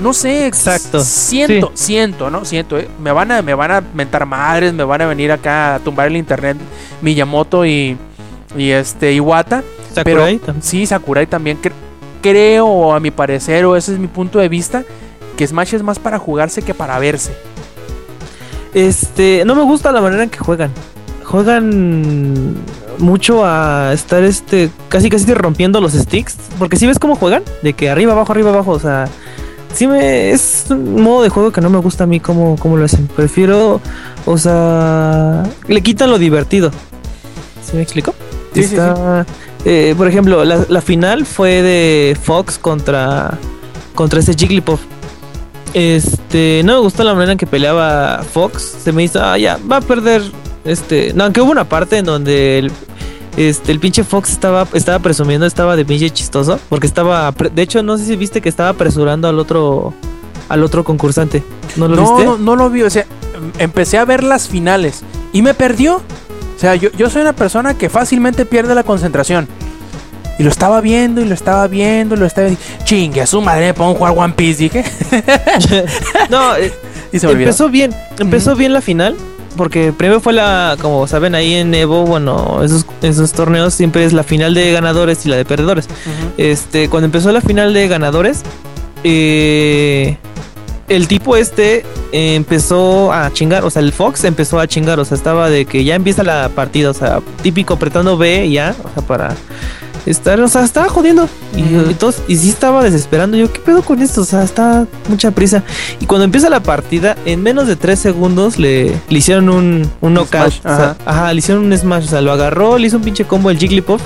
[0.01, 0.99] No sé, Exacto.
[0.99, 2.43] Siento, siento, ¿no?
[2.43, 2.88] Siento, ¿eh?
[3.01, 6.07] Me van a me van a mentar madres, me van a venir acá a tumbar
[6.07, 6.57] el internet
[7.01, 7.97] Miyamoto y
[8.57, 9.63] y este Iwata.
[9.93, 10.03] Sakurai
[10.36, 10.63] Pero también.
[10.63, 11.71] sí, Sakurai también cre-
[12.21, 14.84] creo, a mi parecer, o ese es mi punto de vista,
[15.36, 17.33] que Smash es más para jugarse que para verse.
[18.73, 20.71] Este, no me gusta la manera en que juegan.
[21.23, 22.55] Juegan
[22.99, 27.73] mucho a estar este casi casi rompiendo los sticks, porque si ves cómo juegan, de
[27.73, 29.07] que arriba abajo arriba abajo, o sea,
[29.73, 32.77] sí me es un modo de juego que no me gusta a mí cómo, cómo
[32.77, 33.07] lo hacen.
[33.07, 33.81] Prefiero,
[34.25, 36.71] o sea, le quitan lo divertido.
[37.63, 38.13] ¿Sí me explico?
[38.53, 39.25] Sí, sí, Está,
[39.65, 43.38] eh, por ejemplo, la, la final fue de Fox contra
[43.95, 44.81] contra ese Jigglypuff.
[45.76, 48.78] Este, no me gustó la manera en que peleaba Fox.
[48.82, 50.21] Se me hizo, ah, ya, va a perder.
[50.63, 52.71] Este, no, aunque hubo una parte en donde el,
[53.36, 56.57] este, el pinche Fox estaba, estaba presumiendo, estaba de pinche chistoso.
[56.69, 59.93] Porque estaba, de hecho, no sé si viste que estaba apresurando al otro,
[60.47, 61.43] al otro concursante.
[61.76, 62.23] ¿No lo No, viste?
[62.23, 63.01] no, no lo vi, o sea,
[63.36, 65.01] em- empecé a ver las finales
[65.34, 65.97] y me perdió.
[65.97, 69.49] O sea, yo, yo soy una persona que fácilmente pierde la concentración.
[70.38, 72.63] Y lo estaba viendo y lo estaba viendo y lo estaba viendo.
[72.83, 74.83] Chingue, a su madre me pongo a jugar One Piece, dije.
[76.29, 76.73] no, eh,
[77.11, 77.49] y se me olvidó.
[77.49, 79.15] empezó bien, empezó bien la final.
[79.55, 84.11] porque primero fue la, como saben ahí en Evo, bueno, esos, esos torneos siempre es
[84.11, 85.88] la final de ganadores y la de perdedores.
[86.38, 88.43] Este, cuando empezó la final de ganadores,
[89.03, 90.17] eh,
[90.88, 95.15] el tipo este empezó a chingar, o sea, el Fox empezó a chingar, o sea,
[95.15, 99.07] estaba de que ya empieza la partida, o sea, típico apretando B ya, o sea,
[99.07, 99.36] para
[100.06, 101.28] estar, o sea, estaba jodiendo.
[101.56, 103.38] Y, y todos- y sí estaba desesperando.
[103.38, 104.22] Yo, ¿qué pedo con esto?
[104.22, 105.64] O sea, está mucha prisa.
[105.99, 110.14] Y cuando empieza la partida, en menos de 3 segundos le, le hicieron un, un
[110.14, 110.51] knockout.
[110.51, 110.95] smash, o sea, ajá.
[111.06, 112.06] ajá, le hicieron un smash.
[112.06, 114.01] O sea, lo agarró, le hizo un pinche combo el Jigglypuff.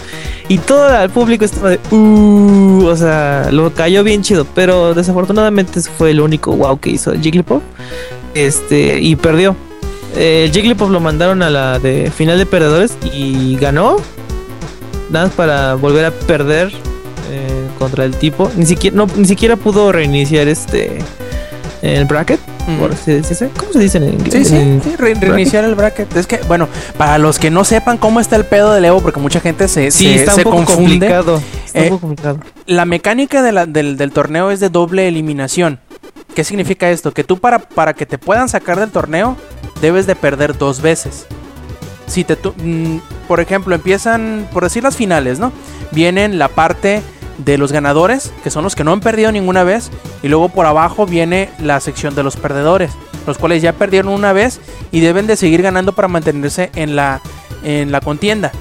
[0.47, 4.45] Y todo el público estaba de, uh, o sea, lo cayó bien chido.
[4.56, 7.62] Pero desafortunadamente ese fue el único wow que hizo el Jigglypuff.
[8.34, 9.56] Este, y perdió.
[10.18, 13.97] El Jigglypuff lo mandaron a la de final de perdedores y ganó.
[15.10, 16.72] Nada más para volver a perder
[17.32, 18.51] eh, contra el tipo.
[18.55, 20.99] Ni siquiera, no, ni siquiera pudo reiniciar este
[21.82, 22.39] el bracket.
[22.78, 22.93] ¿Cómo
[23.74, 24.34] se dice en inglés?
[24.34, 26.16] Sí, sí, sí, re- reiniciar el bracket.
[26.16, 29.20] Es que, bueno, para los que no sepan cómo está el pedo del Evo, porque
[29.20, 30.84] mucha gente se, Sí, se, está se un poco confunde.
[30.91, 31.41] complicado.
[31.66, 32.39] Está Eh, un poco complicado.
[32.68, 35.80] La mecánica de la- del, del torneo es de doble eliminación.
[36.36, 37.12] ¿Qué significa esto?
[37.12, 39.36] Que tú para, para que te puedan sacar del torneo,
[39.82, 41.26] debes de perder dos veces.
[42.10, 45.53] Si te mm, por ejemplo, empiezan, por decir las finales, ¿no?
[45.91, 47.01] Vienen la parte
[47.38, 49.91] de los ganadores, que son los que no han perdido ninguna vez,
[50.22, 52.91] y luego por abajo viene la sección de los perdedores,
[53.26, 54.60] los cuales ya perdieron una vez
[54.91, 57.22] y deben de seguir ganando para mantenerse en la,
[57.64, 58.51] en la contienda.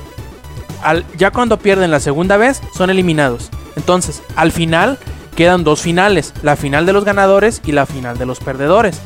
[1.17, 3.51] Ya cuando pierden la segunda vez, son eliminados.
[3.75, 4.99] Entonces, al final
[5.35, 9.01] quedan dos finales, la final de los ganadores y la final de los perdedores.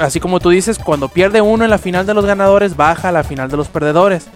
[0.00, 3.12] Así como tú dices, cuando pierde uno en la final de los ganadores, baja a
[3.12, 4.26] la final de los perdedores.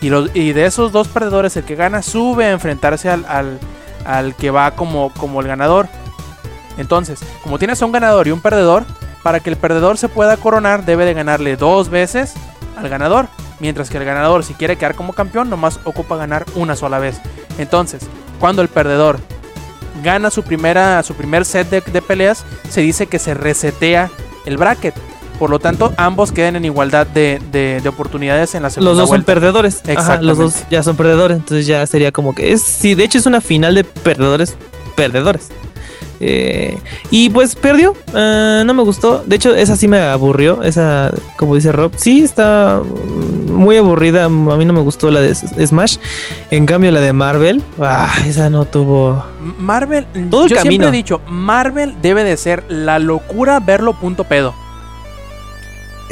[0.00, 3.58] Y, los, y de esos dos perdedores, el que gana sube a enfrentarse al, al-
[4.06, 5.88] al que va como, como el ganador.
[6.78, 8.84] Entonces, como tienes a un ganador y un perdedor,
[9.22, 12.32] para que el perdedor se pueda coronar, debe de ganarle dos veces
[12.78, 13.26] al ganador.
[13.58, 17.20] Mientras que el ganador, si quiere quedar como campeón, nomás ocupa ganar una sola vez.
[17.58, 18.02] Entonces,
[18.38, 19.20] cuando el perdedor
[20.02, 24.08] gana su, primera, su primer set de, de peleas, se dice que se resetea
[24.46, 24.94] el bracket.
[25.38, 28.98] Por lo tanto, ambos quedan en igualdad de, de- de oportunidades en la segunda Los
[28.98, 29.80] dos son perdedores.
[29.96, 31.38] Ajá, los dos ya son perdedores.
[31.38, 32.60] Entonces ya sería como que es.
[32.60, 34.56] Sí, de hecho es una final de perdedores.
[34.96, 35.48] Perdedores.
[36.20, 36.78] Eh,
[37.10, 37.94] y pues perdió.
[38.14, 39.22] Ah, no me gustó.
[39.26, 40.62] De hecho, esa sí me aburrió.
[40.62, 42.80] Esa, como dice Rob, sí está
[43.50, 44.26] muy aburrida.
[44.26, 45.96] A mí no me gustó la de Smash.
[46.50, 49.24] En cambio, la de Marvel, ah, esa no tuvo.
[49.58, 50.88] Marvel, Todo el yo siempre camino.
[50.88, 54.54] he dicho, Marvel debe de ser la locura verlo punto pedo.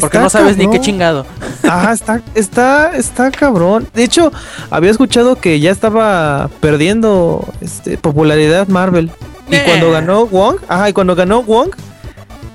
[0.00, 1.26] Porque Está no sabes ni qué chingado.
[1.64, 3.88] Ajá, está, está, está cabrón.
[3.92, 4.32] De hecho,
[4.70, 9.10] había escuchado que ya estaba perdiendo este, popularidad Marvel.
[9.50, 11.70] Y cuando ganó Wong, ajá, y cuando ganó Wong,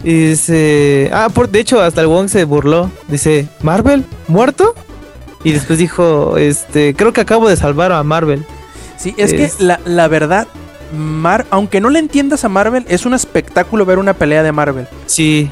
[0.03, 2.89] dice, ah, por, de hecho, hasta el Wong se burló.
[3.07, 4.05] Dice, ¿Marvel?
[4.27, 4.75] ¿Muerto?
[5.43, 8.45] Y después dijo, este, creo que acabo de salvar a Marvel.
[8.97, 10.47] Sí, es, Es- que la, la verdad,
[10.95, 14.87] Mar aunque no le entiendas a Marvel, es un espectáculo ver una pelea de Marvel.
[15.07, 15.49] Sí,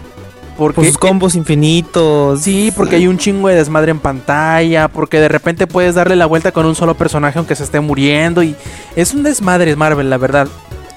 [0.57, 2.41] Porque por sus combos infinitos.
[2.41, 6.27] Sí, porque hay un chingo de desmadre en pantalla, porque de repente puedes darle la
[6.27, 8.55] vuelta con un solo personaje aunque se esté muriendo y
[8.95, 10.47] es un desmadre Marvel, la verdad.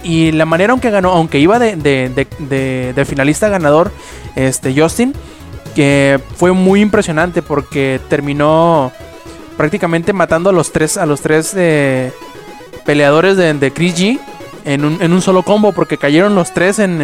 [0.04, 3.90] Y la manera aunque ganó, aunque iba de, de- de- finalista ganador,
[4.36, 5.14] este Justin,
[5.74, 8.92] que fue muy impresionante porque terminó
[9.56, 12.12] prácticamente matando a los tres, a los tres eh,
[12.84, 14.18] peleadores de, Chris G
[14.66, 17.00] en un, en un solo combo porque cayeron los tres en-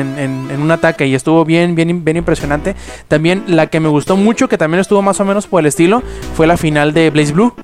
[0.51, 2.75] en un ataque y estuvo bien, bien, bien impresionante.
[3.09, 6.03] También la que me gustó mucho, que también estuvo más o menos por el estilo,
[6.37, 7.55] fue la final de Blaze Blue.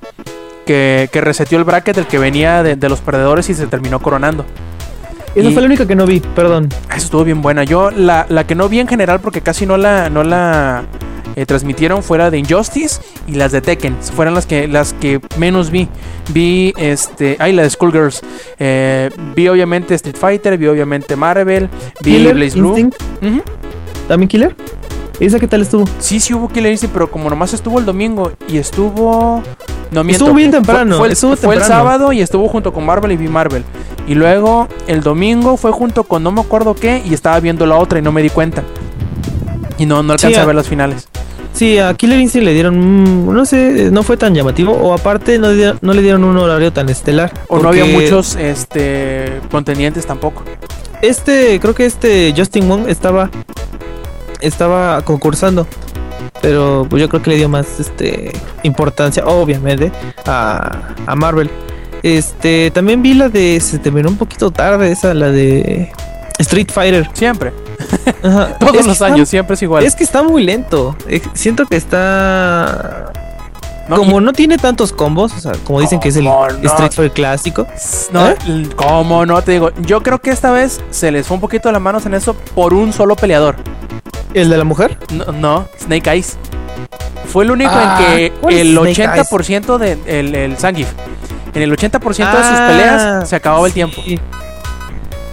[0.65, 4.01] Que, que reseteó el bracket del que venía de, de los perdedores y se terminó
[4.01, 4.45] coronando.
[5.37, 6.69] Esa Y- fue la única que no vi, perdón.
[6.89, 7.63] Eso estuvo bien buena.
[7.63, 10.83] Yo la, la que no vi en general porque casi no la, no la
[11.35, 13.95] eh, transmitieron fuera de Injustice y las de Tekken.
[14.15, 15.87] Fueron las que, las que menos vi.
[16.33, 17.35] Vi este.
[17.39, 18.21] Ay, la de Skullgirls.
[18.57, 21.69] Eh, vi obviamente Street Fighter, vi obviamente Marvel,
[22.01, 22.77] vi Blaze Blue.
[22.77, 23.41] Instinct, Ujú.
[24.07, 24.55] ¿También Killer?
[25.19, 25.85] ¿Esa qué tal estuvo?
[25.99, 29.41] Sí, sí hubo Killer Instinct, pero como nomás estuvo el domingo y estuvo.
[29.91, 30.25] No miento.
[30.25, 31.83] Estuvo bien temprano, Fue, el- estuvo fue el temprano.
[31.83, 33.63] sábado y estuvo junto con Marvel y vi Marvel.
[34.07, 37.77] Y luego el domingo fue junto con no me acuerdo qué y estaba viendo la
[37.77, 38.63] otra y no me di cuenta.
[39.77, 41.07] Y no, no alcancé Sí, a ver las finales.
[41.53, 42.77] Sí, a Killer Instinct le dieron,
[43.25, 46.23] mm, no sé, no fue tan llamativo o aparte no, le dieron- no le dieron
[46.23, 47.31] un horario tan estelar.
[47.47, 50.43] O no había muchos este contendientes tampoco.
[51.01, 53.29] Este, creo que este Justin Wong estaba,
[54.41, 55.67] estaba concursando,
[56.41, 58.31] pero pues yo creo que le dio más, este,
[58.63, 59.91] importancia, obviamente,
[60.25, 60.71] a,
[61.05, 61.49] a Marvel.
[62.03, 65.91] Este, también vi la de, se terminó un poquito tarde esa, la de
[66.39, 67.09] Street Fighter.
[67.13, 67.51] Siempre.
[68.23, 68.55] Ajá.
[68.59, 69.83] Todos Es los está- años, siempre es igual.
[69.83, 70.95] Es que está muy lento.
[71.07, 73.11] Eh, Siento que está.
[73.89, 76.27] No, como no tiene tantos combos, o sea, como dicen que es el.
[76.27, 77.65] Street Fighter clásico.
[78.11, 78.35] No, ¿Eh?
[78.45, 79.41] l- ¿Cómo no?
[79.41, 82.13] Te digo, yo creo que esta vez se les fue un poquito las manos en
[82.13, 83.55] eso por un solo peleador.
[84.33, 84.97] ¿El de la mujer?
[85.13, 86.37] No, no, Snake Eyes.
[87.27, 90.87] Fue el único Ah, en que ¿cuál es el Snake 80% de el, el Zangief.
[91.53, 94.01] En el 80% de sus Ah, peleas se acababa el tiempo.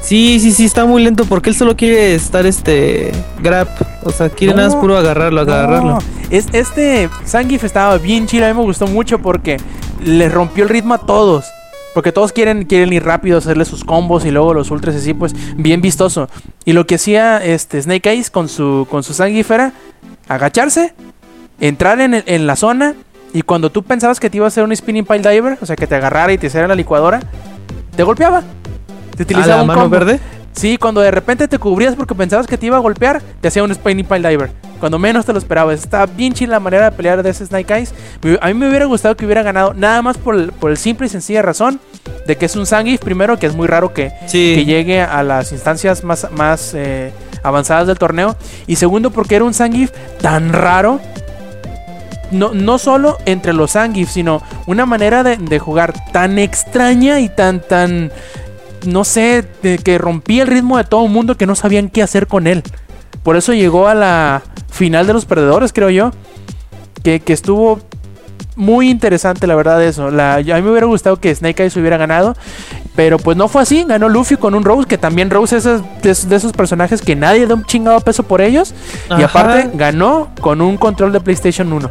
[0.01, 3.11] Sí, sí, sí, está muy lento porque él solo quiere estar este
[3.43, 3.69] grab.
[4.05, 5.93] O sea, quiere No, nada más puro agarrarlo, agarrarlo.
[5.93, 5.99] No,
[6.31, 9.57] es, este Zangief estaba bien chido, a mí me gustó mucho porque
[10.05, 11.47] le rompió el ritmo a todos.
[11.95, 15.33] Porque todos quieren, quieren ir rápido, hacerle sus combos y luego los ultras así, pues
[15.57, 16.29] bien vistoso.
[16.65, 19.73] Y lo que hacía este Snake Eyes con su, con su Zangief era
[20.29, 20.93] agacharse,
[21.61, 22.95] entrar en, el- en la zona
[23.33, 25.77] y cuando tú pensabas que te iba a hacer un spinning pile diver, o sea
[25.77, 27.21] que te agarrara y te hiciera la licuadora,
[27.97, 28.43] te golpeaba.
[29.17, 29.97] Te ¿A utilizaba la un mano combo.
[29.97, 30.19] verde?
[30.55, 33.63] Sí, cuando de repente te cubrías porque pensabas que te iba a golpear, te hacía
[33.65, 34.51] un spinning pile diver.
[34.79, 35.81] Cuando menos te lo esperabas.
[35.81, 37.95] Está bien chila la manera de pelear de ese Snake Eyes.
[38.41, 41.07] A mí me hubiera gustado que hubiera ganado nada más por el, por el simple
[41.07, 41.81] y sencilla razón
[42.27, 44.55] de que es un Zangief, primero, que es muy raro que, Sí.
[44.57, 48.37] que llegue a las instancias más, más eh, avanzadas del torneo.
[48.67, 49.91] Y segundo, porque era un Zangief
[50.21, 51.01] tan raro.
[52.31, 57.29] No, no solo entre los Zangief, sino una manera de, de jugar tan extraña y
[57.29, 58.11] tan, tan,
[58.87, 62.03] no sé, de que rompía el ritmo de todo el mundo que no sabían qué
[62.03, 62.63] hacer con él.
[63.23, 66.11] Por eso llegó a la final de los perdedores, creo yo.
[67.03, 67.81] Que, que estuvo
[68.57, 70.11] muy interesante, la verdad, eso.
[70.11, 72.37] La, a mí me hubiera gustado que Snake Eyes hubiera ganado.
[72.97, 73.85] Pero pues no fue así.
[73.85, 74.87] Ganó Luffy con un Rose.
[74.87, 75.81] Que también Rose es de,
[76.11, 78.75] esos- de esos personajes que nadie da un chingado peso por ellos.
[79.19, 81.91] Y aparte ganó con un control de PlayStation 1.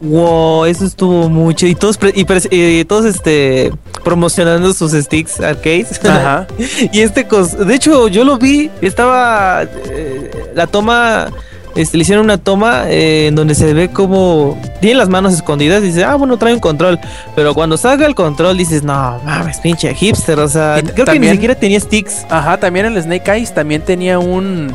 [0.00, 1.66] Wow, eso estuvo mucho.
[1.66, 3.72] Y todos, pre- y, pres- y todos este
[4.02, 5.98] promocionando sus sticks arcades.
[6.04, 6.46] Ajá.
[6.92, 11.28] y este cos de hecho yo lo vi, estaba eh, la toma
[11.74, 15.82] este, le hicieron una toma eh, en donde se ve como tiene las manos escondidas
[15.82, 17.00] y dice, ah, bueno, trae un control.
[17.34, 20.38] Pero cuando salga el control dices, no, mames, pinche hipster.
[20.38, 22.26] O sea, creo que ni siquiera tenía sticks.
[22.30, 24.74] Ajá, también el Snake Eyes también tenía un,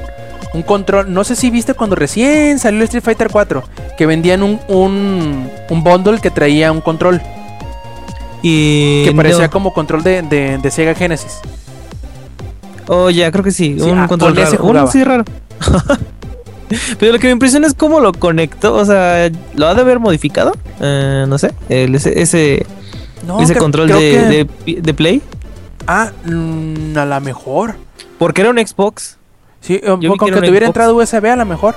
[0.54, 1.14] un control.
[1.14, 3.64] No sé si viste cuando recién salió el Street Fighter 4.
[3.98, 7.22] Que vendían un, un, un bundle que traía un control.
[8.42, 9.52] Y Que parecía no.
[9.52, 11.40] como control de, de- de Sega Genesis.
[12.88, 13.76] Oh, ya, creo que sí.
[13.80, 14.64] Sí, un ah, control con raro.
[14.64, 15.24] Uno sí raro.
[17.00, 18.76] Pero lo que me impresiona es cómo lo conectó.
[18.76, 20.54] O sea, ¿lo ha de haber modificado?
[20.80, 21.52] Eh, no sé.
[21.68, 22.66] el- ese ese,
[23.28, 23.94] No, ese control de,
[24.66, 25.22] que- de, de Play.
[25.86, 27.76] Ah, mm, a lo mejor.
[28.18, 29.18] Porque era un Xbox.
[29.62, 31.76] Sí, eh, vi con que tuviera entrada USB a lo mejor.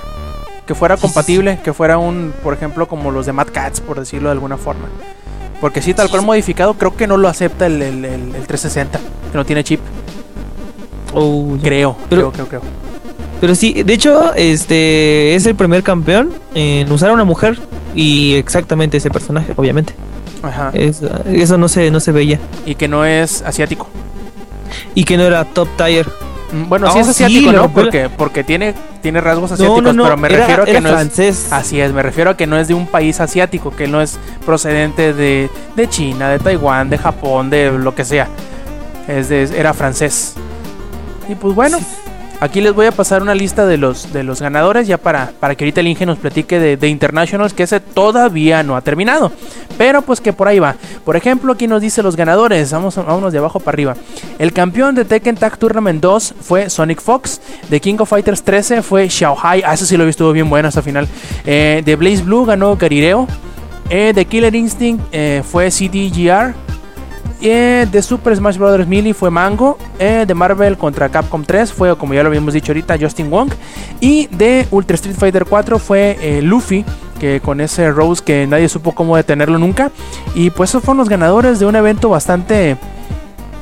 [0.65, 4.29] Que fuera compatible, que fuera un, por ejemplo, como los de Mad Cats, por decirlo
[4.29, 4.85] de alguna forma.
[5.59, 8.99] Porque sí, tal cual modificado, creo que no lo acepta el, el- el- el 360,
[9.31, 9.81] que no tiene chip.
[11.13, 11.57] Oh.
[11.61, 12.61] Creo, Pero- creo, creo, creo.
[13.41, 17.59] Pero sí, de hecho, este es el primer campeón en usar a una mujer.
[17.95, 19.93] Y exactamente ese personaje, obviamente.
[20.41, 20.71] Ajá.
[20.73, 22.39] Es- eso no se, no se veía.
[22.65, 23.87] Y que no es asiático.
[24.95, 26.07] Y que no era top tier.
[26.53, 27.69] Mm, Bueno, sí es asiático, ¿no?
[27.69, 30.03] Porque, porque tiene, tiene rasgos asiáticos, no, no.
[30.03, 30.93] pero me era, refiero a que era no es.
[30.95, 31.47] francés.
[31.51, 34.19] Así es, me refiero a que no es de un país asiático, que no es
[34.45, 38.27] procedente de, de China, de Taiwán, de Japón, de lo que sea.
[39.07, 40.35] Es de, era francés.
[41.27, 41.79] Y pues bueno,
[42.43, 45.55] aquí les voy a pasar una lista de los, de los ganadores ya para, para
[45.55, 49.31] que ahorita el Inge nos platique de, de Internationals, que ese todavía no ha terminado.
[49.77, 50.75] Pero pues que por ahí va.
[51.05, 52.71] Por ejemplo, aquí nos dice los ganadores.
[52.71, 53.95] Vamos, vámonos de abajo para arriba.
[54.37, 57.41] El campeón de Tekken Tag Tournament 2 fue Sonic Fox.
[57.69, 59.63] De King of Fighters 13 fue Xiaohai.
[59.65, 61.07] Ah, eso sí lo vi, estuvo bien bueno hasta final.
[61.45, 63.27] Eh, de Blaze Blue ganó Garireo.
[63.89, 66.53] Eh, de Killer Instinct eh, fue CDGR.
[67.45, 68.87] Eh, de Super Smash Bros.
[68.87, 69.77] Melee fue Mango.
[69.99, 73.51] Eh, de Marvel contra Capcom 3 fue, como ya lo habíamos dicho ahorita, Justin Wong.
[73.99, 76.85] Y de Ultra Street Fighter 4 fue eh, Luffy,
[77.19, 79.91] que con ese Rose que nadie supo cómo detenerlo nunca.
[80.33, 82.77] Y pues esos fueron los ganadores de un evento bastante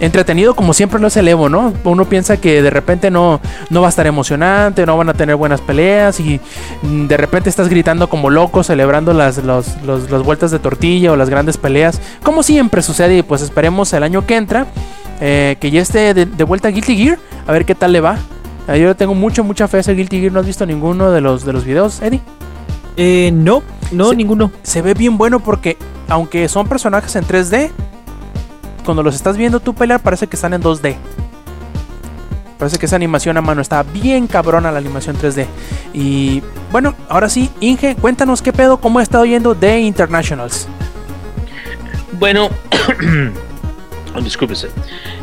[0.01, 1.73] entretenido, como siempre lo es el Evo, ¿no?
[1.85, 3.39] Uno piensa que de repente no,
[3.69, 6.41] no va a estar emocionante, no van a tener buenas peleas y
[6.81, 11.15] de repente estás gritando como loco, celebrando las, los- los- las vueltas de tortilla o
[11.15, 14.65] las grandes peleas, como siempre sucede y pues esperemos el año que entra,
[15.21, 18.01] eh, que ya esté de, de vuelta a Guilty Gear, a ver qué tal le
[18.01, 18.17] va.
[18.67, 21.11] Eh, Yo le tengo mucho, mucha fe a ese Guilty Gear, ¿no has visto ninguno
[21.11, 22.21] de los, de los videos, Eddie?
[22.97, 24.51] Eh, no, no, ninguno.
[24.63, 25.77] se ve bien bueno porque
[26.09, 27.69] aunque son personajes en 3D,
[28.83, 30.95] cuando los estás viendo tú pelear parece que están en 2D.
[32.57, 35.47] Parece que esa animación a mano está bien cabrona la animación 3D.
[35.93, 40.67] Y bueno, ahora sí, Inge, cuéntanos qué pedo, cómo ha estado yendo de Internationals.
[42.19, 42.49] Bueno,
[44.23, 44.67] discúlpese.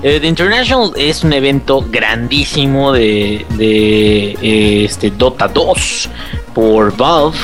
[0.02, 6.08] Eh, The International es un evento grandísimo de, de eh, este Dota 2
[6.54, 7.38] por Valve.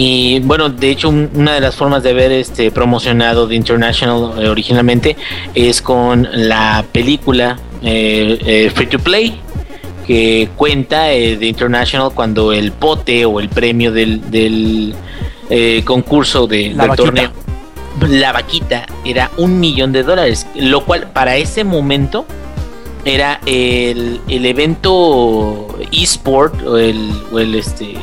[0.00, 4.32] Y bueno, de hecho, un- una de las formas de haber este, promocionado The International
[4.40, 5.16] eh, originalmente
[5.56, 9.40] es con la película eh, eh, Free to Play
[10.06, 14.94] que cuenta eh, The International cuando el pote o el premio del, del,
[15.84, 17.04] concurso de, La del vaquita.
[17.04, 17.30] torneo
[18.08, 22.24] la vaquita era un millón de dólares, lo cual para ese momento
[23.04, 27.94] era el, el evento eSport o el, o el este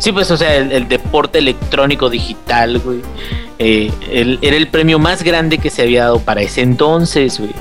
[0.00, 3.00] sí pues o sea el, deporte electrónico digital güey
[3.62, 7.52] Eh, el- era el premio más grande que se había dado para ese entonces güey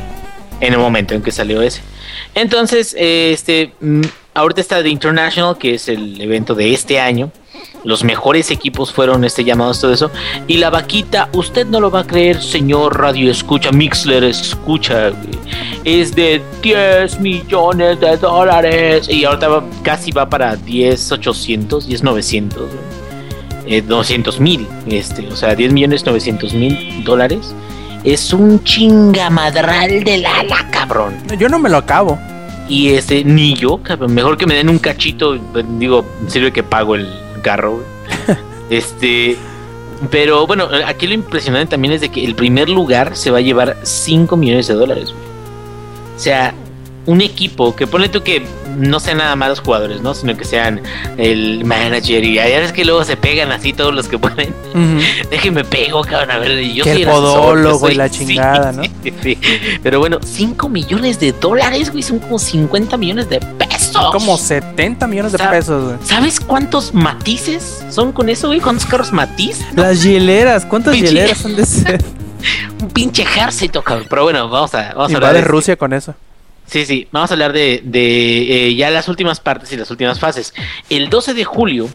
[0.62, 1.82] en el momento en que salió ese.
[2.36, 4.02] Entonces eh, este mm,
[4.34, 7.32] ahorita está The International que es el evento de este año
[7.86, 10.12] los mejores equipos fueron este llamados todo eso
[10.48, 15.12] y la vaquita usted no lo va a creer señor radio escucha Mixler escucha
[15.86, 22.04] es de 10 millones de dólares y ahorita va- casi va para 10 800 10
[22.04, 22.80] 900 güey.
[23.78, 27.54] Eh, 200 mil este o sea 10 millones 900 mil dólares
[28.04, 32.18] es un chingamadral del ala cabrón Yo no me lo acabo.
[32.68, 34.14] y este, ni yo, cabrón.
[34.14, 35.38] Mejor que me den un cachito.
[35.80, 37.08] Digo, sirve que pago el
[37.42, 38.38] carro, güey.
[38.70, 39.36] Este.
[40.12, 43.42] Pero bueno, aquí lo impresionante también es de que el primer lugar se va a
[43.42, 45.24] llevar 5 millones de dólares, güey.
[46.16, 46.54] O sea,
[47.06, 48.44] un equipo que pone tú que
[48.78, 50.14] no sean nada más los jugadores, ¿no?
[50.14, 50.82] Sino que sean
[51.18, 54.54] el manager y ya ves que luego se pegan así todos los que pueden.
[54.74, 55.02] Ujú.
[55.32, 58.72] Déjenme pego, cabrón, a ver, yo Que soy el podólogo soy- y la sí, chingada,
[58.72, 58.84] ¿no?
[59.24, 59.38] sí.
[59.84, 63.79] Pero bueno, 5 millones de dólares, güey, son como 50 millones de pesos.
[64.12, 65.98] Como 70 millones de pesos, güey.
[66.08, 68.60] ¿Sabes cuántos matices son con eso, güey?
[68.60, 69.60] ¿Cuántos carros matiz?
[69.76, 72.04] Las hieleras, ¿cuántas hieleras han de ser?
[72.82, 74.08] Un pinche ejército, cabrón.
[74.10, 76.16] Pero bueno, vamos a, vamos a hablar de- Rusia con eso.
[76.66, 80.20] Sí, sí, vamos a hablar de, de, eh, ya las últimas partes y las últimas
[80.20, 80.54] fases.
[80.90, 81.90] El 12 de julio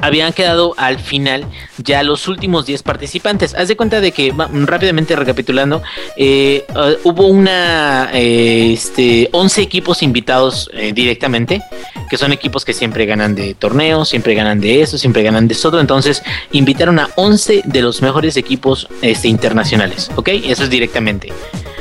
[0.00, 1.44] habían quedado al final
[1.78, 3.54] ya los últimos 10 participantes.
[3.54, 4.32] Haz de cuenta de que,
[4.66, 5.82] rápidamente recapitulando,
[6.16, 11.62] eh, eh, hubo una, eh, este, 11 equipos invitados eh, directamente,
[12.08, 15.54] que son equipos que siempre ganan de torneos, siempre ganan de eso, siempre ganan de
[15.54, 15.78] eso.
[15.78, 16.22] Entonces,
[16.52, 20.28] invitaron a 11 de los mejores equipos este, internacionales, ¿ok?
[20.44, 21.32] Eso es directamente.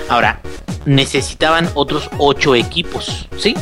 [0.07, 0.41] Ahora,
[0.85, 3.55] necesitaban otros 8 equipos, ¿sí?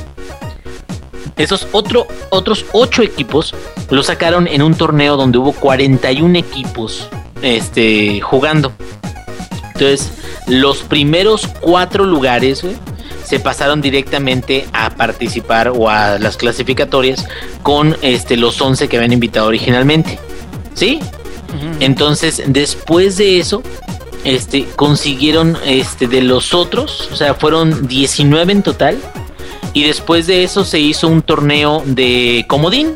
[1.38, 3.54] Esos otro, otros 8 equipos
[3.90, 7.08] los sacaron en un torneo donde hubo 41 equipos
[7.42, 8.72] este, jugando.
[9.74, 10.12] Entonces,
[10.48, 12.64] los primeros 4 lugares
[13.24, 17.28] se pasaron directamente a participar o a las clasificatorias
[17.62, 20.18] con este, los 11 que habían invitado originalmente.
[20.74, 21.00] ¿Sí?
[21.80, 23.64] Entonces, después de eso,
[24.24, 28.98] este, consiguieron este, de los otros, o sea, fueron 19 en total.
[29.78, 32.96] Y después de eso se hizo un torneo de comodín,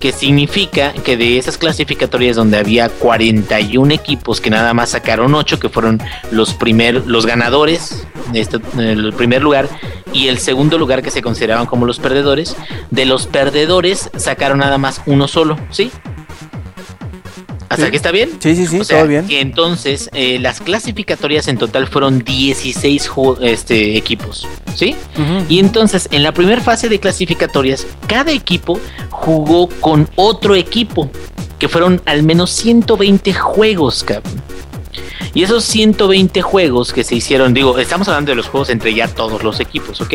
[0.00, 5.60] que significa que de esas clasificatorias donde había 41 equipos que nada más sacaron 8,
[5.60, 6.00] que fueron
[6.30, 9.68] los, primer, los ganadores, este, el primer lugar,
[10.10, 12.56] y el segundo lugar que se consideraban como los perdedores,
[12.90, 15.90] de los perdedores sacaron nada más uno solo, ¿sí?
[17.68, 17.88] ¿Hasta Sí.
[17.88, 18.30] aquí está bien?
[18.38, 19.26] Sí, sí, sí, O sea, todo bien.
[19.28, 24.96] entonces eh, las clasificatorias en total fueron 16 ju- este, equipos, ¿sí?
[25.48, 31.10] Y entonces en la primera fase de clasificatorias, cada equipo jugó con otro equipo,
[31.58, 34.40] que fueron al menos 120 juegos, cabrón.
[35.34, 39.06] Y esos 120 juegos que se hicieron, digo, estamos hablando de los juegos entre ya
[39.08, 40.14] todos los equipos, ¿ok?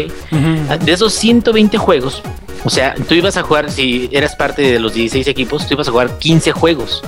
[0.83, 2.23] De esos 120 juegos,
[2.65, 5.87] o sea, tú ibas a jugar, si eras parte de los 16 equipos, tú ibas
[5.87, 7.03] a jugar 15 juegos.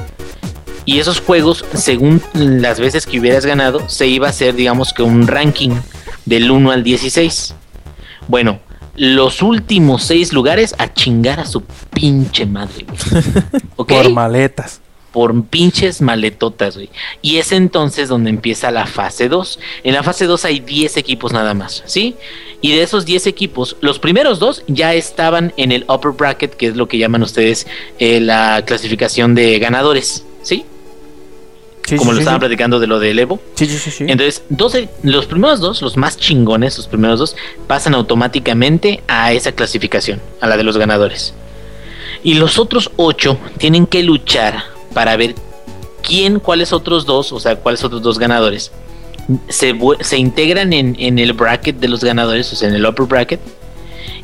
[0.86, 5.02] Y esos juegos, según las veces que hubieras ganado, se iba a hacer, digamos que
[5.02, 5.72] un ranking
[6.26, 7.56] del 1 al 16.
[8.28, 8.60] Bueno,
[8.96, 11.62] los últimos 6 lugares a chingar a su
[11.94, 12.86] pinche madre.
[12.86, 13.24] güey.
[13.76, 13.90] ¿Ok?
[13.90, 14.82] Por maletas.
[15.12, 16.90] por pinches maletotas, güey.
[17.22, 19.60] Y es entonces donde empieza la fase 2.
[19.84, 22.16] En la fase 2 hay 10 equipos nada más, ¿sí?
[22.62, 26.68] Y de esos 10 equipos, los primeros dos ya estaban en el upper bracket, que
[26.68, 27.68] es lo que llaman ustedes
[28.00, 30.66] eh, la clasificación de ganadores, ¿sí?
[31.86, 33.40] Sí, Como sí, lo sí, estaban platicando de lo del Evo.
[33.54, 34.06] Sí, sí, sí.
[34.08, 37.36] Entonces, 12, los primeros dos, los más chingones, los primeros dos,
[37.68, 41.34] pasan automáticamente a esa clasificación, a la de los ganadores.
[42.24, 44.64] Y los otros ocho tienen que luchar
[44.94, 45.36] para ver
[46.02, 48.72] quién, cuáles otros dos, o sea, cuáles otros dos ganadores,
[49.48, 53.06] se, se integran en, en el bracket de los ganadores, o sea, en el upper
[53.06, 53.40] bracket.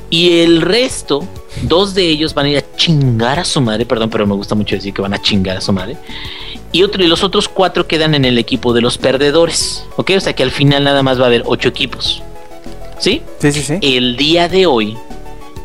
[0.09, 1.25] Y el resto,
[1.61, 4.55] dos de ellos van a ir a chingar a su madre, perdón, pero me gusta
[4.55, 5.95] mucho decir que van a chingar a su madre.
[6.71, 9.85] Y, otro, y los otros cuatro quedan en el equipo de los perdedores.
[9.97, 10.11] ¿Ok?
[10.15, 12.21] O sea que al final nada más va a haber ocho equipos.
[12.99, 13.21] ¿Sí?
[13.39, 13.73] Sí, sí, sí.
[13.81, 14.95] El día de hoy,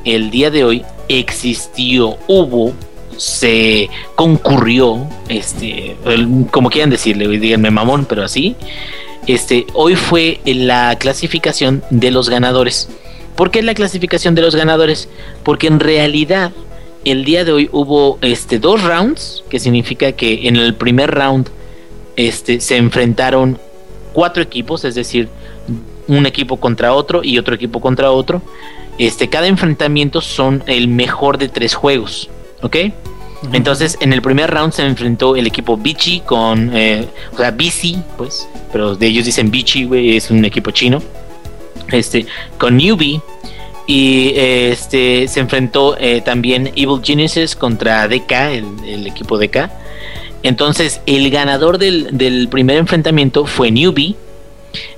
[0.05, 2.73] el día de hoy existió, hubo,
[3.17, 8.57] se concurrió, este, el- como quieran decirle, díganme mamón, pero así.
[9.27, 12.89] Este, hoy fue la clasificación de los ganadores.
[13.35, 15.09] ¿Por qué la clasificación de los ganadores?
[15.43, 16.53] Porque en realidad
[17.07, 21.49] el día de hoy hubo este dos rounds, que significa que en el primer round
[22.17, 23.59] este se enfrentaron
[24.13, 25.29] cuatro equipos, es decir,
[26.09, 28.43] un equipo contra otro y otro equipo contra otro.
[28.99, 32.29] Este, cada enfrentamiento son el mejor de tres juegos,
[32.63, 32.77] ¿ok?
[33.53, 38.03] Entonces, en el primer round se enfrentó el equipo Bichi con, eh, o sea, BC,
[38.17, 41.01] pues, pero de ellos dicen Bichi, güey, es un equipo chino.
[41.93, 42.27] Este,
[42.59, 43.21] con Newbie.
[43.87, 48.33] Y este se enfrentó eh, también Evil Genesis contra DK,
[48.85, 49.71] el, equipo DK.
[50.43, 54.17] Entonces, el ganador del, del primer enfrentamiento fue Newbie.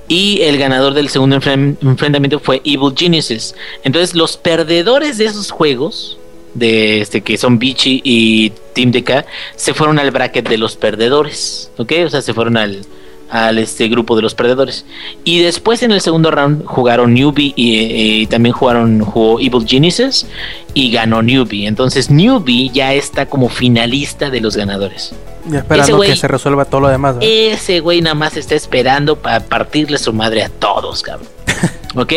[0.07, 3.55] Y el ganador del segundo enfren- enfrentamiento fue Evil Genesis.
[3.83, 6.17] Entonces, los perdedores de esos juegos,
[6.55, 9.25] de este que son Bichi y Team DK,
[9.55, 11.69] se fueron al bracket de los perdedores.
[11.77, 11.93] ¿Ok?
[12.05, 12.81] O sea, se fueron al,
[13.29, 14.85] al este grupo de los perdedores.
[15.23, 20.25] Y después en el segundo round jugaron Newbie y, y también jugaron jugó Evil Genesis
[20.73, 21.67] y ganó Newbie.
[21.67, 25.13] Entonces Newbie ya está como finalista de los ganadores.
[25.47, 27.15] Ya esperando güey- que se resuelva todo lo demás.
[27.15, 27.29] ¿verdad?
[27.31, 31.27] Ese güey nada más está esperando para partirle su madre a todos, cabrón.
[31.95, 32.13] ¿Ok?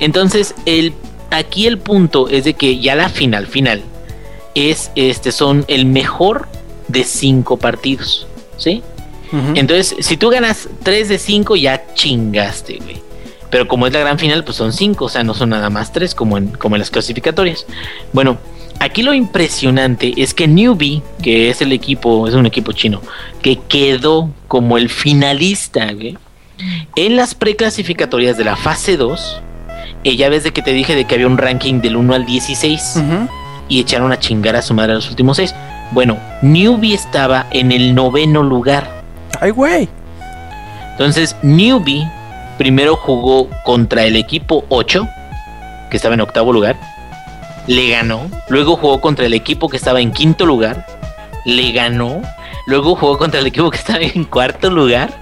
[0.00, 0.92] Entonces, el,
[1.30, 3.82] aquí el punto es de que ya la final, final,
[4.54, 6.48] es este, son el mejor
[6.88, 8.26] de cinco partidos.
[8.56, 8.82] ¿Sí?
[9.54, 13.02] Entonces, si tú ganas 3 de 5, ya chingaste, güey.
[13.50, 15.92] Pero como es la gran final, pues son 5, o sea, no son nada más
[15.92, 17.64] 3 como en, como en las clasificatorias.
[18.12, 18.38] Bueno,
[18.80, 23.00] aquí lo impresionante es que Newbie, que es el equipo, es un equipo chino,
[23.42, 26.16] que quedó como el finalista, güey,
[26.96, 29.42] en las preclasificatorias de la fase 2.
[30.04, 32.26] eh, ya ves de que te dije de que había un ranking del 1 al
[32.26, 33.28] 16 Ujú.
[33.68, 35.54] y echaron a chingar a su madre a los últimos 6.
[35.92, 39.04] Bueno, Newbie estaba en el noveno lugar.
[39.40, 39.88] Ay, güey.
[40.92, 42.10] Entonces, Newbie
[42.58, 45.06] primero jugó contra el equipo 8,
[45.90, 46.76] que estaba en octavo lugar,
[47.66, 48.30] le ganó.
[48.48, 50.86] Luego jugó contra el equipo que estaba en quinto lugar,
[51.44, 52.22] le ganó.
[52.66, 55.20] Luego jugó contra el equipo que estaba en cuarto lugar,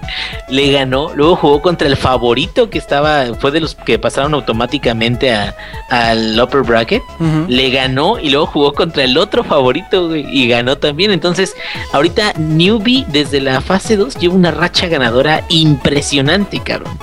[0.49, 1.11] le ganó.
[1.15, 5.55] Luego jugó contra el favorito que estaba, fue de los que pasaron automáticamente a-
[5.89, 7.03] al upper bracket
[7.47, 11.11] le ganó y luego jugó contra el otro favorito y ganó también.
[11.11, 11.53] Entonces,
[11.93, 16.97] ahorita Newbie desde la fase 2 lleva una racha ganadora impresionante, cabrón.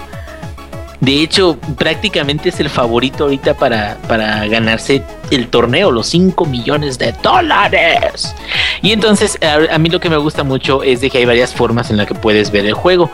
[1.03, 6.97] De hecho, prácticamente es el favorito ahorita para, para ganarse el torneo, los 5 millones
[6.97, 8.35] de dólares.
[8.83, 11.53] Y entonces, a, a mí lo que me gusta mucho es de que hay varias
[11.53, 13.11] formas en las que puedes ver el juego.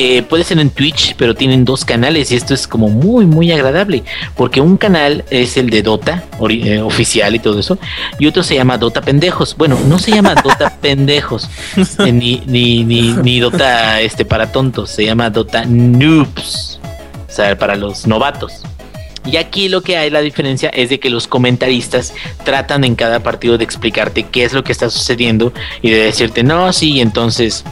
[0.00, 3.50] Eh, puede ser en Twitch, pero tienen dos canales y esto es como muy, muy
[3.50, 4.04] agradable.
[4.36, 7.78] Porque un canal es el de Dota, eh, oficial y todo eso,
[8.16, 9.56] y otro se llama Dota Pendejos.
[9.56, 11.50] Bueno, no se llama Dota Pendejos,
[11.98, 16.78] eh, ni, ni, ni, ni Dota este, para tontos, se llama Dota Noobs,
[17.42, 18.62] sea, para los novatos.
[19.24, 22.14] Y aquí lo que hay, la diferencia es de que los comentaristas
[22.44, 26.42] tratan en cada partido de explicarte qué es lo que está sucediendo y de decirte,
[26.42, 27.62] no, sí, entonces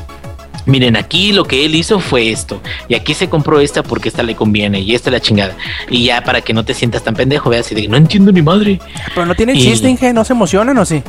[0.66, 4.22] miren, aquí lo que él hizo fue esto, y aquí se compró esta porque esta
[4.24, 5.56] le conviene, y esta es la chingada.
[5.88, 8.42] Y ya para que no te sientas tan pendejo, veas y de no entiendo ni
[8.42, 8.80] madre.
[9.14, 11.02] Pero no tiene Y- chiste, Inge, no se emocionan o sí.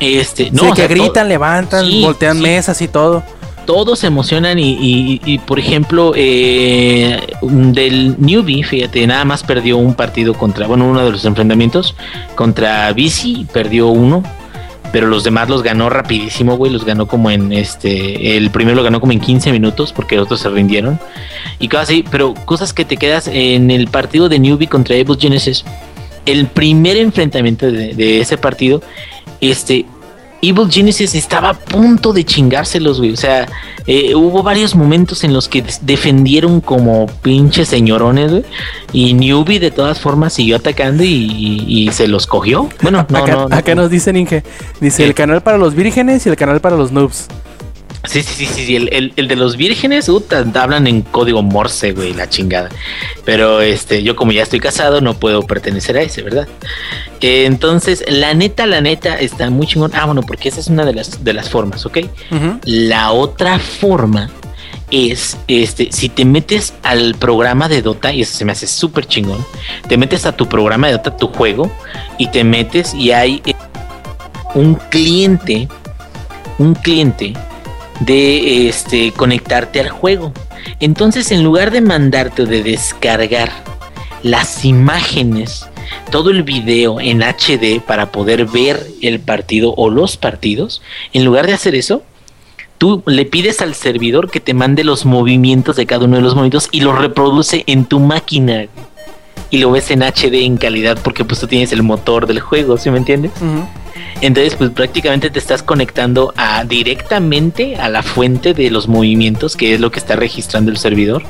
[0.00, 2.42] Este, no, o que sea, to- gritan, levantan, Sí, voltean sí.
[2.42, 3.22] mesas y todo.
[3.66, 9.76] Todos se emocionan y, y- y, por ejemplo, eh, del newbie, fíjate, nada más perdió
[9.78, 11.94] un partido contra, bueno, uno de los enfrentamientos
[12.34, 14.22] contra Bici, perdió uno,
[14.92, 18.82] pero los demás los ganó rapidísimo, güey, los ganó como en este, el primero lo
[18.82, 20.98] ganó como en 15 minutos porque otros se rindieron
[21.58, 25.16] y cosas así, pero cosas que te quedas en el partido de newbie contra Evil
[25.18, 25.64] Genesis,
[26.26, 28.82] el primer enfrentamiento de, de ese partido,
[29.40, 29.86] este,
[30.44, 33.12] Evil Genesis estaba a punto de chingárselos, güey.
[33.12, 33.46] O sea,
[33.86, 38.44] eh, hubo varios momentos en los que defendieron como pinches señorones, güey.
[38.92, 42.68] Y Newbie de todas formas siguió atacando y, y- y se los cogió.
[42.82, 43.54] Bueno, no, acá, no, no.
[43.56, 44.42] acá nos dicen Inge.
[44.80, 45.08] Dice ¿Qué?
[45.08, 47.28] el canal para los vírgenes y el canal para los noobs.
[48.04, 51.92] Sí, sí, sí, sí, El, el- el de los vírgenes, puta, hablan en código Morse,
[51.92, 52.68] güey, la chingada.
[53.24, 56.48] Pero este, yo como ya estoy casado, no puedo pertenecer a ese, ¿verdad?
[57.20, 59.92] Eh, entonces, la neta, la neta, está muy chingón.
[59.94, 61.98] Ah, bueno, porque esa es una de las, de las formas, ¿ok?
[62.64, 64.30] La otra forma
[64.90, 69.06] es, este, si te metes al programa de Dota, y eso se me hace súper
[69.06, 69.46] chingón,
[69.88, 71.70] te metes a tu programa de Dota, tu juego,
[72.18, 73.54] y te metes y hay eh,
[74.54, 75.68] un cliente,
[76.58, 77.32] un cliente
[78.04, 80.32] de este, conectarte al juego.
[80.80, 83.50] Entonces, en lugar de mandarte o de descargar
[84.22, 85.66] las imágenes,
[86.10, 90.82] todo el video en HD para poder ver el partido o los partidos,
[91.12, 92.02] en lugar de hacer eso,
[92.78, 96.34] tú le pides al servidor que te mande los movimientos de cada uno de los
[96.34, 98.66] movimientos y los reproduce en tu máquina.
[99.52, 102.78] Y lo ves en HD en calidad porque pues tú tienes el motor del juego,
[102.78, 103.32] ¿sí me entiendes?
[104.22, 109.74] Entonces, pues prácticamente te estás conectando a directamente a la fuente de los movimientos, que
[109.74, 111.22] es lo que está registrando el servidor.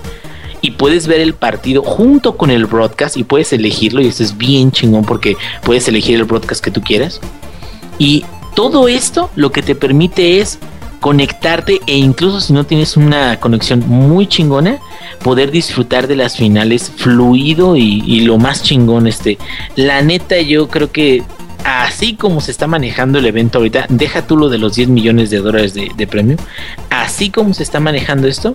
[0.61, 4.01] Y puedes ver el partido junto con el broadcast y puedes elegirlo.
[4.01, 7.21] Y eso es bien chingón porque puedes elegir el broadcast que tú quieras.
[7.99, 10.61] Y todo esto lo que te permite es
[11.03, 14.79] conectarte e incluso si no tienes una conexión muy chingona,
[15.25, 19.37] poder disfrutar de las finales fluido y, lo más chingón este.
[19.75, 21.25] La neta yo creo que
[21.65, 25.31] así como se está manejando el evento ahorita, deja tú lo de los 10 millones
[25.31, 26.37] de dólares de, premio,
[26.89, 28.55] así como se está manejando esto,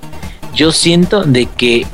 [0.56, 1.86] yo siento de que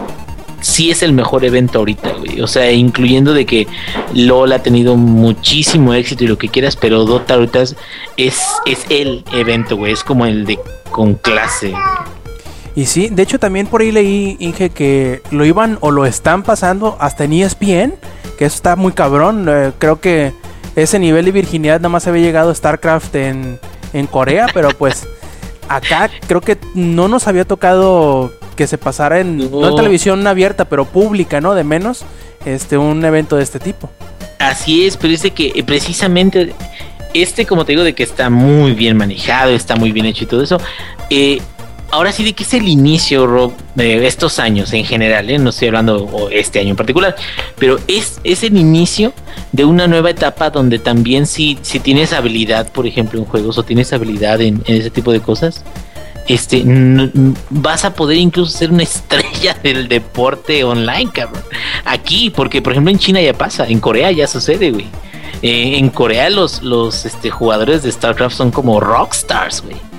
[0.63, 2.41] sí es el mejor evento ahorita, güey.
[2.41, 3.67] O sea, incluyendo de que
[4.13, 7.75] LOL ha tenido muchísimo éxito y lo que quieras, pero Dota ahorita es,
[8.17, 9.91] es, el evento, güey.
[9.91, 10.57] Es como el de
[10.89, 11.73] con clase.
[12.75, 16.43] Y sí, de hecho también por ahí leí, Inge, que lo iban o lo están
[16.43, 17.93] pasando hasta en ESPN,
[18.37, 19.45] que eso está muy cabrón.
[19.49, 20.31] Eh, creo que
[20.75, 23.59] ese nivel de virginidad nada más había llegado StarCraft en,
[23.91, 25.07] en Corea, pero pues
[25.67, 29.67] acá creo que no nos había tocado que se pasara en, no.
[29.67, 31.53] en televisión abierta, pero pública, ¿no?
[31.53, 32.03] De menos,
[32.45, 33.89] este, un evento de este tipo.
[34.39, 36.53] Así es, pero es que eh, precisamente
[37.13, 40.27] este, como te digo, de que está muy bien manejado, está muy bien hecho y
[40.27, 40.59] todo eso,
[41.09, 41.39] eh,
[41.91, 45.37] ahora sí de que es el inicio, Rob, de estos años en general, ¿eh?
[45.37, 47.15] no estoy hablando este año en particular,
[47.59, 49.13] pero es, es el inicio
[49.51, 53.63] de una nueva etapa donde también si, si tienes habilidad, por ejemplo, en juegos o
[53.63, 55.63] tienes habilidad en, ese tipo de cosas,
[56.27, 56.63] este
[57.49, 61.43] vas a poder incluso ser una estrella del deporte online, cabrón.
[61.85, 64.87] Aquí, porque por ejemplo en China ya pasa, en Corea ya sucede, güey.
[65.41, 69.92] Eh, en Corea los, los este, jugadores de StarCraft son como rockstars, güey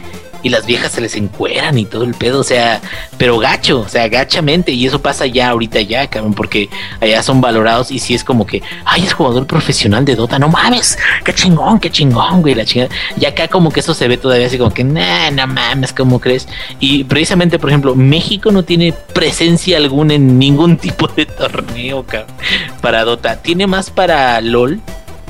[0.44, 2.80] y las viejas se les encueran y todo el pedo, o sea,
[3.16, 6.68] pero gacho, o sea, gachamente, y eso pasa ya ahorita ya, cabrón, porque
[7.00, 10.48] allá son valorados y si es como que, ay, es jugador profesional de Dota, no
[10.48, 12.94] mames, qué chingón, qué chingón, güey, la chingada.
[13.18, 16.20] Y acá como que eso se ve todavía así como que, nah, no mames, ¿cómo
[16.20, 16.46] crees?
[16.78, 22.36] Y precisamente, por ejemplo, México no tiene presencia alguna en ningún tipo de torneo, cabrón,
[22.82, 24.80] para Dota, tiene más para LOL,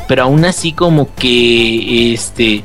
[0.08, 2.64] pero aún así como que, este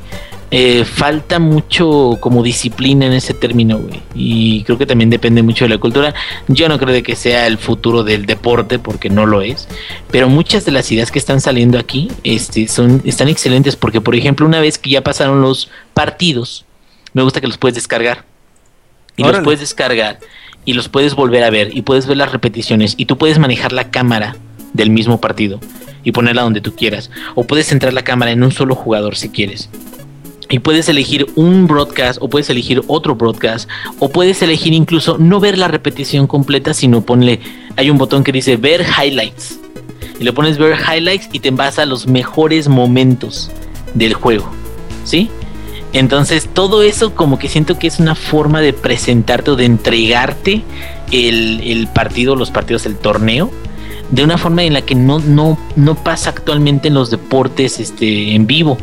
[0.52, 4.02] eh, falta mucho como disciplina en ese término, güey.
[4.16, 6.16] Y creo que también depende mucho de la cultura.
[6.48, 9.68] Yo no creo de que sea el futuro del deporte, porque no lo es.
[10.10, 14.16] Pero muchas de las ideas que están saliendo aquí este, son, están excelentes, porque por
[14.16, 16.66] ejemplo, una vez que ya pasaron los partidos,
[17.14, 18.26] me gusta que los puedes descargar.
[19.18, 20.20] Y los puedes descargar
[20.64, 23.74] y los puedes volver a ver y puedes ver las repeticiones y tú puedes manejar
[23.74, 24.38] la cámara
[24.72, 25.60] del mismo partido
[26.06, 27.12] y ponerla donde tú quieras.
[27.36, 29.70] O puedes centrar la cámara en un solo jugador si quieres
[30.50, 33.70] y puedes elegir un broadcast o puedes elegir otro broadcast
[34.00, 37.40] o puedes elegir incluso no ver la repetición completa, sino ponle,
[37.76, 39.60] hay un botón que dice ver highlights.
[40.20, 43.52] Y le pones ver highlights y te vas a los mejores momentos
[43.94, 44.50] del juego.
[45.06, 45.30] ¿Sí?
[45.94, 50.64] Entonces todo eso como que siento que es una forma de presentarte o de entregarte
[51.12, 53.52] el, el partido, los partidos, el torneo
[54.12, 58.34] de una forma en la que no, no, no pasa actualmente en los deportes este,
[58.34, 58.78] en vivo.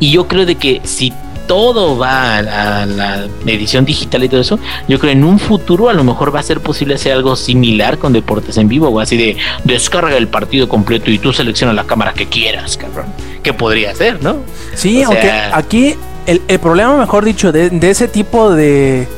[0.00, 1.12] Y yo creo de que si
[1.46, 5.92] todo va a, la edición digital y todo eso, yo creo en un futuro a
[5.92, 9.16] lo mejor va a ser posible hacer algo similar con deportes en vivo o así
[9.16, 13.06] de descarga el partido completo y tú selecciona la cámara que quieras, cabrón.
[13.42, 14.36] Que podría ser, ¿no?
[14.74, 15.96] Sí, aunque aquí
[16.26, 19.08] el, problema, mejor dicho, de, ese tipo de,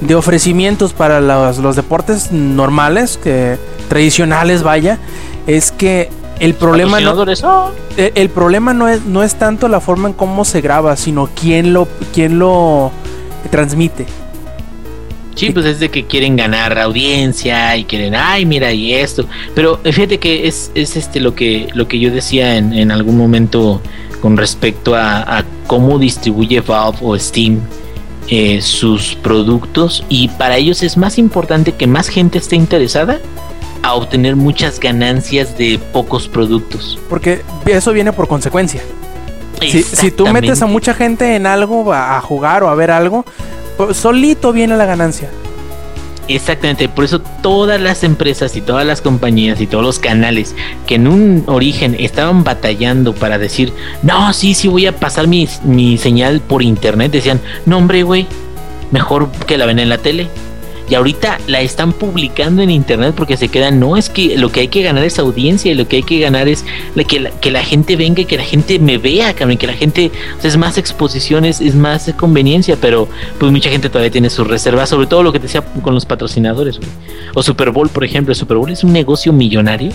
[0.00, 3.58] de ofrecimientos para los, los deportes normales, que
[3.88, 4.98] tradicionales, vaya,
[5.46, 7.24] es que el problema no,
[7.96, 11.28] eh, el, problema no es, no es tanto la forma en cómo se graba, sino
[11.40, 12.90] quién lo, quién lo
[13.50, 14.06] transmite.
[15.34, 19.26] Sí, pues es de que quieren ganar audiencia y quieren, ay, mira, y esto.
[19.54, 23.16] Pero fíjate que es, es este lo que, lo que yo decía en, en algún
[23.16, 23.80] momento
[24.22, 27.60] con respecto a, cómo distribuye Valve o Steam
[28.28, 30.04] eh, sus productos.
[30.08, 33.20] Y para ellos es más importante que más gente esté interesada
[33.82, 36.98] a obtener muchas ganancias de pocos productos.
[37.08, 38.82] Porque eso viene por consecuencia.
[39.60, 43.24] Si, tú metes a mucha gente en algo, a, jugar o a ver algo,
[43.92, 45.30] solito viene la ganancia.
[46.28, 50.54] Exactamente, por eso todas las empresas y todas las compañías y todos los canales
[50.86, 53.72] que en un origen estaban batallando para decir,
[54.02, 58.26] no, sí, sí voy a pasar mi, mi señal por internet, decían, no hombre, güey,
[58.92, 60.28] mejor que la ven en la tele.
[60.88, 64.60] Y ahorita la están publicando en internet porque se quedan, no, es que lo que
[64.60, 66.64] hay que ganar es audiencia y lo que hay que ganar es
[67.06, 70.10] que, la, gente venga y que la gente me vea, cabrón, que la gente,
[70.42, 75.06] es más exposiciones, es más conveniencia, pero pues mucha gente todavía tiene sus reservas, sobre
[75.06, 76.88] todo lo que te decía con los patrocinadores, güey.
[77.34, 79.92] O Super Bowl, por ejemplo, Super Bowl es un negocio millonario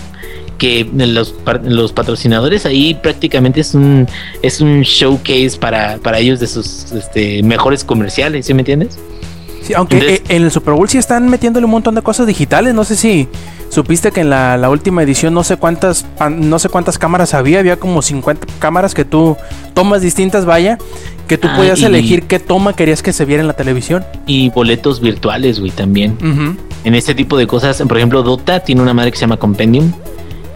[0.58, 4.08] que los, los patrocinadores ahí prácticamente es un
[4.42, 8.98] es un showcase para, para ellos de sus este, mejores comerciales, ¿sí me entiendes?
[9.68, 12.72] Sí, aunque eh, en el Super Bowl sí están metiéndole un montón de cosas digitales.
[12.74, 13.28] No sé si
[13.68, 17.58] supiste que en la, la última edición no sé cuántas no sé cuántas cámaras había.
[17.58, 19.36] Había como 50 cámaras que tú
[19.74, 20.78] tomas distintas, vaya,
[21.26, 24.04] que tú Ah, podías y- elegir qué toma querías que se viera en la televisión.
[24.26, 26.16] Y boletos virtuales, güey, también.
[26.84, 29.92] En este tipo de cosas, por ejemplo, Dota tiene una madre que se llama Compendium.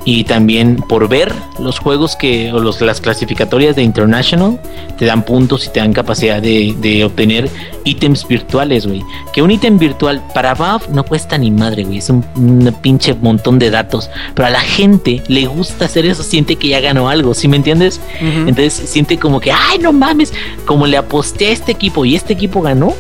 [0.05, 4.59] Y también por ver los juegos que, o los, las clasificatorias de International,
[4.99, 7.49] te dan puntos y te dan capacidad de, de obtener
[7.85, 9.01] ítems virtuales, güey.
[9.33, 11.99] Que un ítem virtual para Valve no cuesta ni madre, güey.
[11.99, 14.11] Es un, un pinche montón de datos.
[14.35, 17.57] Pero a la gente le gusta hacer eso, siente que ya ganó algo, ¿sí me
[17.57, 18.01] entiendes?
[18.21, 20.33] Entonces siente como que, ay, no mames,
[20.67, 22.95] como le aposté a este equipo y este equipo ganó,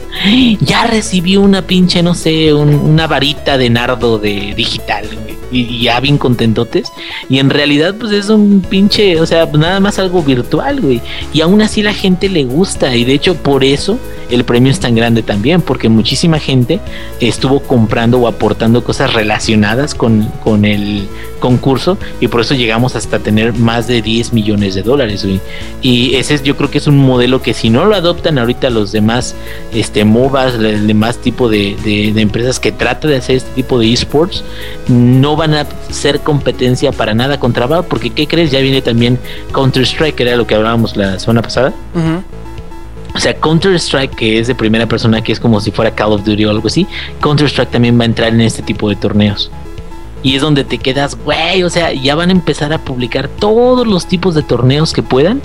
[0.60, 5.82] ya recibió una pinche, no sé, un- una varita de nardo de digital, güey, y,
[5.82, 6.92] ya bien contentotes.
[7.28, 11.00] Y en realidad, pues es un pinche, o sea, nada más algo virtual, güey.
[11.32, 13.98] Y aún así la gente le gusta, y de hecho por eso
[14.30, 16.80] el premio es tan grande también, porque muchísima gente
[17.20, 21.08] estuvo comprando o aportando cosas relacionadas con, con el
[21.42, 25.40] concurso y por eso llegamos hasta tener más de 10 millones de dólares, güey.
[25.82, 28.70] Y ese es, yo creo que es un modelo que si no lo adoptan ahorita
[28.70, 29.34] los demás
[29.74, 33.78] este, MOBAs, el demás tipo de, de- de empresas que tratan de hacer este tipo
[33.80, 34.44] de esports,
[34.88, 38.50] no van a ser competencia para nada contra Valve, porque ¿qué crees?
[38.52, 39.18] Ya viene también
[39.52, 41.72] Counter-Strike, que era lo que hablábamos la semana pasada.
[43.14, 46.24] O sea, Counter-Strike, que es de primera persona, que es como si fuera Call of
[46.24, 46.86] Duty o algo así,
[47.20, 49.50] Counter-Strike también va a entrar en este tipo de torneos.
[50.22, 53.86] Y es donde te quedas, güey, o sea, ya van a empezar a publicar todos
[53.86, 55.42] los tipos de torneos que puedan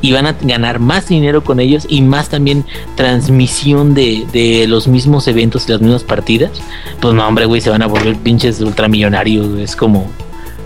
[0.00, 2.64] y van a ganar más dinero con ellos y más también
[2.96, 6.52] transmisión de, de los mismos eventos y las mismas partidas.
[7.00, 10.08] Pues no, hombre, güey, se van a volver pinches ultramillonarios, es como,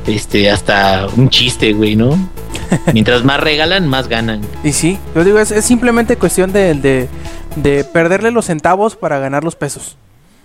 [0.06, 2.18] este, hasta un chiste, güey, ¿no?
[2.92, 4.40] Mientras más regalan, más ganan.
[4.64, 7.08] Y sí, yo digo, es, es simplemente cuestión de, de,
[7.56, 9.96] de perderle los centavos para ganar los pesos.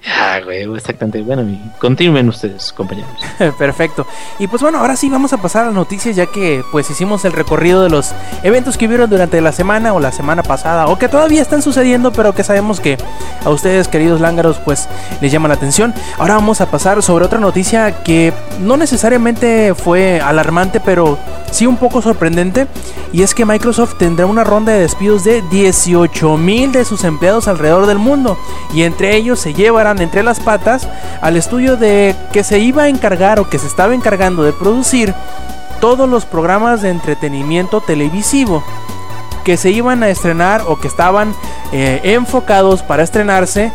[0.05, 1.21] Ah, güey, exactamente.
[1.21, 1.43] Bueno,
[1.79, 3.11] continúen ustedes, compañeros.
[3.57, 4.05] Perfecto.
[4.39, 7.25] Y pues bueno, ahora sí vamos a pasar a las noticias ya que pues hicimos
[7.25, 8.13] el recorrido de los
[8.43, 12.11] eventos que hubieron durante la semana o la semana pasada o que todavía están sucediendo
[12.13, 12.97] pero que sabemos que
[13.43, 14.87] a ustedes queridos lángaros pues
[15.19, 15.93] les llama la atención.
[16.17, 21.17] Ahora vamos a pasar sobre otra noticia que no necesariamente fue alarmante pero
[21.51, 22.67] sí un poco sorprendente
[23.13, 27.47] y es que Microsoft tendrá una ronda de despidos de 18 mil de sus empleados
[27.47, 28.37] alrededor del mundo
[28.73, 29.53] y entre ellos se
[29.91, 30.87] entre las patas
[31.21, 35.13] al estudio de que se iba a encargar o que se estaba encargando de producir
[35.79, 38.63] todos los programas de entretenimiento televisivo
[39.43, 41.33] que se iban a estrenar o que estaban
[41.71, 43.71] eh, enfocados para estrenarse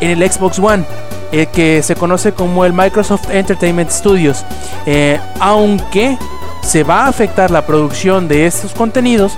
[0.00, 0.84] en el Xbox One.
[1.32, 4.44] eh, que se conoce como el Microsoft Entertainment Studios.
[4.86, 6.18] Eh, aunque
[6.62, 9.36] se va a afectar la producción de estos contenidos,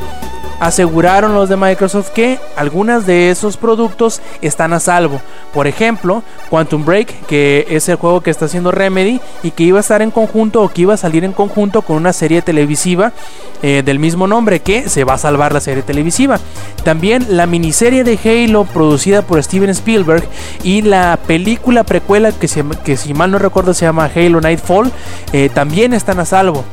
[0.62, 5.20] aseguraron los de Microsoft que algunas de esos productos están a salvo.
[5.52, 9.78] Por ejemplo, Quantum Break, que es el juego que está haciendo Remedy y que iba
[9.78, 13.12] a estar en conjunto o que iba a salir en conjunto con una serie televisiva
[13.60, 16.38] eh, del mismo nombre, que se va a salvar la serie televisiva.
[16.84, 20.22] También la miniserie de Halo producida por Steven Spielberg
[20.62, 24.92] y la película precuela que, si mal no recuerdo se llama Halo Nightfall,
[25.32, 26.64] eh, también están a salvo.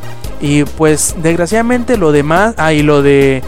[0.42, 3.42] Y pues desgraciadamente lo demás, ah, y lo de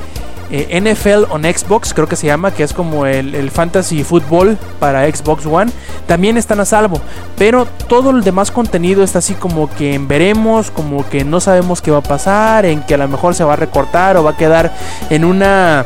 [0.52, 4.58] eh, NFL on Xbox, creo que se llama, que es como el, el fantasy fútbol
[4.80, 5.72] para Xbox One,
[6.08, 7.00] también están a salvo.
[7.38, 11.82] Pero todo el demás contenido está así como que en veremos, como que no sabemos
[11.82, 14.32] qué va a pasar, en que a lo mejor se va a recortar o va
[14.32, 14.74] a quedar
[15.10, 15.86] en una...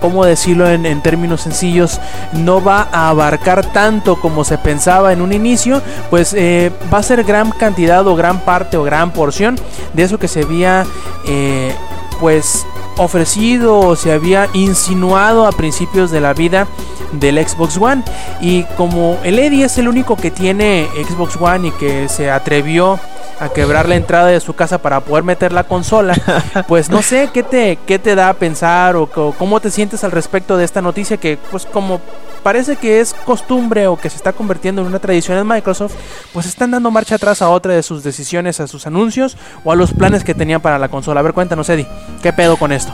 [0.00, 2.00] ¿Cómo decirlo en, en términos sencillos?
[2.32, 7.02] No va a abarcar tanto como se pensaba en un inicio, pues eh, va a
[7.02, 9.56] ser gran cantidad o gran parte o gran porción
[9.92, 10.86] de eso que se había
[11.26, 11.74] eh,
[12.18, 12.64] pues
[12.96, 16.66] ofrecido o se había insinuado a principios de la vida
[17.12, 18.02] del Xbox One.
[18.40, 22.98] Y como el Eddie es el único que tiene Xbox One y que se atrevió
[23.40, 26.14] a quebrar la entrada de su casa para poder meter la consola,
[26.68, 30.04] pues no sé qué te, qué te da a pensar o, o cómo te sientes
[30.04, 32.00] al respecto de esta noticia que pues como
[32.42, 35.92] parece que es costumbre o que se está convirtiendo en una tradición en Microsoft,
[36.32, 39.76] pues están dando marcha atrás a otra de sus decisiones, a sus anuncios o a
[39.76, 41.20] los planes que tenían para la consola.
[41.20, 41.86] A ver, cuéntanos, Eddie,
[42.22, 42.92] ¿qué pedo con esto?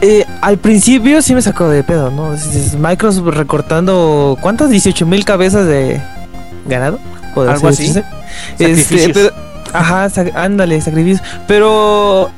[0.00, 2.34] Eh, al principio sí me sacó de pedo, ¿no?
[2.78, 4.70] Microsoft recortando, ¿cuántas?
[4.70, 6.00] 18 mil cabezas de
[6.66, 6.98] ganado.
[7.50, 7.84] Algo así.
[8.58, 8.74] Este,
[9.14, 9.30] pero-
[9.72, 11.26] ajá, sac- ándale, sacrificios.
[11.46, 12.30] Pero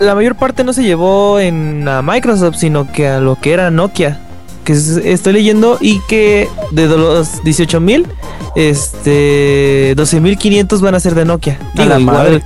[0.00, 3.70] la mayor parte no se llevó en a Microsoft, sino que a lo que era
[3.70, 4.18] Nokia.
[4.64, 8.06] Que es- estoy leyendo y que de los 18 mil,
[8.56, 11.58] este, 12 mil 500 van a ser de Nokia.
[11.76, 12.42] A la madre.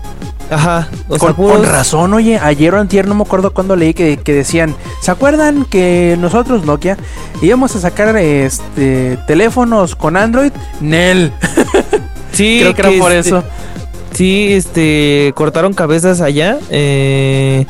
[0.51, 4.17] Ajá, o sea, Con, razón, oye, ayer o antier no me acuerdo cuando leí que,
[4.17, 6.97] que decían, ¿se acuerdan que nosotros Nokia
[7.43, 10.53] íbamos a sacar este teléfonos con Android?
[10.81, 11.33] Nel,
[12.33, 13.45] Sí, creo que era por este, eso.
[14.15, 16.57] Sí, este, cortaron cabezas allá.
[16.71, 17.67] eh,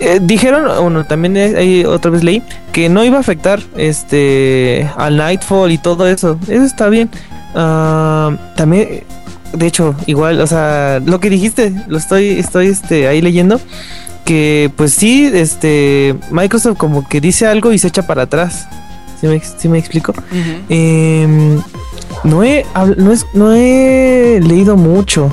[0.00, 2.42] eh, dijeron, bueno, también hay otra vez leí
[2.72, 6.38] que no iba a afectar, este, al Nightfall y todo eso.
[6.48, 7.10] Eso está bien.
[7.54, 9.04] Ah, también,
[9.52, 13.60] de hecho, igual, o sea, lo que dijiste, lo estoy, estoy, este, ahí leyendo.
[14.24, 18.66] Que, pues sí, este, Microsoft como que dice algo y se echa para atrás.
[19.20, 20.14] ¿Sí me, sí me explico?
[20.68, 21.60] Em,
[22.24, 22.64] no, he,
[22.96, 25.30] no, es, no he leído mucho.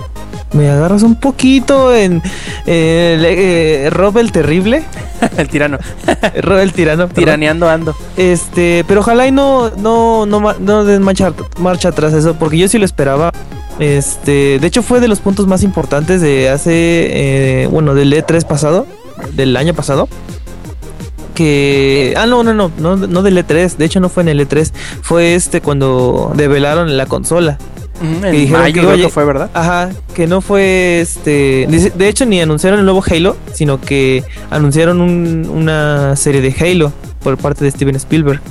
[0.53, 2.22] Me agarras un poquito en
[2.65, 4.84] eh, le- eh, Rob el Terrible.
[5.38, 5.78] El tirano,
[6.41, 7.03] Rob el Tirano.
[7.07, 7.14] perdón.
[7.23, 7.95] tiraneando ando.
[8.18, 12.68] Este, pero ojalá y no, no, no, no den marcha, marcha atrás eso, porque yo
[12.68, 13.32] sí lo esperaba.
[13.80, 18.45] Este, de hecho fue de los puntos más importantes de hace, eh, bueno, del E3
[18.48, 18.88] pasado,
[19.34, 20.10] del año pasado.
[21.36, 24.40] Que, ah, no, no, no, no, no del E3, de hecho no fue en el
[24.48, 24.72] E3,
[25.02, 27.57] fue este cuando develaron la consola.
[28.02, 29.49] Que En dijeron mayo que, creo oye, que fue, ¿verdad?
[29.53, 31.68] Ajá, que no fue este.
[31.95, 36.91] De hecho, ni anunciaron el nuevo Halo, sino que anunciaron un- una serie de Halo
[37.23, 38.41] por parte de Steven Spielberg.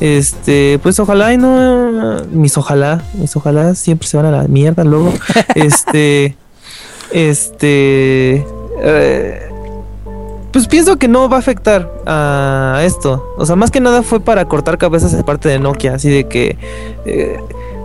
[0.00, 2.22] Este, pues ojalá y no.
[2.32, 5.12] Mis ojalá, mis ojalá siempre se van a la mierda luego.
[5.54, 6.36] este.
[7.12, 8.44] Este.
[8.82, 9.42] eh,
[10.52, 13.34] pues pienso que no va a afectar a esto.
[13.38, 15.94] O sea, más que nada fue para cortar cabezas de parte de Nokia.
[15.94, 16.56] Así de que.
[17.06, 17.38] eh,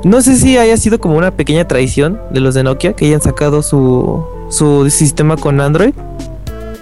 [0.04, 3.22] no sé si haya sido como una pequeña traición de los de Nokia que hayan
[3.22, 5.94] sacado su, su sistema con Android.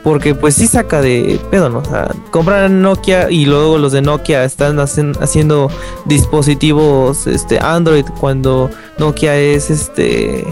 [0.03, 1.77] Porque pues sí saca de pedo, ¿no?
[1.77, 5.69] O sea, compran Nokia y luego los de Nokia están hacen- haciendo
[6.06, 10.43] dispositivos este Android cuando Nokia es este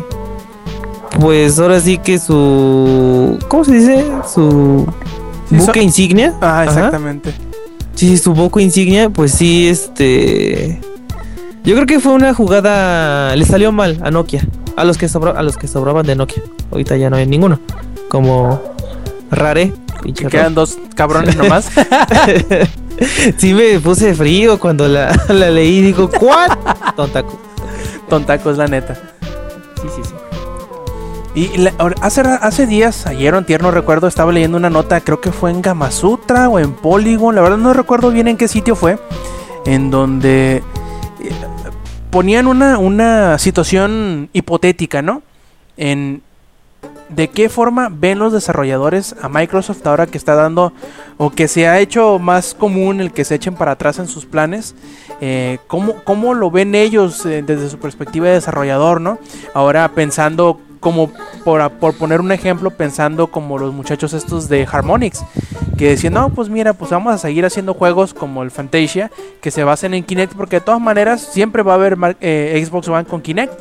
[1.20, 4.06] pues ahora sí que su ¿cómo se dice?
[4.32, 4.86] su
[5.50, 6.36] Sí, buque so- insignia.
[6.42, 6.64] Ah, Ajá.
[6.66, 7.34] exactamente.
[7.96, 10.80] Sí, su buque insignia, pues sí, este.
[11.64, 13.36] Yo creo que fue una jugada.
[13.36, 14.46] Le salió mal a Nokia.
[14.76, 16.42] A los que sobra- a los que sobraban de Nokia.
[16.72, 17.60] Ahorita ya no hay ninguno.
[18.10, 18.62] Como
[19.32, 19.74] Rare.
[20.04, 21.70] Que quedan dos cabrones nomás.
[23.38, 25.82] Sí me puse frío cuando la, la leí.
[25.82, 26.50] Digo, ¿cuál?
[26.98, 27.40] Tontaco.
[28.10, 28.96] Tontacos, la neta.
[29.82, 30.14] Sí, sí, sí.
[31.34, 35.32] Y la- hace, días, ayer o antier, no recuerdo, estaba leyendo una nota, creo que
[35.32, 39.00] fue en Gamasutra o en Polygon, la verdad no recuerdo bien en qué sitio fue,
[39.66, 40.62] en donde
[42.10, 45.22] ponían una, una situación hipotética, ¿no?
[45.78, 46.22] En
[47.10, 50.74] de qué forma ven los desarrolladores a Microsoft ahora que está dando
[51.18, 54.26] o que se ha hecho más común el que se echen para atrás en sus
[54.26, 54.76] planes.
[55.20, 59.18] Eh, ¿cómo, cómo lo ven ellos eh, desde su perspectiva de desarrollador, no?
[59.54, 61.12] Ahora pensando como
[61.44, 65.24] por, por poner un ejemplo, pensando como los muchachos estos de Harmonix,
[65.78, 69.12] que decían, no, pues mira, pues vamos a seguir haciendo juegos como el Fantasia,
[69.42, 72.88] que se basen en Kinect, porque de todas maneras siempre va a haber eh, Xbox
[72.88, 73.54] One con Kinect.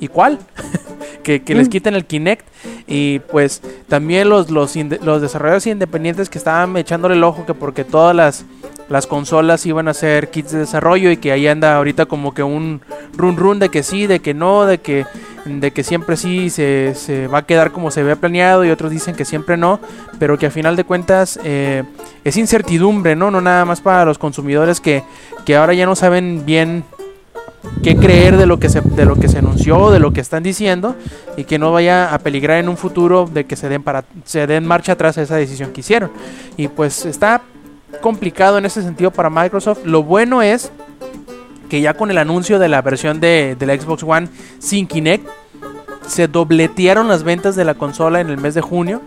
[0.00, 0.38] ¿Y cuál?
[1.22, 1.70] que, que les Mm.
[1.70, 2.46] quiten el Kinect.
[2.86, 7.84] Y pues también los, los, los desarrolladores independientes que estaban echándole el ojo que porque
[7.84, 8.44] todas las,
[8.90, 12.42] las consolas iban a ser kits de desarrollo y que ahí anda ahorita como que
[12.42, 12.82] un
[13.16, 15.06] run run de que sí, de que no, de que,
[15.44, 18.90] de que siempre sí se, se va a quedar como se había planeado y otros
[18.90, 19.78] dicen que siempre no,
[20.18, 21.84] pero que a final de cuentas eh,
[22.24, 23.30] es incertidumbre, ¿no?
[23.30, 25.04] No nada más para los consumidores que,
[25.46, 26.82] que ahora ya no saben bien
[27.84, 30.42] qué creer de lo que se de lo que se anunció, de lo que están
[30.42, 30.96] diciendo
[31.36, 34.48] y que no vaya a peligrar en un futuro de que se den para se
[34.48, 36.10] den marcha atrás a esa decisión que hicieron.
[36.56, 37.42] Y pues está
[38.00, 39.84] complicado en ese sentido para Microsoft.
[39.84, 40.70] Lo bueno es
[41.68, 45.26] que ya con el anuncio de la versión de, de la Xbox One sin Kinect
[46.06, 49.00] se dobletearon las ventas de la consola en el mes de junio.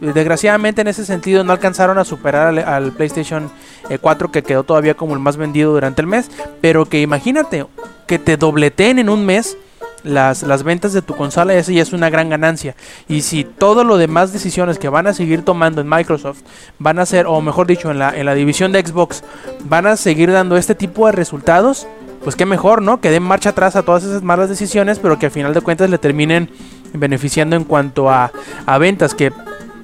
[0.00, 3.50] Desgraciadamente en ese sentido no alcanzaron a superar al, al PlayStation
[3.88, 6.30] eh, 4 que quedó todavía como el más vendido durante el mes.
[6.60, 7.66] Pero que imagínate
[8.06, 9.56] que te dobleteen en un mes
[10.04, 12.74] las, las ventas de tu consola, eso ya es una gran ganancia.
[13.08, 16.40] Y si todo lo demás decisiones que van a seguir tomando en Microsoft
[16.78, 19.24] van a ser, o mejor dicho, en la, en la división de Xbox,
[19.64, 21.86] van a seguir dando este tipo de resultados,
[22.22, 23.00] pues qué mejor, ¿no?
[23.00, 25.90] Que den marcha atrás a todas esas malas decisiones, pero que al final de cuentas
[25.90, 26.50] le terminen
[26.92, 28.32] beneficiando en cuanto a,
[28.64, 29.32] a ventas, que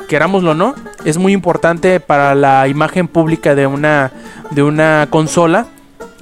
[0.09, 0.75] querámoslo o no,
[1.05, 4.13] es muy importante para la imagen pública de una,
[4.51, 5.67] de una consola.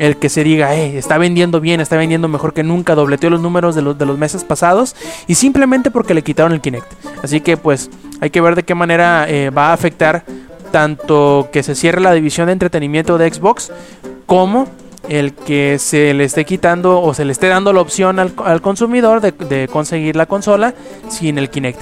[0.01, 3.43] El que se diga, eh, está vendiendo bien, está vendiendo mejor que nunca, dobleteó los
[3.43, 4.97] números de los, de los meses pasados
[5.27, 6.91] y simplemente porque le quitaron el Kinect.
[7.23, 7.91] Así que pues
[8.23, 10.25] hay que ver de qué manera eh, va a afectar
[10.73, 13.73] tanto que se cierre la división de entretenimiento de Xbox
[14.25, 14.69] como
[15.11, 18.63] el que se le esté quitando o se le esté dando la opción al, al
[18.63, 20.73] consumidor de, de conseguir la consola
[21.11, 21.79] sin el Kinect.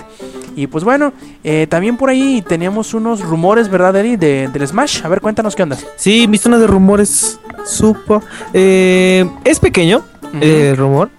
[0.58, 1.12] Y pues bueno,
[1.44, 4.16] eh, también por ahí teníamos unos rumores, ¿verdad, Eri?
[4.16, 5.04] De, del Smash.
[5.04, 5.78] A ver, cuéntanos qué onda.
[5.94, 8.20] Sí, mi zona de rumores supo.
[8.52, 10.02] eh, es pequeño
[10.40, 11.10] eh, el rumor,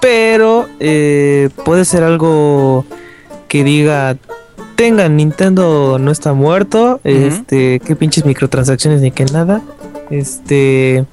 [0.00, 2.84] pero eh, puede ser algo
[3.48, 4.16] que diga.
[4.76, 7.00] Tengan, Nintendo no está muerto.
[7.02, 9.60] Este, qué pinches microtransacciones ni que nada.
[10.10, 11.04] Este.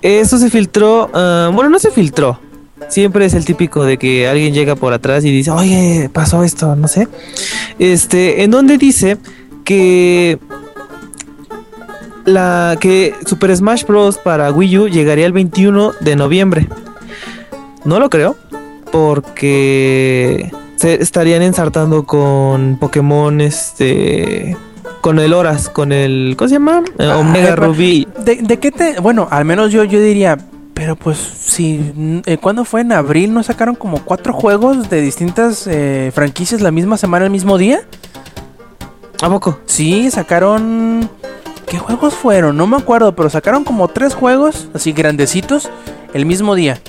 [0.00, 1.10] Eso se filtró.
[1.12, 2.40] ah, bueno, no se filtró.
[2.88, 6.74] Siempre es el típico de que alguien llega por atrás y dice, oye, pasó esto,
[6.74, 7.06] no sé.
[7.78, 9.18] Este, en donde dice
[9.64, 10.38] que
[12.24, 14.18] la que Super Smash Bros.
[14.18, 16.68] para Wii U llegaría el 21 de noviembre.
[17.84, 18.36] No lo creo,
[18.90, 24.56] porque se estarían ensartando con Pokémon, este,
[25.00, 26.82] con el Horas, con el, ¿cómo se llama?
[26.98, 28.06] Ah, Omega pero- Ruby.
[28.24, 29.00] ¿De, de qué te.?
[29.00, 30.38] Bueno, al menos yo, yo diría.
[30.78, 31.92] Pero pues, si.
[31.92, 32.82] mm, eh, ¿Cuándo fue?
[32.82, 37.32] En abril, ¿no sacaron como cuatro juegos de distintas eh, franquicias la misma semana, el
[37.32, 37.80] mismo día?
[39.20, 39.58] ¿A poco?
[39.66, 41.10] Sí, sacaron.
[41.66, 42.56] ¿Qué juegos fueron?
[42.56, 45.68] No me acuerdo, pero sacaron como tres juegos, así grandecitos,
[46.14, 46.80] el mismo día.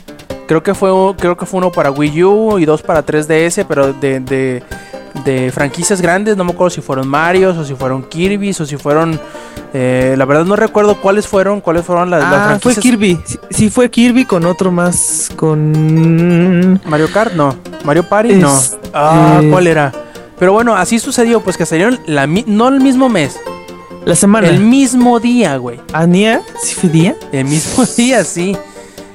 [0.48, 3.92] Creo que fue, creo que fue uno para Wii U y dos para 3DS, pero
[3.94, 4.64] de, de,
[5.26, 6.36] de franquicias grandes.
[6.38, 9.20] No me acuerdo si fueron Marios o si fueron Kirby's o si fueron.
[9.74, 12.82] eh, la verdad no recuerdo cuáles fueron, cuáles fueron las, las Ah, fue franquicias.
[12.84, 13.20] Kirby.
[13.26, 16.80] Sí, sí, fue Kirby con otro más, con...
[16.86, 17.56] Mario Kart, no.
[17.84, 18.60] Mario Party, Es- no.
[18.94, 19.92] Ah, eh, ¿cuál era?
[20.38, 23.38] Pero bueno, así sucedió, pues que salieron la no el mismo mes,
[24.06, 24.48] La semana.
[24.48, 25.80] el mismo día, güey.
[25.94, 27.16] Ania, ¿sí fue día?
[27.32, 28.56] El mismo día, sí.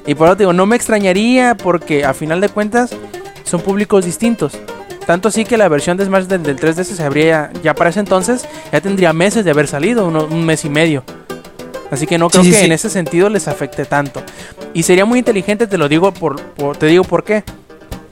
[0.07, 2.91] Y por eso te digo, no me extrañaría porque a final de cuentas
[3.45, 4.53] son públicos distintos.
[5.07, 8.01] Tanto así que la versión de Smash del, del 3DS se habría, ya para ese
[8.01, 11.05] entonces, ya tendría meses de haber salido, uno- un mes y medio.
[11.91, 12.65] Así que no creo Sí, que sí.
[12.65, 14.23] en ese sentido les afecte tanto.
[14.73, 17.45] Y sería muy inteligente, te lo digo por, por- te digo por qué.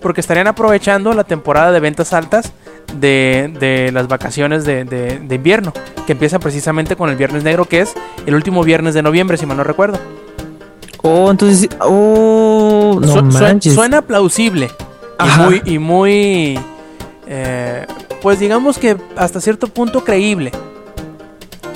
[0.00, 2.52] Porque estarían aprovechando la temporada de ventas altas
[2.94, 5.72] de, de las vacaciones de, de- de invierno.
[6.06, 7.94] Que empieza precisamente con el Viernes Negro, que es
[8.26, 9.98] el último viernes de noviembre, si mal no recuerdo.
[11.02, 11.68] Oh, entonces...
[11.80, 13.74] Oh, no Su- suen- manches.
[13.74, 14.66] suena plausible.
[14.66, 14.70] Y
[15.18, 15.42] Ajá.
[15.44, 16.58] muy, y muy
[17.26, 17.86] eh,
[18.20, 20.50] pues digamos que hasta cierto punto creíble.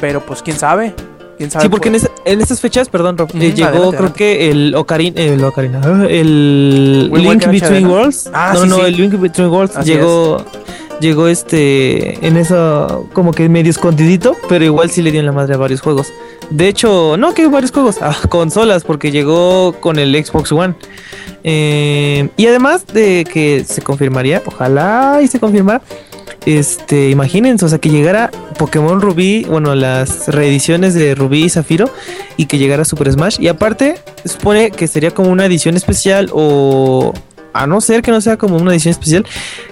[0.01, 0.95] Pero pues quién sabe.
[1.39, 3.89] ¿Quién sabe Sí, porque en, esa- en estas fechas, perdón, Rob, eh, llegó adelante, creo
[3.91, 4.13] adelante.
[4.19, 7.87] que el Ocarina, el Ocarina, ah, el Link Between.
[7.87, 8.31] Worlds.
[8.33, 8.83] Ah, no, sí, no, sí.
[8.87, 10.39] el Link Between Worlds Así llegó,
[11.01, 15.55] llegó este, en eso como que medio escondidito, pero igual sí le dieron la madre
[15.55, 16.13] a varios juegos.
[16.51, 20.75] De hecho, no que varios juegos, a consolas, porque llegó con el Xbox One.
[21.45, 25.83] Eh, y además de que se confirmaría, ojalá y se confirmara,
[26.45, 31.91] este, imagínense, o sea, que llegara Pokémon Rubí, bueno, las reediciones de Rubí y Zafiro,
[32.37, 33.41] y que llegara Super Smash.
[33.41, 37.13] Y aparte, supone que sería como una edición especial, o
[37.63, 39.27] a no ser que no sea como una edición especial,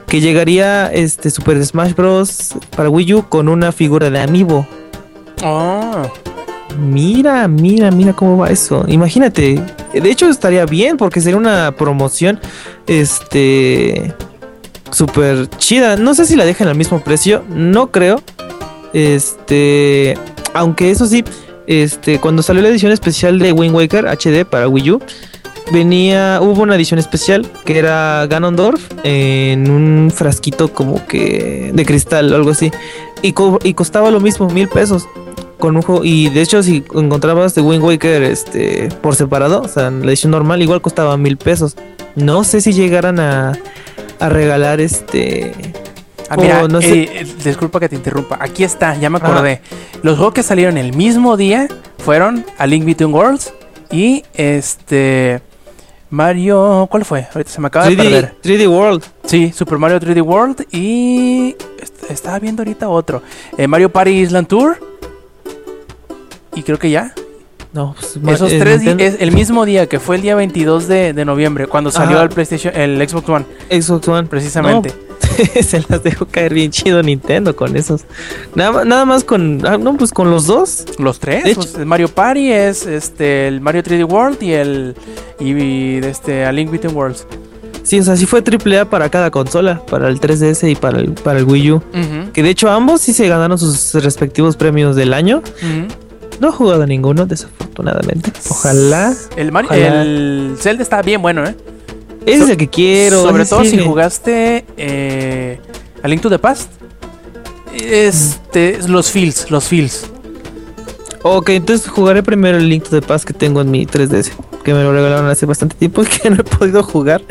[0.06, 2.50] que llegaría este Super Smash Bros.
[2.76, 4.66] para Wii U con una figura de Amiibo.
[5.42, 6.08] Ah,
[6.78, 8.84] Mira, mira, mira cómo va eso.
[8.88, 9.60] Imagínate.
[9.92, 12.40] De hecho, estaría bien porque sería una promoción.
[12.86, 14.12] Este.
[14.90, 15.96] Súper chida.
[15.96, 17.44] No sé si la dejan al mismo precio.
[17.48, 18.20] No creo.
[18.92, 20.18] Este.
[20.52, 21.24] Aunque eso sí.
[21.66, 22.18] Este.
[22.18, 25.02] Cuando salió la edición especial de Wind Waker HD para Wii U.
[25.72, 26.38] Venía.
[26.42, 27.46] Hubo una edición especial.
[27.64, 28.82] Que era Ganondorf.
[29.02, 31.70] En un frasquito como que.
[31.74, 32.70] De cristal o algo así.
[33.22, 35.06] Y, co- y costaba lo mismo, mil pesos
[35.58, 39.68] con un juego y de hecho si encontrabas de Wind Waker este por separado, o
[39.68, 41.74] sea, la edición normal igual costaba mil pesos.
[42.16, 43.52] No sé si llegaran a,
[44.20, 45.52] a regalar este
[46.28, 47.04] ah, mira, no sé.
[47.04, 48.36] eh, eh, disculpa que te interrumpa.
[48.42, 49.62] Aquí está, ya me acordé.
[50.02, 51.66] Los juegos que salieron el mismo día
[51.96, 53.54] fueron A Link Between Worlds
[53.90, 55.40] y este
[56.14, 57.26] Mario, ¿cuál fue?
[57.34, 58.34] Ahorita se me acaba de 3D, perder.
[58.42, 59.02] 3D World.
[59.24, 63.22] Sí, Super Mario 3D World y est- estaba viendo ahorita otro,
[63.58, 64.78] Eh, Mario Party Island Tour.
[66.54, 67.12] Y creo que ya.
[67.72, 70.86] No, pues, Esos eh, tres Nintendo- es el mismo día que fue el día 22
[70.86, 72.22] de, de noviembre, cuando salió Ajá.
[72.24, 74.28] el PlayStation, el Xbox One, Xbox One.
[74.28, 74.92] precisamente.
[75.62, 78.02] Se las dejó caer bien chido Nintendo con esos.
[78.54, 80.84] Nada, nada más con ah, no pues con los dos.
[80.98, 84.94] Los tres, De hecho- el Mario Party es este el Mario 3D World y el
[85.40, 87.26] y, y, este A Link Between Worlds.
[87.82, 90.98] Sí, o sea, sí fue triple A para cada consola, para el 3DS y para
[91.00, 91.82] el, para el Wii U.
[92.32, 95.42] Que de hecho ambos sí se ganaron sus respectivos premios del año.
[96.40, 98.32] No he jugado ninguno, desafortunadamente.
[98.48, 99.14] Ojalá.
[99.36, 100.02] El, Mario, Ojalá.
[100.02, 101.54] el Zelda está bien bueno, ¿eh?
[102.26, 103.22] Ese es el que quiero.
[103.22, 105.60] Sobre todo si jugaste eh,
[106.02, 106.70] A Link to the Past.
[107.74, 110.06] Este, los feels, los feels.
[111.22, 114.30] Ok, entonces jugaré primero el Link to the Past que tengo en mi 3DS.
[114.62, 117.22] Que me lo regalaron hace bastante tiempo y que no he podido jugar.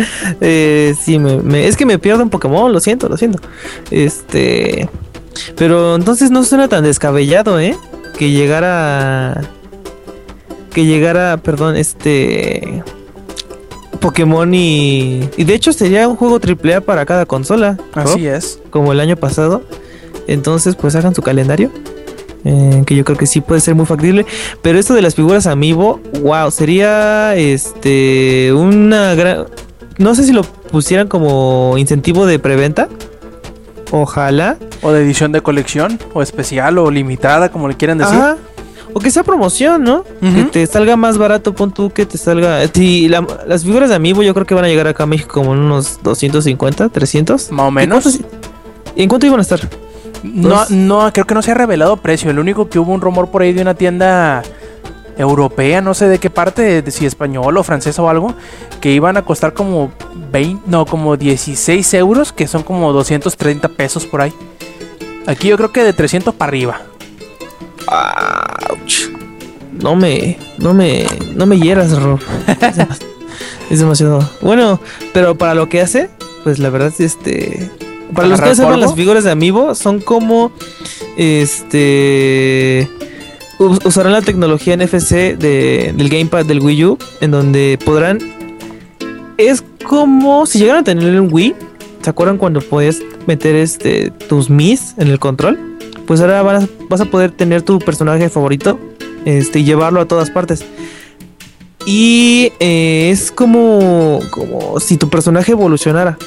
[0.42, 3.40] Eh, sí, me, me- es que me pierdo un Pokémon, lo siento, lo siento.
[3.92, 4.90] Este.
[5.56, 7.76] Pero entonces no suena tan descabellado, ¿eh?
[8.18, 9.42] Que llegara.
[10.74, 12.84] Que llegara, perdón, este.
[14.04, 15.30] Pokémon y.
[15.38, 17.78] Y de hecho sería un juego AAA para cada consola.
[17.96, 18.02] ¿no?
[18.02, 18.60] Así es.
[18.70, 19.64] como el año pasado.
[20.28, 21.72] Entonces, pues hagan su calendario.
[22.44, 24.26] eh, que yo creo que sí puede ser muy factible.
[24.62, 29.46] Pero esto de las figuras amiibo, wow, sería este una gran.
[29.98, 32.90] No sé si lo pusieran como incentivo de preventa.
[33.92, 34.58] Ojalá.
[34.82, 38.16] O de edición de colección, o especial, o limitada, como le quieran decir.
[38.16, 38.38] Ajá.
[38.94, 40.04] O que sea promoción, ¿no?
[40.22, 42.60] Que te salga más barato, pon tú que te salga.
[42.60, 45.54] La- las figuras de amiibo yo creo que van a llegar acá a México como
[45.54, 47.52] en unos 250, 300.
[47.52, 48.04] Más o ¿En menos.
[48.04, 48.28] cuánto-
[48.96, 49.60] ¿En cuánto iban a estar?
[50.24, 52.30] No, no, creo que no se ha revelado precio.
[52.30, 54.44] El único que hubo un rumor por ahí de una tienda
[55.18, 58.34] europea, no sé de qué parte, de si español o francesa o algo,
[58.82, 59.92] que iban a costar como
[60.32, 64.34] 20, no, como 16 euros, que son como 230 pesos por ahí.
[65.28, 66.82] Aquí yo creo que de 300 para arriba.
[67.88, 69.10] Ouch.
[69.82, 71.06] No me, no me,
[71.36, 72.20] no me hieras, Rob.
[72.48, 73.00] Es demas-
[73.70, 74.30] es demasiado.
[74.42, 74.80] Bueno,
[75.14, 76.10] pero para lo que hace,
[76.44, 77.70] pues la verdad, este,
[78.14, 78.86] para los que no ¿Agarrar sepan, polvo?
[78.86, 80.52] las figuras de Amiibo son como,
[81.18, 82.88] este,
[83.60, 88.20] us- usarán la tecnología NFC de, del gamepad del Wii U, en donde podrán,
[89.38, 91.56] es como si llegaran a tener un Wii.
[92.02, 95.73] ¿Se acuerdan cuando podías meter este tus Mis en el control?
[96.08, 98.80] Pues ahora vas, vas a poder tener tu personaje favorito
[99.26, 100.66] este, y llevarlo a todas partes.
[101.86, 106.18] Y eh, es como, como si tu personaje evolucionara.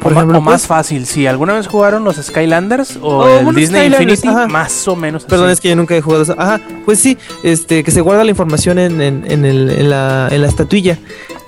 [0.00, 3.54] Por ejemplo, o más pues- fácil, si alguna vez jugaron los Skylanders o Oh, el
[3.54, 4.48] Disney Infinity, ajá.
[4.48, 5.22] más o menos.
[5.24, 5.52] Perdón, así.
[5.54, 6.34] es que yo nunca he jugado eso.
[6.36, 10.28] Ajá, pues sí, este, que se guarda la información en, en- en el- en la,
[10.32, 10.98] en la estatuilla.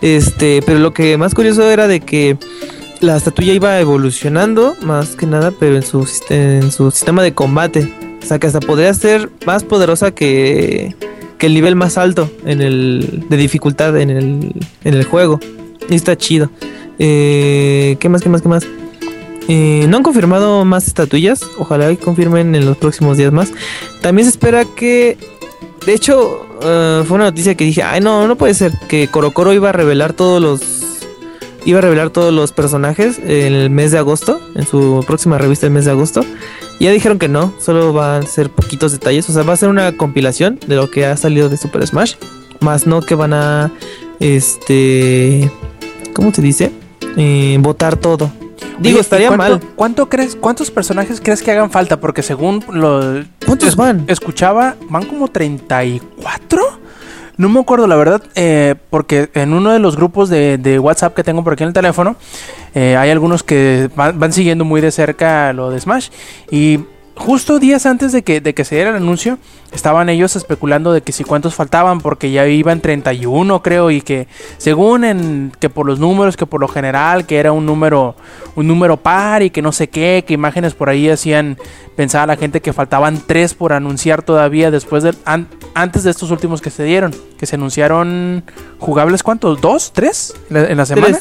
[0.03, 2.37] Este, pero lo que más curioso era de que
[3.01, 7.93] la estatuilla iba evolucionando, más que nada, pero en su, en su sistema de combate.
[8.23, 10.95] O sea, que hasta podría ser más poderosa que,
[11.39, 14.53] que el nivel más alto en el, de dificultad en el,
[14.85, 15.41] en el juego.
[15.89, 16.51] Y está chido.
[16.99, 18.67] Eh, ¿Qué más, qué más, qué más?
[19.49, 21.43] Eh, no han confirmado más estatuillas.
[21.59, 23.53] Ojalá y confirmen en los próximos días más.
[24.01, 25.19] También se espera que.
[25.85, 28.73] De hecho, eh, fue una noticia que dije: Ay, no, no puede ser.
[28.89, 30.84] Que Coro iba a revelar todos los.
[31.67, 34.41] Iba a revelar todos los personajes en el mes de agosto.
[34.55, 36.23] En su próxima revista del mes de agosto.
[36.79, 37.55] Ya dijeron que no.
[37.59, 39.29] Solo van a ser poquitos detalles.
[39.31, 42.15] O sea, va a ser una compilación de lo que ha salido de Super Smash.
[42.61, 43.73] Más no que van a.
[44.21, 45.51] Este.
[46.13, 46.71] ¿Cómo se dice?
[47.17, 48.31] Eh, votar todo.
[48.79, 49.61] Digo, Oye, ¿y estaría cuánto- mal.
[49.77, 52.01] ¿Cuánto crees, cuántos personajes crees que hagan falta?
[52.01, 54.05] Porque según lo ¿Cuántos van?
[54.09, 56.61] escuchaba, van como 34.
[57.37, 61.15] No me acuerdo, la verdad, eh, porque en uno de los grupos de, de WhatsApp
[61.15, 62.17] que tengo por aquí en el teléfono,
[62.75, 66.11] eh, hay algunos que van, van siguiendo muy de cerca lo de Smash.
[66.51, 66.81] Y
[67.17, 69.39] justo días antes de que, de que se diera el anuncio,
[69.73, 74.27] estaban ellos especulando de que si cuántos faltaban, porque ya iban 31, creo, y que
[74.59, 78.17] según en que por los números, que por lo general, que era un número,
[78.57, 81.57] un número par y que no sé qué, que imágenes por ahí hacían
[81.97, 86.11] pensar a la gente que faltaban tres por anunciar todavía después de an- antes de
[86.11, 88.45] estos últimos que se dieron, que se anunciaron
[88.79, 91.19] jugables cuántos, dos, tres en la, semana.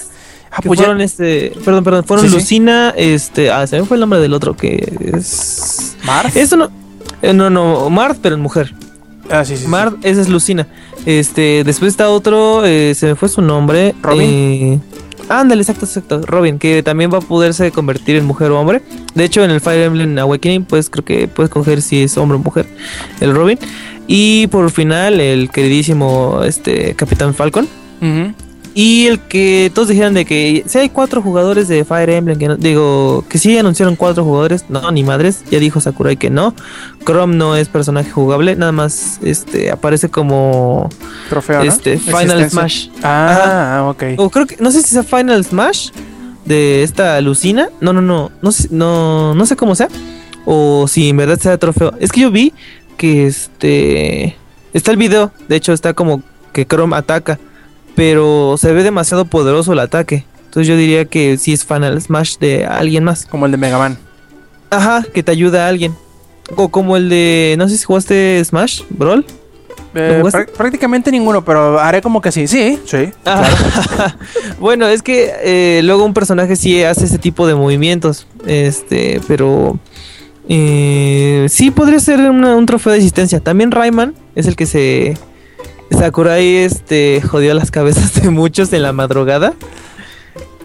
[0.56, 2.36] Ah, Que pues ya- fueron este, perdón, perdón, fueron Sí, sí.
[2.38, 6.36] Lucina, este, ah, se me fue el nombre del otro que es Marth.
[6.38, 6.70] Eso no
[7.24, 8.74] eh, no no, Marth, pero en mujer.
[9.32, 9.68] Ah, sí, sí, sí.
[9.70, 10.68] Marth, esa es Lucina.
[11.06, 13.96] Este, después está otro, eh, se me fue su nombre.
[14.04, 14.22] Robin.
[14.22, 14.80] Eh,
[15.30, 16.22] ándale, exacto, exacto.
[16.26, 18.82] Robin, que también va a poderse convertir en mujer o hombre.
[19.16, 22.36] De hecho, en el Fire Emblem Awakening, pues creo que puedes coger si es hombre
[22.36, 22.68] o mujer,
[23.22, 23.58] el Robin.
[24.06, 27.68] Y por final, el queridísimo este Capitán Falcon.
[28.02, 28.34] Ujú.
[28.76, 32.48] Y el que todos dijeron de que si hay cuatro jugadores de Fire Emblem, que
[32.48, 36.56] no- digo, que sí anunciaron cuatro jugadores, no, ni madres, ya dijo Sakurai que no.
[37.06, 40.90] Chrome no es personaje jugable, nada más este aparece como
[41.30, 41.72] Trofeo, ¿no?
[41.72, 42.50] este Final Existencia.
[42.50, 42.88] Smash.
[43.04, 44.04] Ah, ok.
[44.18, 45.90] O creo que no sé si sea Final Smash
[46.46, 49.88] de esta Lucina, no, no, no, no sé, no, no sé cómo sea
[50.46, 51.94] o si en verdad sea trofeo.
[52.00, 52.54] Es que yo vi
[52.98, 54.36] que este
[54.74, 57.40] está el video, de hecho está como que Chrome ataca,
[57.96, 60.26] pero se ve demasiado poderoso el ataque.
[60.46, 63.26] Entonces yo diría que sí es Final Smash de alguien más.
[63.26, 63.98] Como el de Mega Man.
[64.70, 65.96] Ajá, que te ayuda a alguien.
[66.56, 69.26] O como el de, no sé si jugaste Smash, Brawl.
[69.96, 70.52] Eh, jugaste?
[70.52, 72.48] prácticamente ninguno, pero haré como que sí.
[72.48, 73.10] Sí, sí.
[73.26, 73.48] Ah,
[74.60, 78.26] bueno, es que eh, luego un personaje sí hace ese tipo de movimientos.
[78.46, 79.78] Este, pero
[80.50, 83.40] eh, sí podría ser una- un trofeo de existencia.
[83.40, 85.18] También Rayman es el que se.
[85.94, 89.54] Sakurai este, jodió las cabezas de muchos en la madrugada.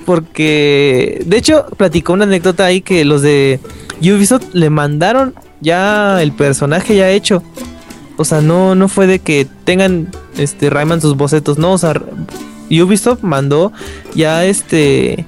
[0.05, 3.60] Porque, de hecho, platicó una anécdota ahí que los de
[4.00, 7.42] Ubisoft le mandaron ya el personaje ya hecho.
[8.16, 11.94] O sea, no, no fue de que tengan este Rayman sus bocetos, no, o sea,
[12.70, 13.72] Ubisoft mandó
[14.14, 15.24] ya este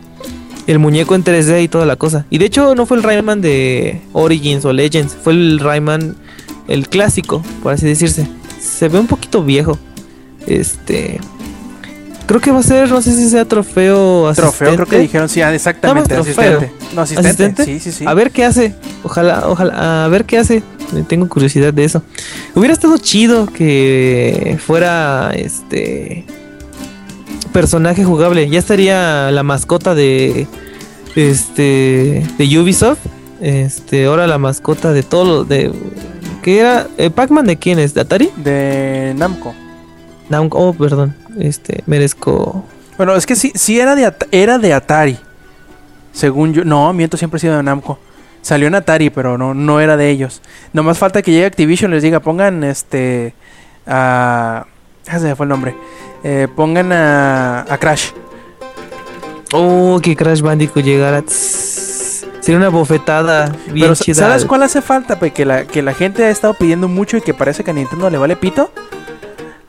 [0.66, 2.26] el muñeco en 3D y toda la cosa.
[2.30, 6.16] Y de hecho no fue el Rayman de Origins o Legends, fue el Rayman
[6.68, 8.28] el clásico, por así decirse.
[8.60, 9.78] Se ve un poquito viejo.
[10.50, 11.20] Este
[12.30, 14.98] creo que va a ser, no sé si sea trofeo Trofeo, creo que asistente.
[15.00, 16.14] dijeron, sí, ah, exactamente.
[16.14, 16.58] Trofeo.
[16.58, 16.72] Asistente.
[16.94, 17.28] No, asistente.
[17.28, 17.64] ¿Asistente?
[17.64, 18.04] Sí, sí, sí.
[18.06, 18.72] A ver qué hace.
[19.02, 20.62] Ojalá, ojalá, a ver qué hace.
[21.08, 22.04] Tengo curiosidad de eso.
[22.54, 26.24] Hubiera estado chido que fuera este
[27.52, 28.48] personaje jugable.
[28.48, 30.46] Ya estaría la mascota de
[31.16, 33.00] este de Ubisoft.
[33.40, 35.72] Este, ahora la mascota de todos los de
[36.42, 36.86] ¿Qué era?
[36.96, 37.92] Eh, ¿Pac-Man de quién es?
[37.92, 38.30] ¿De Atari?
[38.36, 39.52] De Namco.
[40.30, 41.14] Namco- oh, perdón.
[41.38, 42.64] Este, merezco.
[42.96, 45.18] Bueno, es que sí, sí era de, era de Atari.
[46.12, 46.64] Según yo.
[46.64, 47.98] No, miento, siempre ha sido de Namco.
[48.42, 50.40] Salió en Atari, pero no, no era de ellos.
[50.72, 53.34] Nomás falta que llegue Activision y les diga, pongan este.
[53.86, 54.66] A.
[55.08, 55.74] ah, se me fue el nombre.
[56.22, 58.10] Eh, pongan a, a Crash.
[59.52, 61.22] Oh, que Crash Bandicoot llegara.
[61.26, 64.14] Sería una bofetada bien Pero chida.
[64.14, 65.18] ¿sabes cuál hace falta?
[65.18, 65.32] Pe?
[65.32, 68.08] Que la, que la gente ha estado pidiendo mucho y que parece que a Nintendo
[68.08, 68.70] le vale pito.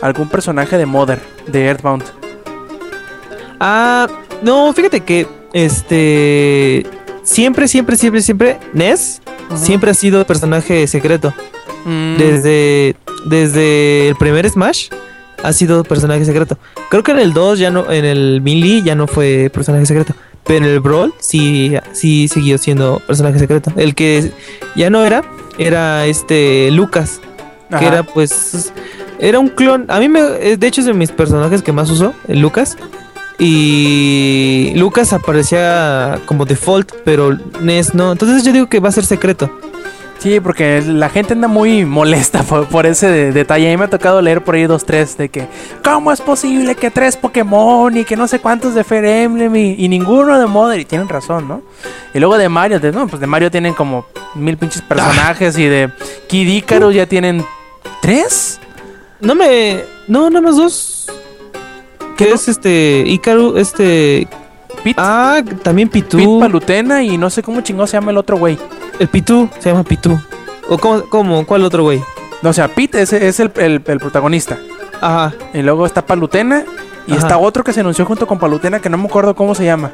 [0.02, 2.04] Algún personaje de Mother, de Earthbound.
[3.60, 4.08] Ah,
[4.42, 6.86] no, fíjate que este
[7.24, 9.22] siempre, siempre, siempre, siempre Ness
[9.56, 11.34] siempre ha sido personaje secreto.
[11.86, 12.96] Mm, Desde
[13.26, 14.90] desde el primer Smash
[15.44, 16.58] ha sido personaje secreto.
[16.90, 20.14] Creo que en el 2 ya no en el Melee ya no fue personaje secreto,
[20.44, 23.72] pero en el Brawl sí sí siguió siendo personaje secreto.
[23.76, 24.32] El que
[24.76, 25.24] ya no era
[25.58, 27.22] era este Lucas,
[27.78, 28.72] que era pues
[29.22, 32.14] era un clon a mí me de hecho es de mis personajes que más uso
[32.28, 32.78] el Lucas
[33.56, 39.06] y Lucas aparecía como default pero Ness no entonces yo digo que va a ser
[39.06, 39.52] secreto
[40.20, 43.68] Sí, porque la gente anda muy molesta por, por ese de- detalle.
[43.68, 45.48] A mí me ha tocado leer por ahí dos, tres de que,
[45.84, 49.74] ¿cómo es posible que tres Pokémon y que no sé cuántos de Fire Emblem y,
[49.84, 50.80] y ninguno de Mother?
[50.80, 51.64] Y tienen razón, ¿no?
[52.14, 55.64] Y luego de Mario, de, no, pues de Mario tienen como mil pinches personajes y
[55.66, 55.90] de
[56.28, 57.44] Kid Icarus ya tienen
[58.04, 58.60] tres.
[59.22, 61.06] No me no nada más dos
[62.18, 62.36] que no?
[62.36, 64.28] es este Icaru este
[64.84, 68.38] Pit, ah también Pitu Pit Palutena y no sé cómo chingado se llama el otro
[68.38, 68.58] güey.
[69.00, 70.20] el Pitu se llama Pitu
[70.70, 72.02] o cómo, cómo cuál otro güey
[72.42, 74.58] No, o sea, Pit es, es el, el- el protagonista.
[75.00, 76.64] ajá Y luego está Palutena
[77.08, 77.22] y Ajá.
[77.22, 79.92] está otro que se anunció junto con Palutena que no me acuerdo cómo se llama.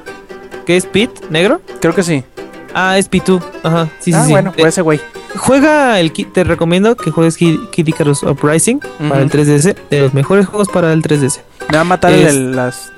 [0.66, 2.24] ¿qué es Pit negro Creo que sí.
[2.74, 5.00] Ah es Pitu ajá sí sí ah, sí bueno, Eh, pues ese güey.
[5.36, 8.80] Juega el Ki- te recomiendo que juegues Kid, Kid Icarus Uprising
[9.10, 9.38] para el Ujú.
[9.38, 11.42] 3DS, de los mejores juegos para el 3DS.
[11.70, 12.92] Me va a matar Es- el- las,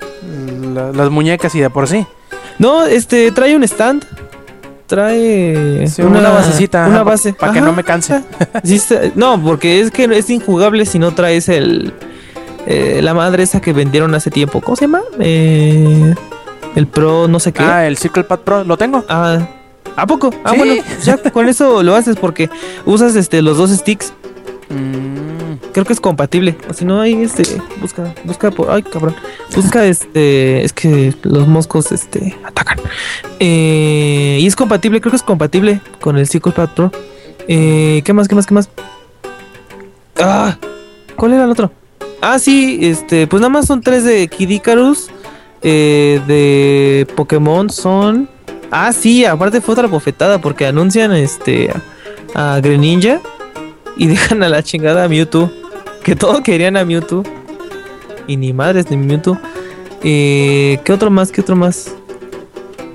[0.74, 2.06] la- las muñecas y de por sí.
[2.60, 4.06] No, este trae un stand,
[4.88, 8.24] trae Sí, una basecita, una base pa' que no me canse.
[8.64, 8.80] Sí
[9.16, 11.94] no, porque es que es injugable si no traes el
[12.68, 14.62] eh, la madre esa que vendieron hace tiempo.
[14.62, 15.02] ¿Cómo se llama?
[15.20, 16.14] Eh,
[16.76, 17.64] el Pro no sé qué.
[17.64, 19.04] Ah, el Circle Pad Pro, ¿lo tengo?
[19.10, 19.40] Ah,
[19.96, 20.32] ¿a poco?
[20.44, 20.58] Ah, Sí.
[20.58, 22.50] bueno, ya con eso lo haces porque
[22.86, 24.14] usas este los dos sticks.
[24.70, 25.30] Mm,
[25.72, 26.56] Creo que es compatible.
[26.68, 27.44] O si no, hay este.
[27.80, 28.72] Busca, busca por.
[28.72, 29.16] Ay, cabrón.
[29.56, 30.64] Busca este.
[30.64, 32.80] Es que los moscos este atacan.
[33.40, 36.92] Eh, y es compatible, creo que es compatible con el Circle Pad Pro.
[37.48, 38.28] Eh, ¿Qué más?
[38.28, 38.46] ¿Qué más?
[38.48, 38.70] ¿Qué más?
[40.18, 40.58] Ah,
[41.16, 41.72] ¿cuál era el otro?
[42.22, 45.10] Ah, sí, este, pues nada más son tres de Kid Icarus.
[45.62, 48.30] eh, de Pokémon son.
[48.72, 51.72] Ah, sí, aparte fue otra bofetada porque anuncian este
[52.36, 53.20] a, Greninja
[53.98, 55.52] y dejan a la chingada a Mewtwo.
[56.04, 57.24] Que todos querían a Mewtwo.
[58.28, 59.38] Y ni madres ni Mewtwo.
[60.04, 61.32] Eh, ¿Qué otro más?
[61.32, 61.94] ¿Qué otro más?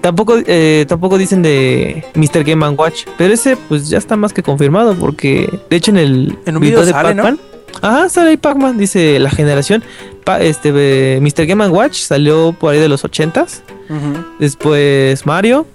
[0.00, 2.44] Tampoco, eh, tampoco dicen de Mr.
[2.44, 3.06] Game Watch.
[3.18, 4.94] Pero ese pues ya está más que confirmado.
[4.94, 7.53] Porque de hecho en el En un video de ¿no?
[7.82, 8.78] Ajá, sale ahí Pac-Man.
[8.78, 9.82] Dice la generación.
[10.24, 11.46] Pa- este, eh, Mr.
[11.46, 13.62] Game Watch salió por ahí de los 80s.
[13.90, 14.24] ujú.
[14.38, 15.66] Después Mario.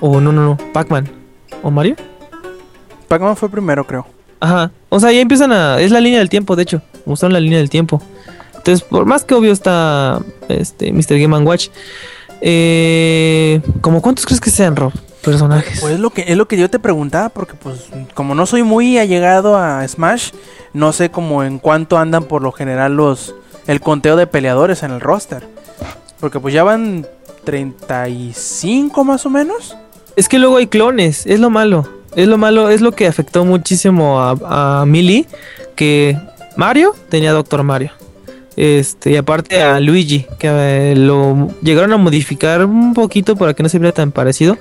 [0.00, 0.56] O no, no, no.
[0.72, 1.08] Pac-Man.
[1.62, 1.96] ¿O Mario?
[3.08, 4.06] Pac-Man fue primero, creo.
[4.40, 4.70] Ajá.
[4.88, 5.80] O sea, ya empiezan a.
[5.80, 6.82] Es la línea del tiempo, de hecho.
[7.04, 8.02] Mostraron la línea del tiempo.
[8.56, 11.18] Entonces, por más que obvio está este Mr.
[11.20, 11.68] Game Watch.
[12.40, 14.92] Eh, ¿Cómo cuántos crees que sean, Rob?
[15.22, 15.80] Personajes.
[15.80, 18.62] Pues es lo que es lo que yo te preguntaba porque pues como no soy
[18.62, 20.32] muy allegado a Smash,
[20.72, 23.34] no sé cómo en cuánto andan por lo general los
[23.66, 25.46] el conteo de peleadores en el roster.
[26.20, 27.06] Porque pues ya van
[27.44, 29.76] 35 más o menos.
[30.16, 31.88] Es que luego hay clones, es lo malo.
[32.14, 35.26] Es lo malo, es lo que afectó muchísimo a, a Millie,
[35.74, 36.18] que
[36.56, 37.92] Mario tenía Doctor Mario.
[38.56, 40.48] Este, y aparte a Luigi, que
[40.92, 44.58] eh, lo llegaron a modificar un poquito para que no se viera tan parecido.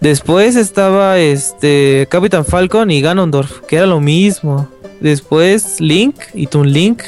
[0.00, 4.66] Después estaba este Capitán Falcon y Ganondorf, que era lo mismo.
[5.00, 7.02] Después Link y Toon Link.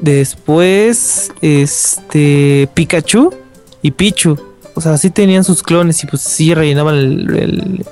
[0.00, 3.32] Después este Pikachu
[3.80, 4.38] y Pichu.
[4.74, 7.86] O sea, sí tenían sus clones y pues sí rellenaban el,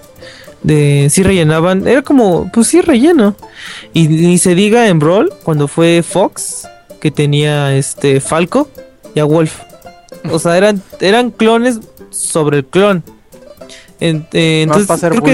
[0.63, 3.35] de sí rellenaban, era como pues sí relleno.
[3.95, 6.69] Y ni se diga en Brawl cuando fue Fox
[7.01, 8.69] que tenía este Falco
[9.15, 9.61] y a Wolf.
[10.31, 11.81] O sea, eran eran clones
[12.11, 13.03] sobre el clon.
[14.03, 15.31] En- eh, Más entonces para hacer creo que-.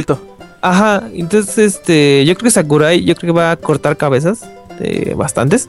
[0.61, 4.41] Ajá, entonces este, yo creo que Sakurai, yo creo que va a cortar cabezas
[4.81, 5.69] de bastantes.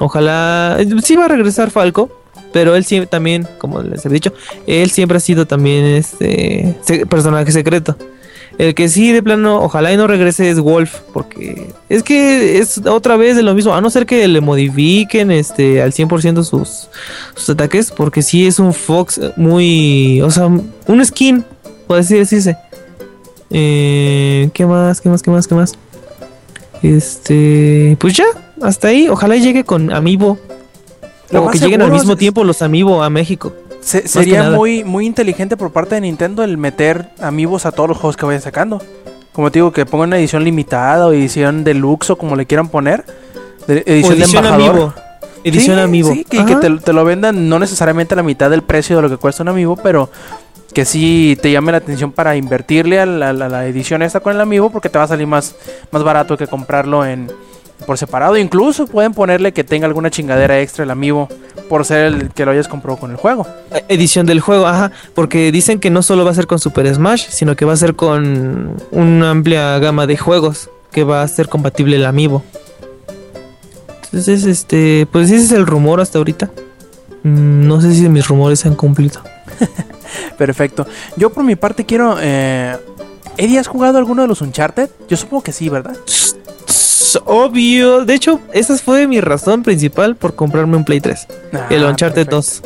[0.00, 2.10] Ojalá, sí va a regresar Falco,
[2.52, 4.32] pero él sí también, como les he dicho,
[4.66, 6.74] él siempre ha sido también este
[7.08, 7.96] personaje secreto.
[8.56, 12.78] El que sí de plano, ojalá y no regrese es Wolf, porque es que es
[12.86, 16.88] otra vez de lo mismo, a no ser que le modifiquen este al 100% sus
[17.34, 21.44] sus ataques, porque sí es un Fox muy, o sea, un skin,
[21.86, 22.56] por así decirse.
[23.50, 25.00] Eh, ¿Qué más?
[25.00, 25.22] ¿Qué más?
[25.22, 25.46] ¿Qué más?
[25.46, 25.72] ¿Qué más?
[26.82, 28.24] Este, pues ya,
[28.62, 29.08] hasta ahí.
[29.08, 30.38] Ojalá llegue con Amiibo.
[31.30, 33.52] Lo o que lleguen al mismo tiempo los Amiibo a México.
[33.80, 37.98] Se- sería muy, muy inteligente por parte de Nintendo el meter amigos a todos los
[37.98, 38.82] juegos que vayan sacando.
[39.32, 42.68] Como te digo, que pongan una edición limitada o edición deluxe o como le quieran
[42.68, 43.04] poner.
[43.66, 44.70] De- edición, edición de embajador.
[44.70, 44.94] Amiibo.
[45.44, 46.12] Edición Sí, Amiibo.
[46.12, 46.46] Sí, que, Ajá.
[46.46, 49.16] que te, te lo vendan no necesariamente a la mitad del precio de lo que
[49.18, 50.08] cuesta un amiibo, pero
[50.74, 54.70] que sí te llame la atención para invertirle a la, edición esta con el amiibo
[54.70, 55.54] porque te va a salir más,
[55.90, 57.30] más barato que comprarlo en
[57.86, 58.36] por separado.
[58.36, 61.28] Incluso pueden ponerle que tenga alguna chingadera extra el amiibo
[61.68, 63.46] por ser el que lo hayas comprado con el juego.
[63.72, 64.90] Eh, Edición del juego, ajá.
[65.14, 67.76] Porque dicen que no solo va a ser con Super Smash, sino que va a
[67.76, 72.42] ser con una amplia gama de juegos que va a ser compatible el Amiibo.
[74.04, 76.50] Entonces, este, pues ese es el rumor hasta ahorita.
[77.24, 79.20] Mm, No sé si mis rumores se han cumplido.
[80.38, 80.86] Perfecto.
[81.16, 82.16] Yo por mi parte quiero...
[82.20, 82.76] Eh...
[83.36, 84.88] Eddie, ¿has jugado alguno de los Uncharted?
[85.08, 85.96] Yo supongo que sí, ¿verdad?
[87.24, 88.04] Obvio.
[88.04, 91.26] De hecho, esa fue mi razón principal por comprarme un Play 3.
[91.70, 92.36] el Ah, Uncharted perfecto.
[92.36, 92.62] 2.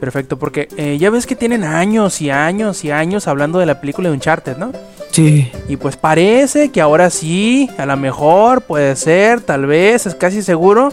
[0.00, 3.80] Perfecto, porque eh, ya ves que tienen años y años y años hablando de la
[3.80, 4.72] película de Uncharted, ¿no?
[5.10, 5.50] Sí.
[5.68, 10.42] Y pues parece que ahora sí, a lo mejor, puede ser, tal vez, es casi
[10.42, 10.92] seguro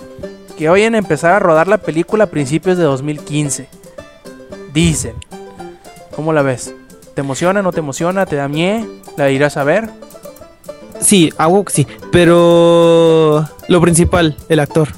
[0.58, 3.68] que vayan a empezar a rodar la película a principios de 2015.
[4.74, 5.14] Dicen.
[6.16, 6.74] ¿Cómo la ves?
[7.14, 8.26] ¿Te emociona, no te emociona?
[8.26, 8.86] ¿Te da miedo?
[9.18, 9.90] ¿La irás a ver?
[11.00, 11.88] Sí, hago que sí.
[12.12, 14.90] Pero lo principal, el actor.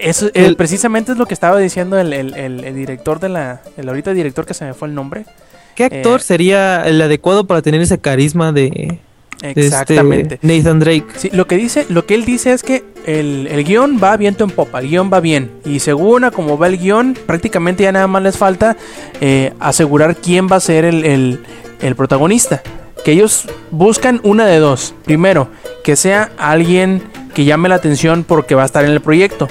[0.00, 3.28] Eso, eh, El- precisamente es lo que estaba diciendo el, el- el- el director de
[3.28, 3.60] la...
[3.76, 5.26] El ahorita director que se me fue el nombre.
[5.74, 8.98] ¿Qué actor Eh, sería el adecuado para tener ese carisma de,
[9.42, 10.38] este Exactamente.
[10.42, 11.04] Nathan Drake?
[11.16, 14.44] Sí, lo que dice, lo que él dice es que el, el guion va viento
[14.44, 15.50] en popa, el guion va bien.
[15.64, 18.76] Y según a como va el guion, prácticamente ya nada más les falta
[19.20, 21.40] eh, asegurar quién va a ser el, el-
[21.80, 22.62] el protagonista.
[23.04, 24.94] Que ellos buscan una de dos.
[25.04, 25.48] Primero,
[25.84, 27.02] que sea alguien
[27.34, 29.46] que llame la atención porque va a estar en el proyecto.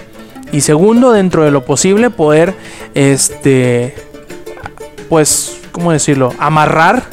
[0.52, 2.56] Y segundo, dentro de lo posible, poder,
[2.96, 3.94] este,
[5.10, 6.34] pues, ¿cómo decirlo?
[6.40, 7.04] Amarrar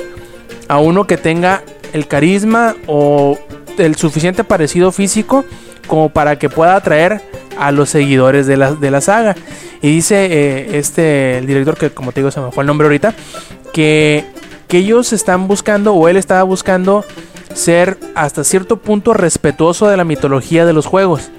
[0.69, 1.63] a uno que tenga
[1.93, 3.39] el carisma o
[3.79, 5.45] el suficiente parecido físico
[5.87, 7.21] como para que pueda atraer
[7.59, 9.37] a los seguidores de la, de la saga.
[9.81, 12.87] Y dice eh, este, el director, que como te digo se me fue el nombre
[12.87, 13.15] ahorita,
[13.73, 14.25] que,
[14.69, 17.05] que ellos están buscando, o él estaba buscando,
[17.55, 21.31] ser hasta cierto punto respetuoso de la mitología de los juegos.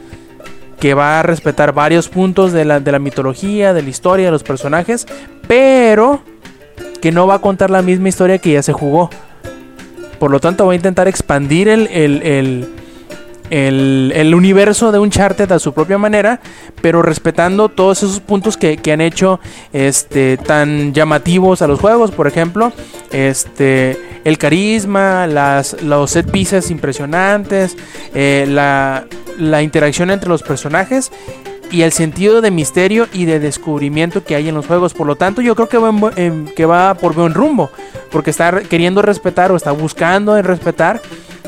[0.80, 4.32] Que va a respetar varios puntos de la, de la mitología, de la historia, de
[4.32, 5.08] los personajes,
[5.48, 6.22] pero
[7.02, 9.10] que no va a contar la misma historia que ya se jugó.
[10.24, 12.70] Por lo tanto, va a intentar expandir el, el,
[13.50, 16.40] el, el- universo de Uncharted a su propia manera,
[16.82, 19.42] pero respetando todos esos puntos que, que han hecho
[19.74, 22.12] este, tan llamativos a los juegos.
[22.12, 22.72] Por ejemplo,
[23.12, 27.76] este, el carisma, las, los set pieces impresionantes,
[28.14, 29.04] eh, la,
[29.38, 31.12] la interacción entre los personajes
[31.70, 34.94] y el sentido de misterio y de descubrimiento que hay en los juegos.
[34.94, 37.72] Por lo tanto, yo creo que va, en en- que va por buen rumbo,
[38.14, 41.02] porque está queriendo respetar o está buscando en respetar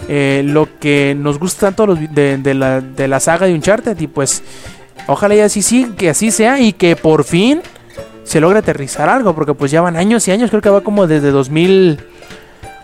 [0.10, 3.98] eh, lo que nos gusta tanto de, la, de la saga de Uncharted.
[4.00, 4.44] Y pues,
[5.08, 7.62] ojalá y así sí, que así sea y que por fin
[8.24, 11.06] se logra aterrizar algo, porque pues ya van años y años, creo que va como
[11.06, 11.30] desde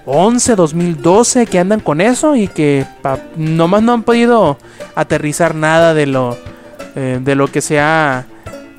[0.06, 4.58] 2011, 2012 que andan con eso y que pa- nomás no han podido
[4.95, 6.38] aterrizar nada de lo,
[6.95, 8.26] eh, de lo que se ha,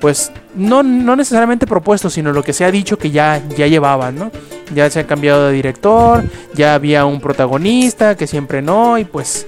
[0.02, 4.16] pues no, no necesariamente propuesto, sino lo que se ha dicho que ya, ya llevaban,
[4.16, 4.32] ¿no?
[4.74, 6.24] Ya se ha cambiado de director,
[6.54, 9.46] ya había un protagonista que siempre no, y pues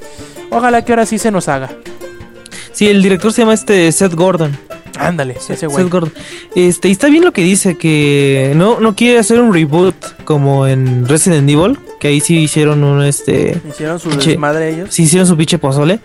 [0.51, 1.71] ojalá que ahora sí se nos haga.
[2.71, 4.57] Sí, el director se llama este Seth Gordon.
[4.97, 5.83] Ándale, ese güey.
[5.83, 6.13] Seth Gordon.
[6.55, 10.69] Este, y está bien lo que dice, que no, no quiere hacer un reboot como
[10.69, 13.61] en Resident Evil, que ahí sí hicieron un este.
[13.69, 14.31] Hicieron su Che.
[14.31, 14.91] desmadre ellos.
[14.93, 15.99] Sí hicieron su pinche pozole.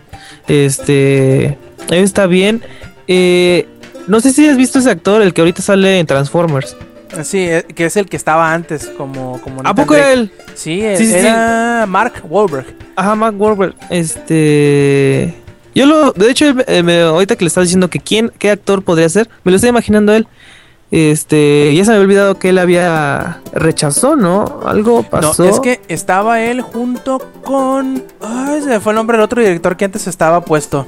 [0.48, 1.56] Este.
[1.92, 2.64] ahí Está bien.
[3.08, 3.68] Eh,
[4.10, 6.76] no sé si has visto ese actor, el que ahorita sale en Transformers.
[7.24, 9.40] Sí, eh, que es el que estaba antes como...
[9.42, 10.32] como ¿A poco era él?
[10.54, 11.18] Sí, eh, Sí, sí, sí.
[11.20, 12.68] era Mark Wahlberg.
[12.96, 13.74] Ajá, Mark Wahlberg.
[13.90, 15.34] Este.
[15.74, 16.12] Yo lo.
[16.12, 19.30] De hecho, eh, me- ahorita que le estaba diciendo que quién, qué actor podría ser,
[19.44, 20.28] me lo estoy imaginando él.
[20.92, 21.74] Este.
[21.76, 23.40] Ya se me había olvidado que él había.
[23.54, 24.60] Rechazó, ¿no?
[24.66, 25.44] Algo pasó.
[25.44, 28.04] No, es que estaba él junto con...
[28.22, 30.88] Ay, se me fue el nombre del otro director que antes estaba puesto.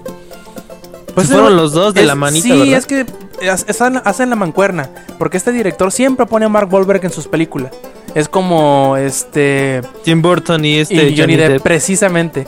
[1.15, 2.77] Pues fueron los dos de es- la manita, Sí, ¿verdad?
[2.77, 3.05] es que
[3.41, 4.89] es- hacen la mancuerna.
[5.17, 7.71] Porque este director siempre pone a Mark Wahlberg en sus películas.
[8.15, 9.81] Es como este...
[10.03, 11.09] Tim Burton y este.
[11.09, 12.41] y Johnny, Depp, precisamente.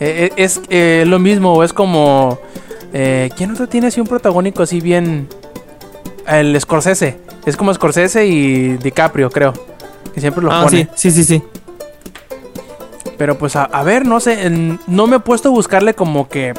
[0.00, 2.38] Eh, eh, es eh, lo mismo, es como...
[2.92, 5.28] Eh, ¿Quién otro tiene así un protagónico así bien...
[6.26, 7.16] El Scorsese.
[7.46, 9.54] Es como Scorsese y DiCaprio, creo.
[10.14, 10.88] Que siempre lo Ah, pone.
[10.94, 11.42] sí, sí, sí, sí.
[13.16, 16.28] Pero pues a, a ver, no sé, en- no me he puesto a buscarle como
[16.28, 16.52] que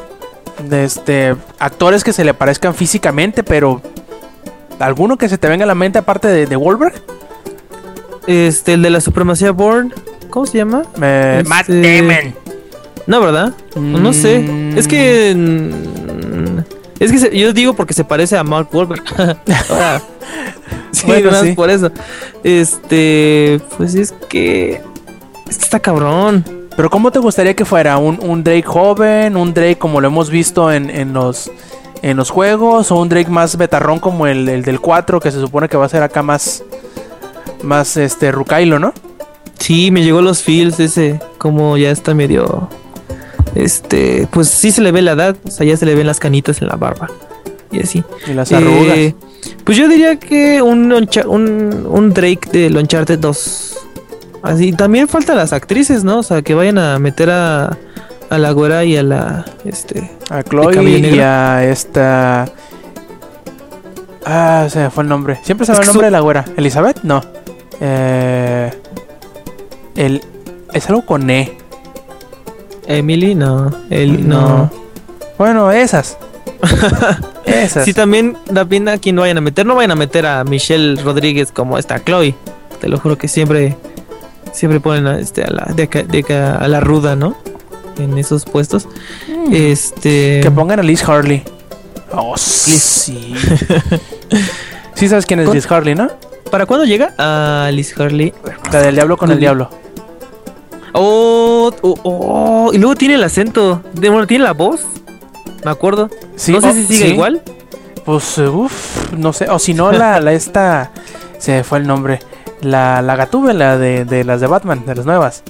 [0.72, 3.82] este actores que se le parezcan físicamente, pero
[4.80, 6.94] alguno que se te venga a la mente aparte de, de Wahlberg,
[8.28, 9.94] Este, el de la supremacía Born.
[10.30, 10.84] ¿Cómo se llama?
[11.02, 12.36] Eh, Este- Matt Damon.
[13.08, 13.54] No, ¿verdad?
[13.76, 14.40] No sé.
[14.40, 14.78] Mm.
[14.78, 15.34] Es que.
[15.36, 16.60] mm,
[17.00, 19.04] Es que se- yo digo porque se parece a Mark Wahlberg.
[19.70, 20.02] Ahora,
[20.92, 21.54] sí, Bueno, sí.
[21.54, 21.90] por eso.
[22.44, 23.60] Este.
[23.78, 24.82] Pues es que.
[25.50, 26.44] Es que está cabrón.
[26.80, 27.98] Pero ¿cómo te gustaría que fuera?
[27.98, 29.36] ¿Un, un Drake joven?
[29.36, 31.52] ¿Un Drake como lo hemos visto en, en los
[32.02, 32.90] en los juegos?
[32.94, 35.88] ¿O un Drake más betarrón como el, el del 4 que se supone que va
[35.88, 36.64] a ser acá más
[37.64, 38.94] más este Rukailo, ¿no?
[39.60, 41.20] Sí, me llegó los feels ese.
[41.38, 42.70] Como ya está medio.
[43.56, 44.30] Este.
[44.32, 45.36] Pues sí se le ve la edad.
[45.46, 47.10] O sea, ya se le ven las canitas en la barba.
[47.74, 48.06] Y así.
[48.26, 48.98] Y las arrugas.
[48.98, 49.16] Eh,
[49.66, 53.89] pues yo diría que un, un, un Drake de Uncharted 2.
[54.42, 56.20] Así, también faltan las actrices, ¿no?
[56.20, 57.78] O sea, que vayan a meter a,
[58.30, 59.46] a la güera y a la.
[59.66, 60.10] Este.
[60.30, 62.48] A Chloe y a esta.
[64.26, 65.40] Ah, se me fue el nombre.
[65.44, 66.46] Siempre se me va el nombre su- de la güera.
[66.56, 67.02] ¿Elizabeth?
[67.04, 67.22] No.
[67.82, 68.72] Eh,
[69.96, 70.22] el,
[70.74, 71.58] es algo con E.
[72.88, 73.72] Emily, no.
[73.90, 74.70] El, no.
[75.38, 76.18] Bueno, esas.
[77.46, 77.86] esas.
[77.86, 79.66] Sí, también da pena a quien no vayan a meter.
[79.66, 82.36] No vayan a meter a Michelle Rodríguez como esta Chloe.
[82.82, 83.76] Te lo juro que siempre.
[84.60, 87.38] Siempre ponen a, este, a, la, de acá- de acá- a la ruda, ¿no?
[87.98, 88.90] En esos puestos.
[89.54, 90.42] Este.
[90.44, 91.44] Que pongan a Liz Harley.
[92.12, 92.74] Oh, sí.
[94.96, 96.10] sí sabes quién es Con- Liz Harley, ¿no?
[96.52, 97.14] ¿Para cuándo llega?
[97.18, 98.34] A Liz Harley.
[98.74, 99.70] La del diablo con el diablo.
[100.92, 103.82] Oh, oh, oh, y luego tiene el acento.
[103.94, 104.82] De, bueno, tiene la voz.
[105.64, 106.10] Me acuerdo.
[106.36, 107.14] Sí, no sé oh, si sigue sí.
[107.14, 107.42] igual.
[108.04, 109.48] Pues, uff, no sé.
[109.50, 110.92] O si no, la, la esta.
[111.38, 112.20] Se me fue el nombre.
[112.62, 115.44] La, la gatúbela de, de las de Batman, de las nuevas.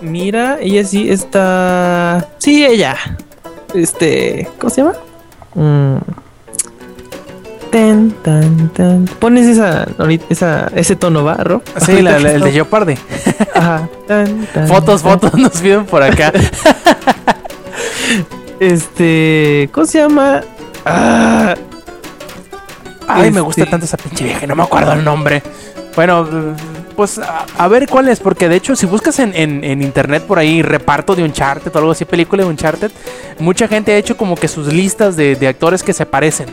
[0.00, 2.28] Mira, ella sí está.
[2.38, 2.96] Sí, ella.
[3.74, 4.48] Este.
[4.58, 4.94] ¿Cómo se llama?
[5.54, 5.96] Mm.
[7.70, 9.04] Tan, tan, tan.
[9.18, 9.86] Pones esa,
[10.28, 11.62] esa, ese tono, ¿va, Ro?
[11.78, 12.94] Sí, la, la- el de Jeopardy.
[13.54, 13.88] Ajá.
[14.08, 15.12] Tan, tan, Fotos, tan.
[15.20, 16.32] fotos nos piden por acá.
[18.60, 19.68] Este.
[19.72, 20.42] ¿Cómo se llama?
[20.84, 21.54] Ah,
[23.08, 25.42] Ay, me Este- gusta tanto esa pinche vieja, no me acuerdo el nombre.
[25.94, 26.26] Bueno,
[26.96, 30.22] pues a, a ver cuál es, porque de hecho, si buscas en, en- en internet
[30.24, 32.90] por ahí reparto de Uncharted o algo así, película de Uncharted,
[33.38, 36.46] mucha gente ha hecho como que sus listas de, de actores que se parecen.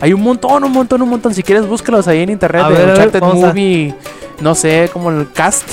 [0.00, 1.34] Hay un montón, un montón, un montón.
[1.34, 3.94] Si quieres, búscalos ahí en internet A de ver, Uncharted a- Movie,
[4.40, 5.68] no sé, como el cast,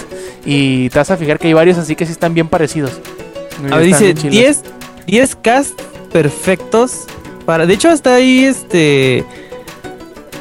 [0.46, 2.92] y te vas a fijar que hay varios así que sí están bien parecidos.
[3.72, 4.34] A ver, dice bien chilos.
[4.34, 4.62] 10,
[5.08, 5.82] 10 cast
[6.12, 7.06] perfectos
[7.46, 7.66] para.
[7.66, 9.24] De hecho, hasta ahí este.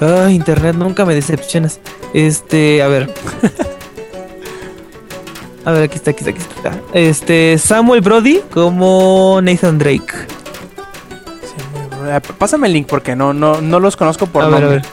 [0.01, 1.81] Ay, internet, nunca me decepcionas.
[2.13, 3.11] Este, a ver.
[5.65, 6.81] A ver, aquí está, aquí está, aquí está.
[6.93, 10.13] Este, Samuel Brody como Nathan Drake.
[11.43, 11.55] Sí,
[12.09, 14.77] eh, Pásame el link porque no, no, no los conozco por a ver, a nombre.
[14.79, 14.87] ver.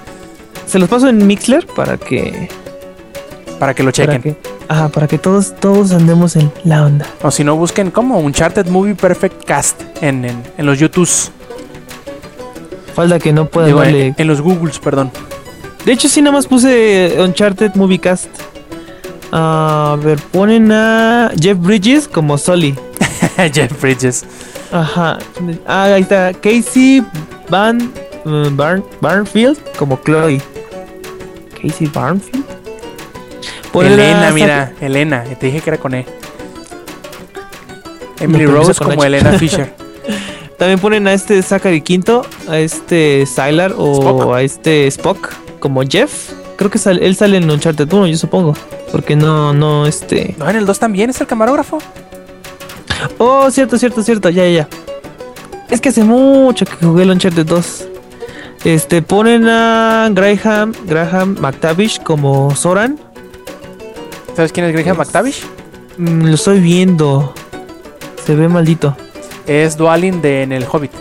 [0.65, 2.49] Se los paso en Mixler para que.
[3.59, 4.21] Para que lo Para chequen.
[4.21, 4.35] que,
[4.67, 7.05] ajá, para que todos, todos andemos en la onda.
[7.21, 11.31] O si no, busquen como Uncharted Movie Perfect Cast en, en, en los YouTubes.
[12.93, 14.15] Falta que no Digo, en, darle.
[14.17, 15.11] en los Googles, perdón.
[15.85, 18.29] De hecho, sí, nada más puse Uncharted Movie Cast.
[19.31, 22.75] A ver, ponen a Jeff Bridges como Sully.
[23.53, 24.25] Jeff Bridges.
[24.71, 25.17] Ajá.
[25.67, 26.31] Ah, ahí está.
[26.33, 27.03] Casey
[27.49, 27.91] Van
[28.25, 30.39] uh, Barn, Barnfield como Chloe.
[31.61, 32.45] Casey Barnfield.
[33.73, 35.23] Elena, mira, Elena.
[35.23, 36.05] Te dije que era con E.
[38.19, 39.07] Emily No, Rose con como H.
[39.07, 39.73] Elena Fisher.
[40.63, 44.33] También ponen a este Zachary Quinto, a este Sylar o Spock.
[44.33, 46.31] a este Spock como Jeff.
[46.55, 48.53] Creo que sale- él sale en Uncharted 1, yo supongo.
[48.89, 50.35] Porque no, no, este.
[50.37, 51.79] No, en el 2 también es el camarógrafo.
[53.17, 54.67] Oh, cierto, cierto, cierto, ya, ya, ya.
[55.69, 57.83] Es que hace mucho que jugué el Uncharted 2.
[58.63, 62.97] Este, ponen a Graham, Graham McTavish como Soran.
[64.33, 65.43] ¿Sabes quién es Graham McTavish?
[65.97, 67.33] Mm, lo estoy viendo.
[68.25, 68.95] Se ve maldito.
[69.47, 70.91] Es Dualin de en el Hobbit.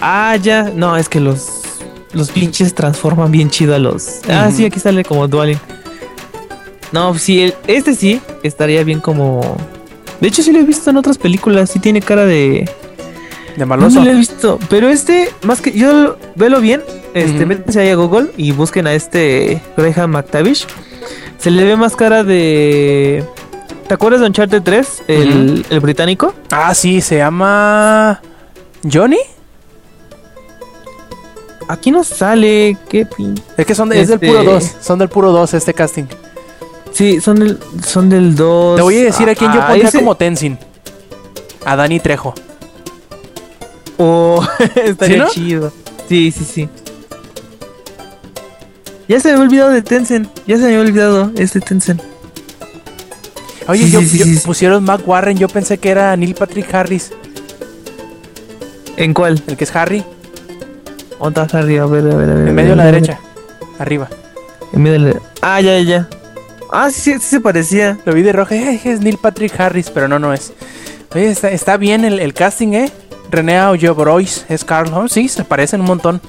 [0.00, 0.70] Ah, ya.
[0.74, 1.60] No, es que los.
[2.12, 4.20] Los pinches transforman bien chido a los.
[4.28, 5.58] Ah, sí, aquí sale como Dualin.
[6.92, 9.56] No, sí, el- este sí estaría bien como.
[10.20, 11.70] De hecho, sí lo he visto en otras películas.
[11.70, 12.68] Sí tiene cara de.
[13.56, 14.02] De No maloso.
[14.04, 14.58] lo he visto.
[14.68, 15.72] Pero este, más que.
[15.72, 16.82] Yo velo bien.
[17.14, 17.46] Este, Ujú.
[17.46, 20.66] métanse ahí a Google y busquen a este Graham McTavish.
[21.38, 23.24] Se le ve más cara de.
[23.92, 25.02] ¿Te acuerdas de Uncharted 3?
[25.06, 26.32] El, el británico.
[26.50, 28.22] Ah, sí, se llama.
[28.90, 29.18] ¿Johnny?
[31.68, 32.78] Aquí no sale.
[32.88, 33.38] Qué pin.
[33.54, 34.76] Es que son de- es del Este- puro 2.
[34.80, 36.04] Son del puro 2 este casting.
[36.92, 38.76] Sí, son del, son del 2.
[38.76, 40.58] Te voy a decir a quién yo Ah, pondría ese- como Tenzin.
[41.66, 42.32] A Dani Trejo.
[43.98, 44.42] Oh,
[44.74, 45.28] estaría ¿Sí, no?
[45.28, 45.72] chido.
[46.08, 46.68] Sí, sí, sí.
[49.06, 50.30] Ya se me había olvidado de Tencent.
[50.46, 52.00] Ya se me había olvidado este Tencent.
[53.68, 54.46] Oye, Sí, yo, sí, sí, yo- sí, sí.
[54.46, 55.36] pusieron Mac Warren.
[55.38, 57.10] Yo pensé que era Neil Patrick Harris.
[58.96, 59.42] ¿En cuál?
[59.46, 60.04] El que es Harry.
[61.18, 61.78] ¿Dónde está Harry?
[61.78, 62.48] A ver, a ver, a ver.
[62.48, 63.18] En medio a la derecha.
[63.78, 64.08] Arriba.
[64.72, 65.20] En medio de la...
[65.40, 66.08] Ah, ya, ya, ya.
[66.72, 67.98] Ah, sí, sí, se parecía.
[68.04, 68.54] Lo vi de rojo.
[68.54, 70.52] eh, es Neil Patrick Harris, pero no, no es.
[71.14, 72.90] Oye, está, está bien el, el casting, ¿eh?
[73.30, 74.92] René Aujobrois es Carl.
[74.94, 76.20] Oh, sí, se parecen un montón.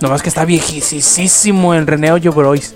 [0.00, 2.74] Nomás que está viejísimo el René Aujobrois.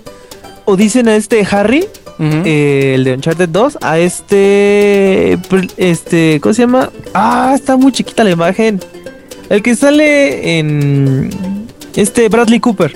[0.65, 1.87] O dicen a este Harry,
[2.19, 5.37] Eh, el de Uncharted 2, a este...
[5.77, 6.39] Este...
[6.41, 6.89] ¿Cómo se llama?
[7.13, 8.79] Ah, está muy chiquita la imagen.
[9.49, 11.67] El que sale en...
[11.95, 12.95] Este Bradley Cooper.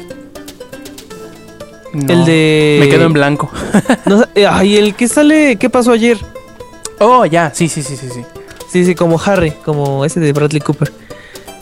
[1.93, 2.77] No, El de...
[2.81, 3.49] Me quedo en blanco.
[4.05, 5.57] No, eh, ay, el que sale...
[5.57, 6.17] ¿Qué pasó ayer?
[6.99, 8.21] Oh, ya, sí, sí, sí, sí, sí.
[8.71, 10.91] Sí, sí, como Harry, como ese de Bradley Cooper.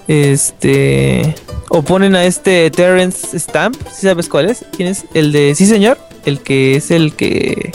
[0.08, 1.36] Este.
[1.70, 4.66] O ponen a este Terrence Stamp, si sabes cuál es?
[4.76, 5.06] ¿Quién es?
[5.14, 5.54] El de.
[5.56, 5.98] Sí, señor.
[6.30, 7.72] El que es el que.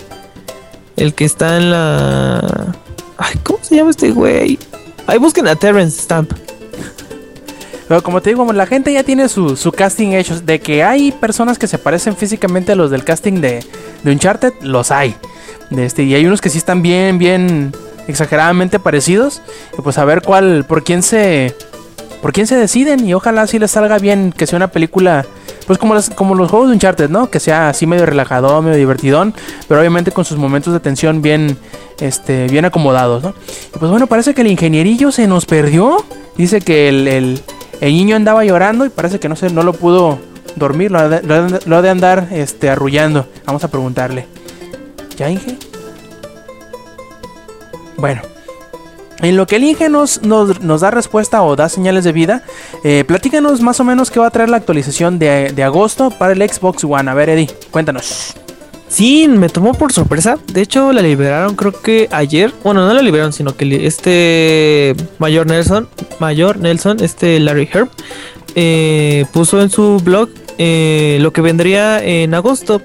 [0.96, 2.72] El que está en la.
[3.18, 4.60] Ay, ¿cómo se llama este güey?
[5.08, 6.30] Ahí busquen a Terrence Stamp.
[7.88, 10.40] Pero como te digo, la gente ya tiene su, su casting hecho.
[10.40, 13.64] De que hay personas que se parecen físicamente a los del casting de,
[14.04, 15.16] de Uncharted, los hay.
[15.70, 17.72] De este, y hay unos que sí están bien, bien
[18.06, 19.42] exageradamente parecidos.
[19.76, 21.56] Y pues a ver cuál, por quién se.
[22.24, 23.06] Por quién se deciden.
[23.06, 24.32] Y ojalá sí les salga bien.
[24.32, 25.26] Que sea una película.
[25.66, 27.28] Pues como, las, como los juegos de Uncharted, ¿no?
[27.28, 29.34] Que sea así medio relajado, medio divertidón.
[29.68, 31.58] Pero obviamente con sus momentos de tensión bien.
[32.00, 32.46] Este.
[32.48, 33.34] bien acomodados, ¿no?
[33.74, 35.98] Y pues bueno, parece que el ingenierillo se nos perdió.
[36.38, 37.42] Dice que el, el-
[37.82, 40.18] niño andaba llorando y parece que no se, no lo pudo
[40.56, 43.26] dormir, lo de, lo de andar este, arrullando.
[43.44, 44.26] Vamos a preguntarle.
[45.18, 45.58] ¿Ya, Inge?
[47.98, 48.22] Bueno.
[49.20, 52.42] En lo que el Inge nos, da respuesta o da señales de vida,
[52.82, 56.42] eh, platícanos más o menos qué va a traer la actualización de, agosto para el
[56.42, 57.10] Xbox One.
[57.10, 58.34] A ver, Eddie, cuéntanos.
[58.88, 60.38] Sí, me tomó por sorpresa.
[60.52, 62.52] De hecho, la liberaron creo que ayer.
[62.62, 65.88] Bueno, no la liberaron, sino que este Mayor Nelson,
[66.20, 67.88] Mayor Nelson, este Larry Herb,
[68.54, 70.28] eh, puso en su blog
[70.58, 72.82] eh, lo que vendría en agosto.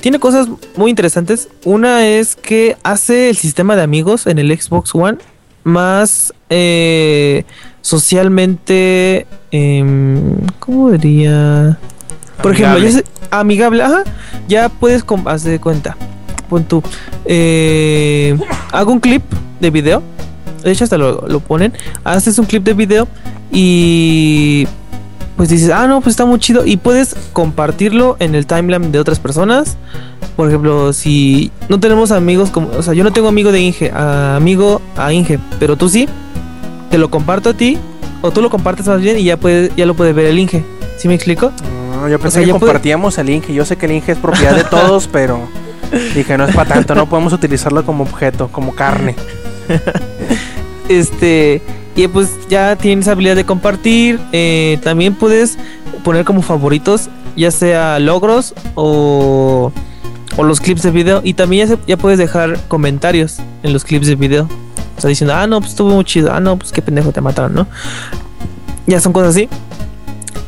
[0.00, 1.48] Tiene cosas muy interesantes.
[1.64, 5.18] Una es que hace el sistema de amigos en el Xbox One
[5.68, 7.44] más eh,
[7.80, 11.78] socialmente, em, ¿cómo diría?
[12.42, 12.92] Por ejemplo, ya Amigable.
[12.92, 14.04] se- amigable, ajá,
[14.48, 15.96] ya puedes hacer de cuenta.
[16.48, 16.82] Pon tú,
[17.26, 18.36] eh,
[18.72, 19.22] hago un clip
[19.60, 20.02] de video,
[20.64, 21.72] de hecho hasta lo, lo ponen,
[22.04, 23.06] haces un clip de video
[23.52, 24.66] y
[25.38, 28.98] pues dices, ah, no, pues está muy chido y puedes compartirlo en el timeline de
[28.98, 29.78] otras personas.
[30.36, 33.90] Por ejemplo, si no tenemos amigos como, o sea, yo no tengo amigo de Inge,
[33.92, 36.06] a- amigo a Inge, pero tú sí,
[36.90, 37.78] te lo comparto a ti
[38.20, 40.62] o tú lo compartes más bien y ya puede, ya lo puede ver el Inge.
[40.98, 41.52] ¿Sí me explico?
[41.94, 43.54] No, yo pensé sea, que puede- compartíamos el Inge.
[43.54, 45.40] Yo sé que el Inge es propiedad de todos, pero
[46.14, 46.94] dije, no es para tanto.
[46.96, 49.14] No podemos utilizarlo como objeto, como carne.
[50.88, 51.60] Este,
[51.98, 54.20] Y pues ya tienes habilidad de compartir.
[54.30, 55.58] eh, también puedes
[56.04, 59.72] poner como favoritos, ya sea logros o,
[60.36, 61.22] o los clips de video.
[61.24, 64.48] Y también ya, puedes dejar comentarios en los clips de video.
[64.96, 66.32] O sea, diciendo, ah, no, pues estuvo muy chido.
[66.32, 67.66] Ah, no, pues qué pendejo te mataron, ¿no?
[68.86, 69.48] Ya son cosas así.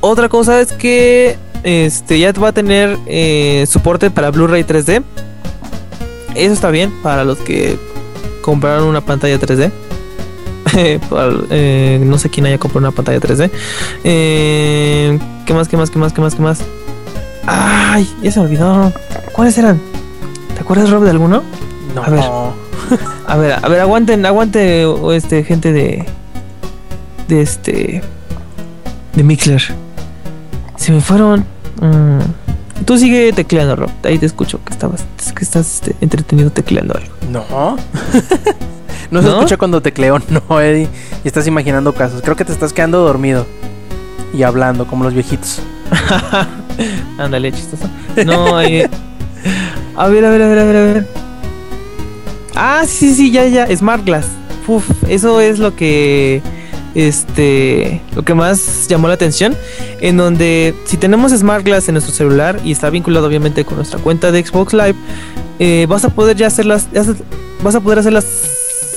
[0.01, 5.03] Otra cosa es que este ya va a tener eh, soporte para Blu-ray 3D.
[6.37, 7.77] Eso está bien para los que
[8.41, 9.73] compraron una pantalla 3D.
[11.11, 13.51] Para- eh, no sé quién haya comprado una pantalla 3D.
[14.05, 15.69] Eh, ¿Qué más?
[15.69, 15.91] ¿Qué más?
[15.91, 16.13] ¿Qué más?
[16.13, 16.35] ¿Qué más?
[16.35, 16.61] ¿Qué más?
[17.47, 18.93] Ay, ya se me olvidó.
[19.33, 19.81] ¿Cuáles eran?
[20.55, 21.43] ¿Te acuerdas, Rob, de alguno?
[21.95, 22.03] No.
[22.05, 22.25] A ver.
[23.27, 24.85] A ver, a ver, aguanten, aguante,
[25.15, 26.05] este, gente de.
[27.29, 28.03] De este.
[29.15, 29.63] De Mixler.
[30.77, 31.45] Se me fueron.
[31.81, 33.91] mm, Tú sigue tecleando, Rob.
[34.03, 35.05] Ahí te escucho que estabas.
[35.25, 37.15] Es que estás este, entretenido tecleando algo.
[37.31, 37.77] No.
[39.11, 39.37] no se ¿No?
[39.39, 40.19] escucha cuando tecleo,
[40.49, 40.89] no, Eddie.
[41.25, 42.23] Y estás imaginando casos.
[42.23, 43.47] Creo que te estás quedando dormido.
[44.33, 45.61] Y hablando como los viejitos.
[47.19, 47.89] Ándale, chistoso.
[48.25, 48.89] No, eh,
[49.97, 51.09] a ver, a ver, a ver, a ver, a ver.
[52.55, 53.67] Ah, sí, sí, ya, ya.
[53.77, 54.27] Smart Glass.
[54.67, 56.43] Uf, eso es lo que.
[56.95, 58.01] Este.
[58.15, 59.57] Lo que más llamó la atención.
[60.01, 63.99] En donde, si tenemos Smart Glass en nuestro celular y está vinculado, obviamente, con nuestra
[63.99, 64.95] cuenta de Xbox Live,
[65.59, 66.89] eh, vas a poder ya hacerlas.
[66.93, 67.15] ya se-
[67.63, 67.99] vas a poder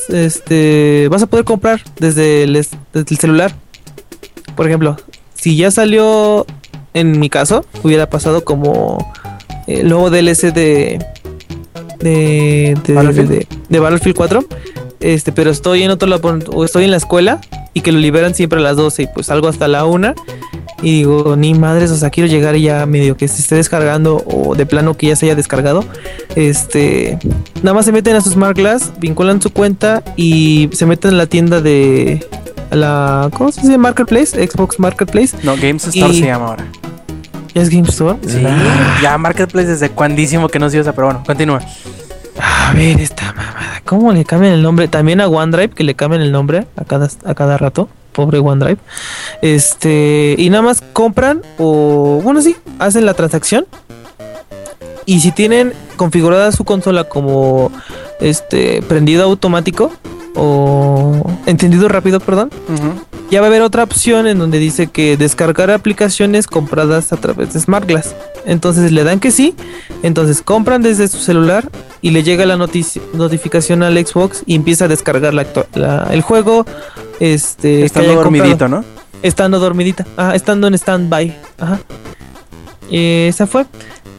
[0.09, 1.07] Este.
[1.09, 3.53] Vas a poder comprar desde el, es- desde el celular.
[4.55, 4.97] Por ejemplo,
[5.33, 6.45] si ya salió
[6.93, 9.11] en mi caso, hubiera pasado como
[9.67, 11.03] el nuevo DLC de.
[11.99, 12.77] de.
[12.85, 12.93] de.
[12.93, 13.29] Battlefield.
[13.29, 14.45] de, de Battlefield 4.
[14.99, 17.41] Este, pero estoy en otro lado, o estoy en la escuela
[17.73, 20.13] y que lo liberan siempre a las 12 y pues salgo hasta la 1
[20.83, 24.17] y digo, ni madres, o sea, quiero llegar y ya medio que se esté descargando
[24.27, 25.83] o de plano que ya se haya descargado.
[26.35, 27.17] Este,
[27.63, 31.17] nada más se meten a su Smart Glass, vinculan su cuenta y se meten en
[31.17, 32.27] la tienda de
[32.69, 33.77] a la ¿cómo se dice?
[33.77, 35.37] Marketplace, Xbox Marketplace.
[35.43, 36.65] No, Games Store Y- se llama ahora.
[37.55, 38.17] ¿Ya es Game Store?
[38.27, 41.61] Sí, Ah, ya Marketplace desde cuandísimo que no se usa, pero bueno, continúa.
[42.41, 43.81] A ver, esta mamada.
[43.85, 44.87] ¿Cómo le cambian el nombre?
[44.87, 47.89] También a OneDrive, que le cambian el nombre a cada, a cada rato.
[48.13, 48.77] Pobre OneDrive.
[49.41, 50.35] Este.
[50.37, 52.21] Y nada más compran o.
[52.23, 53.65] Bueno, sí, hacen la transacción.
[55.05, 57.71] Y si tienen configurada su consola como
[58.21, 59.91] este prendido automático
[60.35, 62.49] o encendido rápido, perdón,
[63.29, 67.53] ya va a haber otra opción en donde dice que descargar aplicaciones compradas a través
[67.53, 68.15] de Smart Glass.
[68.45, 69.55] Entonces le dan que sí,
[70.03, 71.69] entonces compran desde su celular
[72.01, 76.65] y le llega la notificación al Xbox y empieza a descargar la el juego.
[77.19, 78.31] Este, Estando comprado.
[78.31, 78.83] dormidito, ¿no?
[79.21, 81.37] Estando dormidita, ajá, estando en stand-by.
[81.57, 81.79] Ajá.
[82.91, 83.65] Eh, esa fue.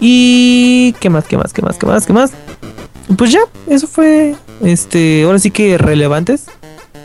[0.00, 0.94] Y.
[1.00, 1.26] ¿Qué más?
[1.26, 1.52] ¿Qué más?
[1.52, 1.76] ¿Qué más?
[1.76, 2.06] ¿Qué más?
[2.06, 2.32] ¿Qué más?
[3.16, 6.46] Pues ya, eso fue este, ahora sí que relevantes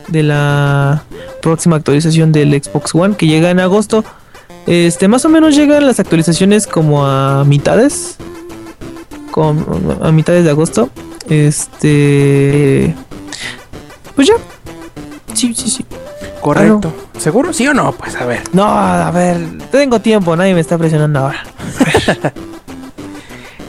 [0.07, 1.03] de la
[1.41, 4.03] próxima actualización del Xbox One que llega en agosto.
[4.67, 8.17] Este, más o menos llegan las actualizaciones como a mitades.
[9.31, 9.65] Con,
[10.01, 10.89] a mitades de agosto.
[11.29, 12.95] Este.
[14.15, 14.33] Pues ya.
[15.33, 15.85] Sí, sí, sí.
[16.41, 16.93] Correcto.
[16.95, 17.53] Ah, ¿Seguro?
[17.53, 17.91] ¿Sí o no?
[17.91, 18.41] Pues a ver.
[18.53, 19.37] No, a ver.
[19.71, 21.43] Tengo tiempo, nadie me está presionando ahora.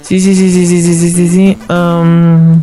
[0.03, 1.59] sí, sí, sí, sí, sí, sí, sí, sí.
[1.69, 2.63] Um,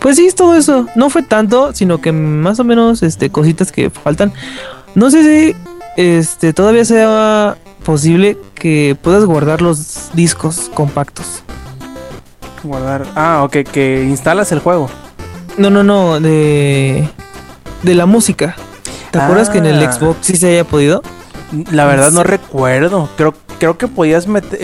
[0.00, 0.86] pues sí, es todo eso.
[0.96, 4.32] No fue tanto, sino que más o menos este cositas que faltan.
[4.94, 5.56] No sé si
[5.96, 11.42] este todavía sea posible que puedas guardar los discos compactos.
[12.62, 13.06] Guardar.
[13.14, 14.90] Ah, ok, que instalas el juego.
[15.56, 17.08] No, no, no, de
[17.82, 18.54] de la música.
[19.10, 19.92] ¿Te acuerdas que en el Ah.
[19.92, 21.02] Xbox sí se haya podido?
[21.72, 22.26] La verdad no Sí.
[22.28, 23.08] recuerdo.
[23.16, 24.62] Creo, creo que podías meter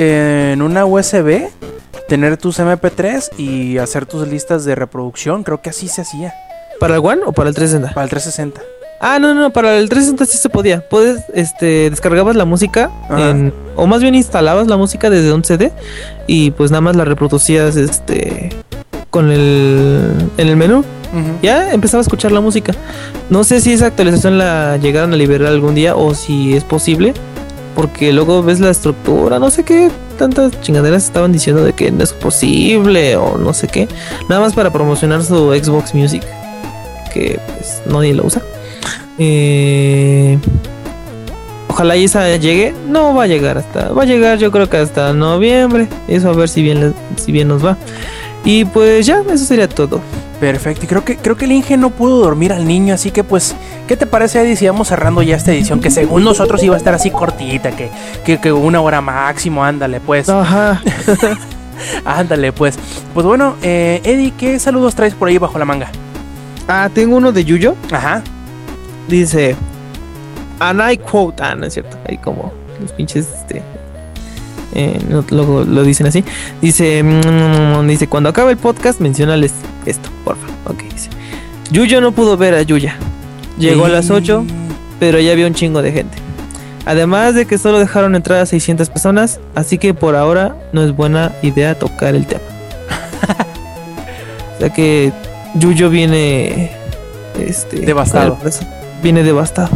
[0.53, 1.49] en una USB,
[2.09, 5.43] tener tus MP3 y hacer tus listas de reproducción.
[5.43, 6.35] Creo que así se hacía.
[6.81, 7.95] ¿Para el One o para el 360?
[7.95, 8.61] Para el 360.
[9.01, 10.87] Ah, no, no, para el 360 sí se podía.
[10.89, 15.71] Puedes, este, descargabas la música en- o más bien instalabas la música desde un CD
[16.27, 18.51] y pues nada más la reproducías, este,
[19.11, 20.85] con el, en el menú.
[21.43, 22.75] Ya empezaba a escuchar la música.
[23.31, 27.15] No sé si esa actualización la llegaron a liberar algún día o si es posible,
[27.77, 32.03] porque luego ves la estructura, no sé qué tantas chingaderas estaban diciendo de que no
[32.03, 33.87] es posible o no sé qué,
[34.29, 36.23] nada más para promocionar su Xbox Music,
[37.13, 38.43] que pues nadie lo usa.
[39.19, 40.39] Eh,
[41.69, 45.13] ojalá esa llegue, no va a llegar hasta, va a llegar yo creo que hasta
[45.13, 47.77] noviembre, eso a ver si bien, si bien nos va.
[48.47, 50.01] Y pues ya, eso sería todo.
[50.39, 50.85] Perfecto.
[50.85, 52.95] Y creo que, creo que el Inge no pudo dormir al niño.
[52.95, 53.57] Así que, pues,
[53.89, 55.81] ¿qué te parece, Eddie, si vamos cerrando ya esta edición?
[55.81, 57.91] Que según nosotros iba a estar así cortita, que,
[58.25, 59.65] que, que una hora máximo.
[59.65, 60.29] Ándale, pues.
[60.29, 60.81] Ajá.
[62.05, 62.79] Ándale, pues.
[63.13, 65.91] Pues bueno, eh, Eddie, ¿qué saludos traes por ahí bajo la manga?
[66.69, 67.75] Ah, tengo uno de Yuyo.
[67.91, 68.23] Ajá.
[69.09, 69.57] dice,
[70.61, 73.63] and I quote, ah, no es cierto, ahí como los pinches, este,
[74.77, 74.99] eh,
[75.31, 76.23] luego lo dicen así,
[76.61, 79.53] dice, mm, dice, cuando acabe el podcast, mencionales
[79.87, 81.11] esto, porfa, ok, dice,
[81.71, 82.97] Yuyo no pudo ver a Yuya,
[83.59, 84.45] llegó a las 8,
[85.01, 86.19] pero ya había un chingo de gente.
[86.85, 90.95] Además de que solo dejaron entrar a 600 personas, así que por ahora no es
[90.95, 92.43] buena idea tocar el tema.
[94.57, 95.13] o sea que
[95.55, 96.71] Yuyo viene
[97.41, 98.39] este Devastado.
[99.03, 99.69] Viene devastado.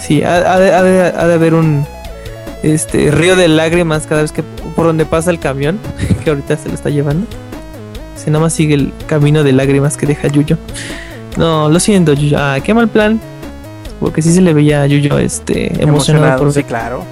[0.00, 1.86] Sí, ha, ha de, ha de- ha de haber un
[2.62, 4.42] este río de lágrimas cada vez que
[4.74, 5.78] por donde pasa el camión,
[6.24, 7.26] que ahorita se lo está llevando.
[8.16, 10.56] Si nada más sigue el camino de lágrimas que deja Yuyo.
[11.36, 12.36] No, lo siento, Yuyo.
[12.38, 13.20] Ah, qué mal plan.
[14.00, 17.04] Porque sí se le veía a Yuyo este emocionado, por sí, claro.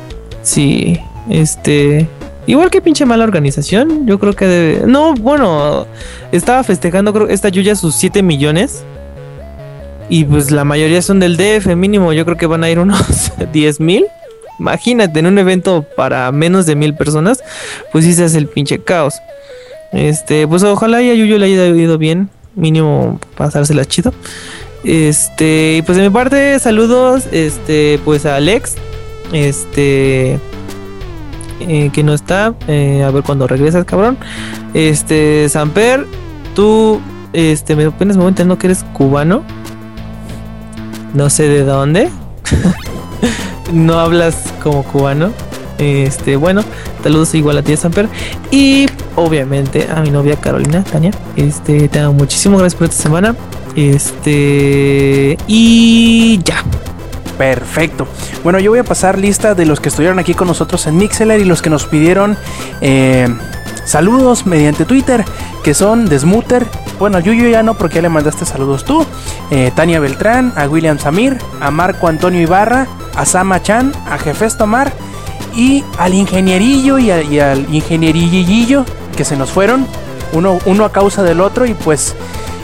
[0.43, 2.09] Sí, este.
[2.47, 4.86] Igual que pinche mala organización, yo creo que debe.
[4.86, 5.86] No, bueno,
[6.31, 8.85] estaba festejando, creo, esta Yuya sus 7 millones.
[10.09, 12.12] Y pues la mayoría son del DF, mínimo.
[12.12, 14.06] Yo creo que van a ir unos 10 mil.
[14.59, 17.43] Imagínate, en un evento para menos de mil personas,
[17.93, 19.20] pues sí el pinche caos.
[19.93, 24.12] Este, pues ojalá y a Yuyo le haya ido bien, mínimo pasársela chido.
[24.85, 28.77] Este, pues de mi parte, saludos, este, pues a Alex,
[29.33, 30.39] este,
[31.61, 34.16] eh, que no está, eh, a ver cuando regresas, cabrón.
[34.74, 36.07] Este, Samper,
[36.55, 37.01] tú,
[37.33, 39.43] este, me apenas me voy enterando que eres cubano.
[41.15, 42.11] No sé de dónde.
[43.73, 45.33] no hablas como cubano.
[45.79, 46.63] Este, bueno,
[47.03, 48.09] saludos igual a ti, Samper.
[48.51, 51.13] Y obviamente a mi novia Carolina, Tania.
[51.37, 53.37] Este, te amo muchísimas gracias por esta semana.
[53.75, 56.63] Este, y ya.
[57.37, 58.09] Perfecto.
[58.43, 61.39] Bueno, yo voy a pasar lista de los que estuvieron aquí con nosotros en Mixeler
[61.41, 62.39] y los que nos pidieron
[62.81, 63.29] eh,
[63.87, 65.25] saludos mediante Twitter,
[65.65, 66.67] que son Desmuter.
[66.99, 69.07] Bueno, Yuyo ya no, porque ya le mandaste saludos tú.
[69.51, 72.87] Eh, Tania Beltrán, a William Samir, a Marco Antonio Ibarra,
[73.17, 74.93] a Sama Chan, a Jefes Tomar
[75.55, 78.85] y al ingenierillo y, al ingenierillillo
[79.17, 79.87] que se nos fueron,
[80.33, 81.67] uno, a causa del otro.
[81.67, 82.15] Y pues,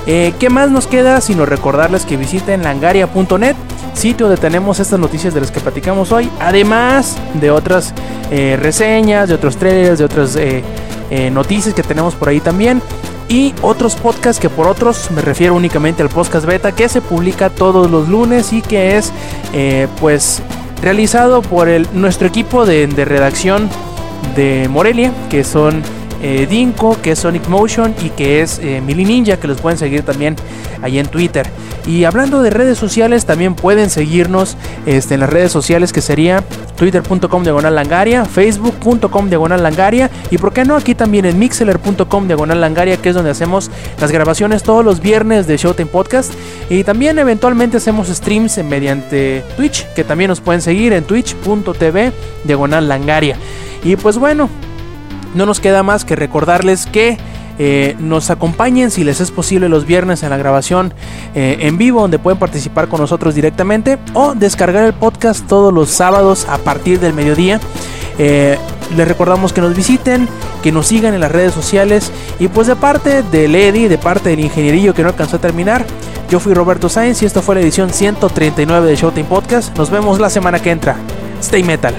[0.07, 3.57] eh, ¿qué más nos queda sino recordarles que visiten langaria.net,
[3.95, 7.95] sitio donde tenemos estas noticias de las que platicamos hoy, además de otras
[8.31, 10.63] eh, reseñas, de otros trailers, de otras eh,
[11.15, 12.81] eh, noticias que tenemos por ahí también.
[13.29, 17.51] Y otros podcasts que por otros me refiero únicamente al podcast beta que se publica
[17.51, 19.13] todos los lunes y que es
[19.53, 20.43] eh, pues
[20.81, 23.69] realizado por el, nuestro equipo de, de redacción
[24.35, 25.83] de Morelia, que son
[26.23, 29.79] eh, Dinko, que es Sonic Motion y que es eh, Mili Ninja, que los pueden
[29.79, 30.37] seguir también
[30.83, 31.49] ahí en Twitter.
[31.87, 36.45] Y hablando de redes sociales, también pueden seguirnos este, en las redes sociales que sería
[36.77, 42.61] twitter.com diagonal langaria, facebook.com diagonal langaria y por qué no aquí también en mixeler.com diagonal
[42.61, 43.71] langaria, que es donde hacemos
[44.01, 46.33] las grabaciones todos los viernes de Showtime Podcast.
[46.71, 52.13] Y también eventualmente hacemos streams mediante Twitch, que también nos pueden seguir en twitch.tv
[52.45, 53.37] diagonal langaria.
[53.85, 54.49] Y pues bueno,
[55.35, 57.19] no nos queda más que recordarles que
[57.59, 60.95] eh, nos acompañen si les es posible los viernes en la grabación
[61.35, 65.91] eh, en vivo donde pueden participar con nosotros directamente o descargar el podcast todos los
[65.91, 67.61] sábados a partir del mediodía.
[68.19, 68.57] Eh,
[68.97, 70.29] les recordamos que nos visiten,
[70.63, 74.31] que nos sigan en las redes sociales y pues de parte de Lady, de parte
[74.31, 75.85] del ingenierillo que no alcanzó a terminar,
[76.31, 79.77] yo fui Roberto Sainz y esto fue la edición 139 de Showtime Podcast.
[79.77, 80.97] Nos vemos la semana que entra.
[81.41, 81.95] Stay metal.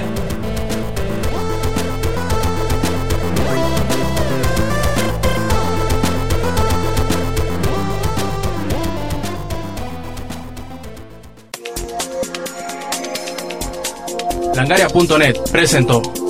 [14.63, 16.22] Langaria.net presentó